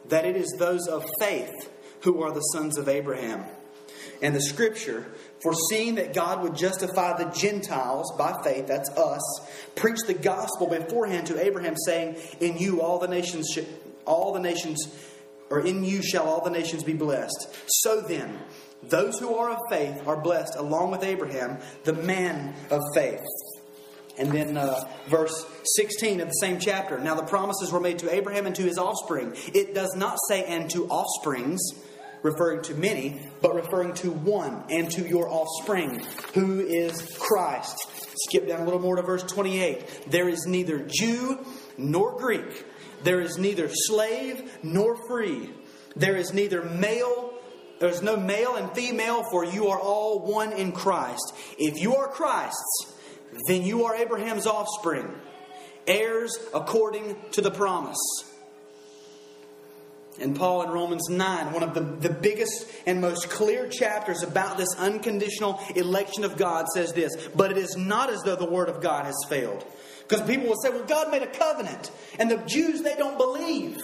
that 0.10 0.26
it 0.26 0.36
is 0.36 0.56
those 0.58 0.88
of 0.88 1.06
faith 1.20 1.72
who 2.02 2.24
are 2.24 2.32
the 2.32 2.42
sons 2.42 2.78
of 2.78 2.88
Abraham. 2.88 3.46
And 4.22 4.36
the 4.36 4.42
scripture, 4.42 5.06
foreseeing 5.42 5.96
that 5.96 6.14
God 6.14 6.42
would 6.42 6.56
justify 6.56 7.18
the 7.18 7.30
Gentiles 7.32 8.14
by 8.18 8.42
faith, 8.44 8.68
that's 8.68 8.90
us, 8.92 9.22
preached 9.76 10.08
the 10.08 10.14
gospel 10.14 10.68
beforehand 10.68 11.28
to 11.28 11.44
Abraham, 11.44 11.76
saying, 11.86 12.18
In 12.40 12.58
you 12.58 12.82
all 12.82 13.00
the 13.00 13.08
nations, 13.08 13.50
sh- 13.54 13.60
all 14.06 14.34
the 14.34 14.40
nations, 14.40 14.88
or 15.50 15.60
in 15.60 15.84
you 15.84 16.02
shall 16.02 16.28
all 16.28 16.44
the 16.44 16.50
nations 16.50 16.84
be 16.84 16.94
blessed. 16.94 17.50
So 17.68 18.02
then, 18.02 18.40
those 18.84 19.20
who 19.20 19.36
are 19.36 19.52
of 19.52 19.60
faith 19.70 20.08
are 20.08 20.22
blessed 20.22 20.56
along 20.56 20.92
with 20.92 21.04
Abraham, 21.04 21.58
the 21.84 21.94
man 21.94 22.54
of 22.70 22.82
faith. 22.94 23.24
And 24.18 24.32
then 24.32 24.58
uh, 24.58 24.88
verse 25.08 25.46
16 25.76 26.22
of 26.22 26.28
the 26.28 26.34
same 26.34 26.60
chapter. 26.60 27.00
Now 27.00 27.16
the 27.16 27.24
promises 27.24 27.72
were 27.72 27.80
made 27.80 28.00
to 28.00 28.14
Abraham 28.14 28.46
and 28.46 28.56
to 28.56 28.64
his 28.64 28.78
offspring. 28.78 29.36
It 29.54 29.74
does 29.74 29.94
not 29.96 30.18
say, 30.28 30.46
and 30.46 30.70
to 30.72 30.88
offsprings, 30.88 31.62
referring 32.22 32.62
to 32.64 32.74
many, 32.74 33.22
but 33.42 33.54
referring 33.54 33.94
to 33.96 34.12
one, 34.12 34.64
and 34.70 34.90
to 34.92 35.08
your 35.08 35.30
offspring, 35.30 36.02
who 36.34 36.60
is 36.62 37.16
Christ. 37.20 37.88
Skip 38.28 38.48
down 38.48 38.62
a 38.62 38.66
little 38.66 38.80
more 38.80 38.96
to 38.96 39.02
verse 39.02 39.24
28. 39.24 40.10
There 40.10 40.30
is 40.30 40.46
neither 40.46 40.80
Jew 40.88 41.46
nor 41.78 42.18
Greek, 42.18 42.66
there 43.04 43.22
is 43.22 43.38
neither 43.38 43.70
slave 43.70 44.58
nor 44.64 44.98
free, 45.08 45.52
there 45.96 46.16
is 46.16 46.34
neither 46.34 46.64
male 46.64 47.34
there's 47.80 48.02
no 48.02 48.16
male 48.16 48.56
and 48.56 48.72
female, 48.72 49.24
for 49.24 49.44
you 49.44 49.68
are 49.68 49.80
all 49.80 50.20
one 50.20 50.54
in 50.54 50.72
Christ. 50.72 51.34
If 51.58 51.82
you 51.82 51.96
are 51.96 52.08
Christ's, 52.08 52.95
then 53.48 53.64
you 53.64 53.86
are 53.86 53.96
Abraham's 53.96 54.48
offspring, 54.48 55.14
heirs 55.88 56.38
according 56.54 57.16
to 57.32 57.42
the 57.42 57.52
promise. 57.52 57.98
And 60.20 60.36
Paul 60.36 60.64
in 60.64 60.70
Romans 60.70 61.10
9, 61.10 61.52
one 61.52 61.64
of 61.64 61.74
the, 61.74 61.82
the 61.82 62.10
biggest 62.10 62.68
and 62.86 63.02
most 63.02 63.30
clear 63.30 63.68
chapters 63.68 64.24
about 64.24 64.58
this 64.58 64.74
unconditional 64.78 65.60
election 65.76 66.24
of 66.24 66.38
God, 66.38 66.68
says 66.74 66.94
this 66.94 67.12
But 67.36 67.52
it 67.52 67.58
is 67.58 67.76
not 67.76 68.10
as 68.10 68.22
though 68.24 68.38
the 68.38 68.50
word 68.50 68.70
of 68.70 68.82
God 68.82 69.06
has 69.06 69.16
failed. 69.28 69.66
Because 70.08 70.26
people 70.26 70.48
will 70.48 70.56
say, 70.62 70.70
well, 70.70 70.86
God 70.86 71.12
made 71.12 71.24
a 71.24 71.28
covenant, 71.28 71.92
and 72.20 72.30
the 72.30 72.38
Jews, 72.38 72.82
they 72.82 72.96
don't 72.96 73.18
believe. 73.18 73.78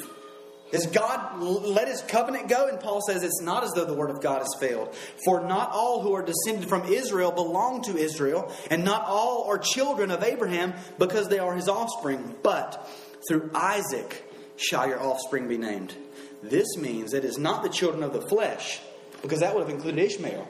Does 0.72 0.88
God 0.88 1.42
let 1.42 1.88
his 1.88 2.02
covenant 2.02 2.48
go? 2.48 2.68
And 2.68 2.80
Paul 2.80 3.02
says 3.06 3.24
it's 3.24 3.42
not 3.42 3.64
as 3.64 3.72
though 3.72 3.86
the 3.86 3.94
word 3.94 4.10
of 4.10 4.22
God 4.22 4.40
has 4.40 4.56
failed. 4.60 4.96
For 5.26 5.42
not 5.42 5.72
all 5.72 6.02
who 6.02 6.14
are 6.14 6.24
descended 6.24 6.70
from 6.70 6.86
Israel 6.86 7.32
belong 7.32 7.84
to 7.84 7.98
Israel, 7.98 8.52
and 8.70 8.86
not 8.86 9.06
all 9.06 9.50
are 9.50 9.58
children 9.58 10.12
of 10.12 10.24
Abraham 10.24 10.74
because 10.98 11.28
they 11.28 11.40
are 11.40 11.54
his 11.54 11.68
offspring. 11.68 12.36
But 12.42 12.90
through 13.28 13.52
Isaac 13.54 14.26
shall 14.56 14.88
your 14.88 15.02
offspring 15.02 15.48
be 15.48 15.58
named. 15.58 15.94
This 16.42 16.78
means 16.78 17.14
it 17.14 17.26
is 17.26 17.38
not 17.38 17.64
the 17.64 17.70
children 17.70 18.04
of 18.04 18.14
the 18.14 18.22
flesh, 18.22 18.80
because 19.22 19.42
that 19.42 19.54
would 19.54 19.62
have 19.68 19.76
included 19.76 20.04
Ishmael, 20.04 20.48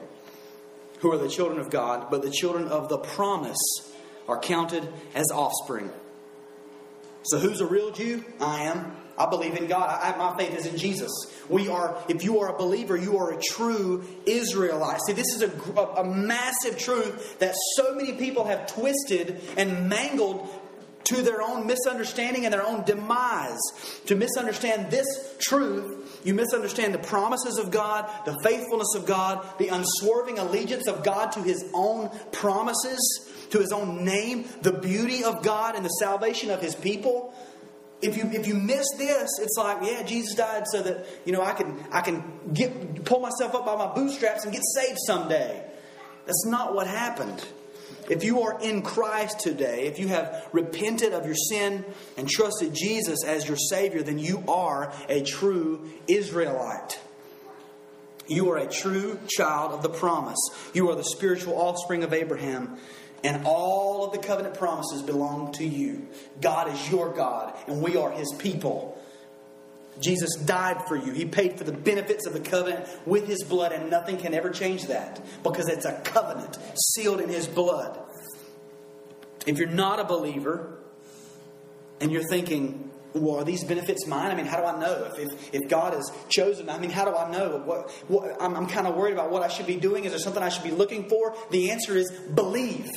who 1.00 1.12
are 1.12 1.18
the 1.18 1.28
children 1.28 1.58
of 1.58 1.68
God, 1.68 2.10
but 2.10 2.22
the 2.22 2.30
children 2.30 2.68
of 2.68 2.88
the 2.88 2.98
promise 2.98 3.58
are 4.28 4.38
counted 4.38 4.86
as 5.14 5.30
offspring. 5.32 5.90
So 7.24 7.38
who's 7.38 7.60
a 7.60 7.66
real 7.66 7.90
Jew? 7.92 8.24
I 8.40 8.64
am. 8.64 8.96
I 9.18 9.28
believe 9.28 9.56
in 9.56 9.66
God. 9.66 9.88
I, 10.02 10.16
my 10.16 10.36
faith 10.36 10.56
is 10.56 10.66
in 10.66 10.76
Jesus. 10.76 11.10
We 11.48 11.68
are, 11.68 12.02
if 12.08 12.24
you 12.24 12.40
are 12.40 12.54
a 12.54 12.58
believer, 12.58 12.96
you 12.96 13.18
are 13.18 13.32
a 13.32 13.40
true 13.40 14.04
Israelite. 14.26 15.00
See, 15.06 15.12
this 15.12 15.34
is 15.34 15.42
a, 15.42 15.78
a, 15.78 16.02
a 16.02 16.04
massive 16.04 16.78
truth 16.78 17.38
that 17.38 17.54
so 17.76 17.94
many 17.94 18.14
people 18.14 18.44
have 18.44 18.66
twisted 18.66 19.40
and 19.56 19.88
mangled 19.88 20.48
to 21.04 21.22
their 21.22 21.42
own 21.42 21.66
misunderstanding 21.66 22.44
and 22.44 22.54
their 22.54 22.66
own 22.66 22.84
demise. 22.84 23.60
To 24.06 24.14
misunderstand 24.14 24.90
this 24.90 25.36
truth, 25.38 26.20
you 26.24 26.34
misunderstand 26.34 26.94
the 26.94 26.98
promises 26.98 27.58
of 27.58 27.70
God, 27.70 28.10
the 28.24 28.38
faithfulness 28.42 28.94
of 28.94 29.06
God, 29.06 29.46
the 29.58 29.68
unswerving 29.68 30.38
allegiance 30.38 30.86
of 30.86 31.02
God 31.04 31.32
to 31.32 31.42
His 31.42 31.64
own 31.74 32.10
promises, 32.30 33.30
to 33.52 33.60
His 33.60 33.72
own 33.72 34.04
name, 34.04 34.44
the 34.60 34.72
beauty 34.72 35.24
of 35.24 35.42
God 35.42 35.76
and 35.76 35.84
the 35.84 35.90
salvation 36.00 36.50
of 36.50 36.60
His 36.60 36.74
people 36.74 37.34
if 38.02 38.16
you 38.16 38.28
if 38.32 38.48
you 38.48 38.54
miss 38.54 38.84
this, 38.98 39.30
it's 39.40 39.56
like, 39.56 39.78
yeah, 39.82 40.02
Jesus 40.02 40.34
died 40.34 40.64
so 40.66 40.82
that 40.82 41.06
you 41.24 41.32
know 41.32 41.42
I 41.42 41.52
can 41.52 41.82
I 41.92 42.00
can 42.00 42.50
get 42.52 43.04
pull 43.04 43.20
myself 43.20 43.54
up 43.54 43.64
by 43.64 43.76
my 43.76 43.94
bootstraps 43.94 44.44
and 44.44 44.52
get 44.52 44.62
saved 44.74 44.98
someday. 45.06 45.64
That's 46.26 46.44
not 46.44 46.74
what 46.74 46.88
happened. 46.88 47.44
If 48.10 48.24
you 48.24 48.42
are 48.42 48.60
in 48.60 48.82
Christ 48.82 49.38
today, 49.38 49.86
if 49.86 50.00
you 50.00 50.08
have 50.08 50.48
repented 50.52 51.12
of 51.12 51.24
your 51.24 51.36
sin 51.36 51.84
and 52.16 52.28
trusted 52.28 52.74
Jesus 52.74 53.24
as 53.24 53.46
your 53.46 53.56
Savior, 53.56 54.02
then 54.02 54.18
you 54.18 54.42
are 54.48 54.92
a 55.08 55.22
true 55.22 55.88
Israelite. 56.08 56.98
You 58.26 58.50
are 58.50 58.58
a 58.58 58.66
true 58.66 59.20
child 59.28 59.72
of 59.72 59.82
the 59.82 59.88
promise. 59.88 60.38
You 60.74 60.90
are 60.90 60.96
the 60.96 61.04
spiritual 61.04 61.54
offspring 61.54 62.02
of 62.02 62.12
Abraham 62.12 62.78
and 63.24 63.44
all 63.44 64.04
of 64.04 64.12
the 64.12 64.18
covenant 64.18 64.54
promises 64.54 65.02
belong 65.02 65.52
to 65.52 65.64
you. 65.64 66.08
God 66.40 66.72
is 66.72 66.90
your 66.90 67.12
God, 67.12 67.54
and 67.66 67.80
we 67.82 67.96
are 67.96 68.10
his 68.10 68.32
people. 68.38 68.98
Jesus 70.00 70.34
died 70.36 70.86
for 70.88 70.96
you. 70.96 71.12
He 71.12 71.24
paid 71.24 71.58
for 71.58 71.64
the 71.64 71.72
benefits 71.72 72.26
of 72.26 72.32
the 72.32 72.40
covenant 72.40 72.88
with 73.06 73.26
his 73.26 73.44
blood, 73.44 73.72
and 73.72 73.90
nothing 73.90 74.16
can 74.16 74.34
ever 74.34 74.50
change 74.50 74.86
that 74.86 75.20
because 75.42 75.68
it's 75.68 75.84
a 75.84 76.00
covenant 76.00 76.58
sealed 76.94 77.20
in 77.20 77.28
his 77.28 77.46
blood. 77.46 77.98
If 79.46 79.58
you're 79.58 79.68
not 79.68 80.00
a 80.00 80.04
believer 80.04 80.78
and 82.00 82.10
you're 82.10 82.26
thinking, 82.28 82.90
well, 83.12 83.36
are 83.36 83.44
these 83.44 83.64
benefits 83.64 84.06
mine? 84.06 84.30
I 84.30 84.34
mean, 84.34 84.46
how 84.46 84.58
do 84.58 84.64
I 84.64 84.78
know 84.80 85.10
if, 85.12 85.18
if, 85.18 85.54
if 85.54 85.68
God 85.68 85.92
has 85.92 86.10
chosen? 86.28 86.70
I 86.70 86.78
mean, 86.78 86.90
how 86.90 87.04
do 87.04 87.14
I 87.14 87.30
know? 87.30 87.58
What, 87.58 87.90
what 88.08 88.40
I'm, 88.40 88.56
I'm 88.56 88.66
kind 88.66 88.86
of 88.86 88.94
worried 88.94 89.12
about 89.12 89.30
what 89.30 89.42
I 89.42 89.48
should 89.48 89.66
be 89.66 89.76
doing. 89.76 90.04
Is 90.04 90.12
there 90.12 90.20
something 90.20 90.42
I 90.42 90.48
should 90.48 90.64
be 90.64 90.70
looking 90.70 91.08
for? 91.08 91.36
The 91.50 91.70
answer 91.70 91.96
is 91.96 92.10
believe. 92.10 92.88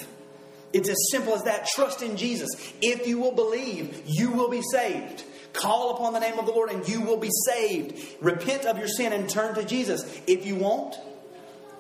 It's 0.75 0.89
as 0.89 1.07
simple 1.09 1.33
as 1.33 1.43
that. 1.43 1.67
Trust 1.67 2.01
in 2.01 2.17
Jesus. 2.17 2.49
If 2.81 3.07
you 3.07 3.17
will 3.17 3.31
believe, 3.31 4.03
you 4.05 4.31
will 4.31 4.49
be 4.49 4.61
saved. 4.61 5.23
Call 5.53 5.95
upon 5.95 6.11
the 6.11 6.19
name 6.19 6.37
of 6.37 6.45
the 6.45 6.51
Lord 6.51 6.69
and 6.69 6.85
you 6.85 6.99
will 6.99 7.15
be 7.15 7.29
saved. 7.45 7.97
Repent 8.19 8.65
of 8.65 8.77
your 8.77 8.89
sin 8.89 9.13
and 9.13 9.29
turn 9.29 9.55
to 9.55 9.63
Jesus. 9.63 10.03
If 10.27 10.45
you 10.45 10.55
won't, 10.55 10.97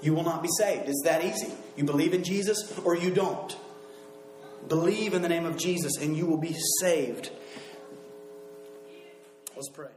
you 0.01 0.13
will 0.13 0.23
not 0.23 0.41
be 0.41 0.47
saved. 0.57 0.87
It's 0.87 1.01
that 1.03 1.25
easy. 1.25 1.51
You 1.75 1.83
believe 1.83 2.13
in 2.13 2.23
Jesus 2.23 2.71
or 2.85 2.95
you 2.95 3.13
don't. 3.13 3.57
Believe 4.69 5.13
in 5.13 5.21
the 5.21 5.29
name 5.29 5.45
of 5.45 5.57
Jesus 5.57 5.97
and 5.97 6.15
you 6.15 6.25
will 6.25 6.39
be 6.39 6.55
saved. 6.79 7.31
Let's 9.57 9.67
pray. 9.67 9.89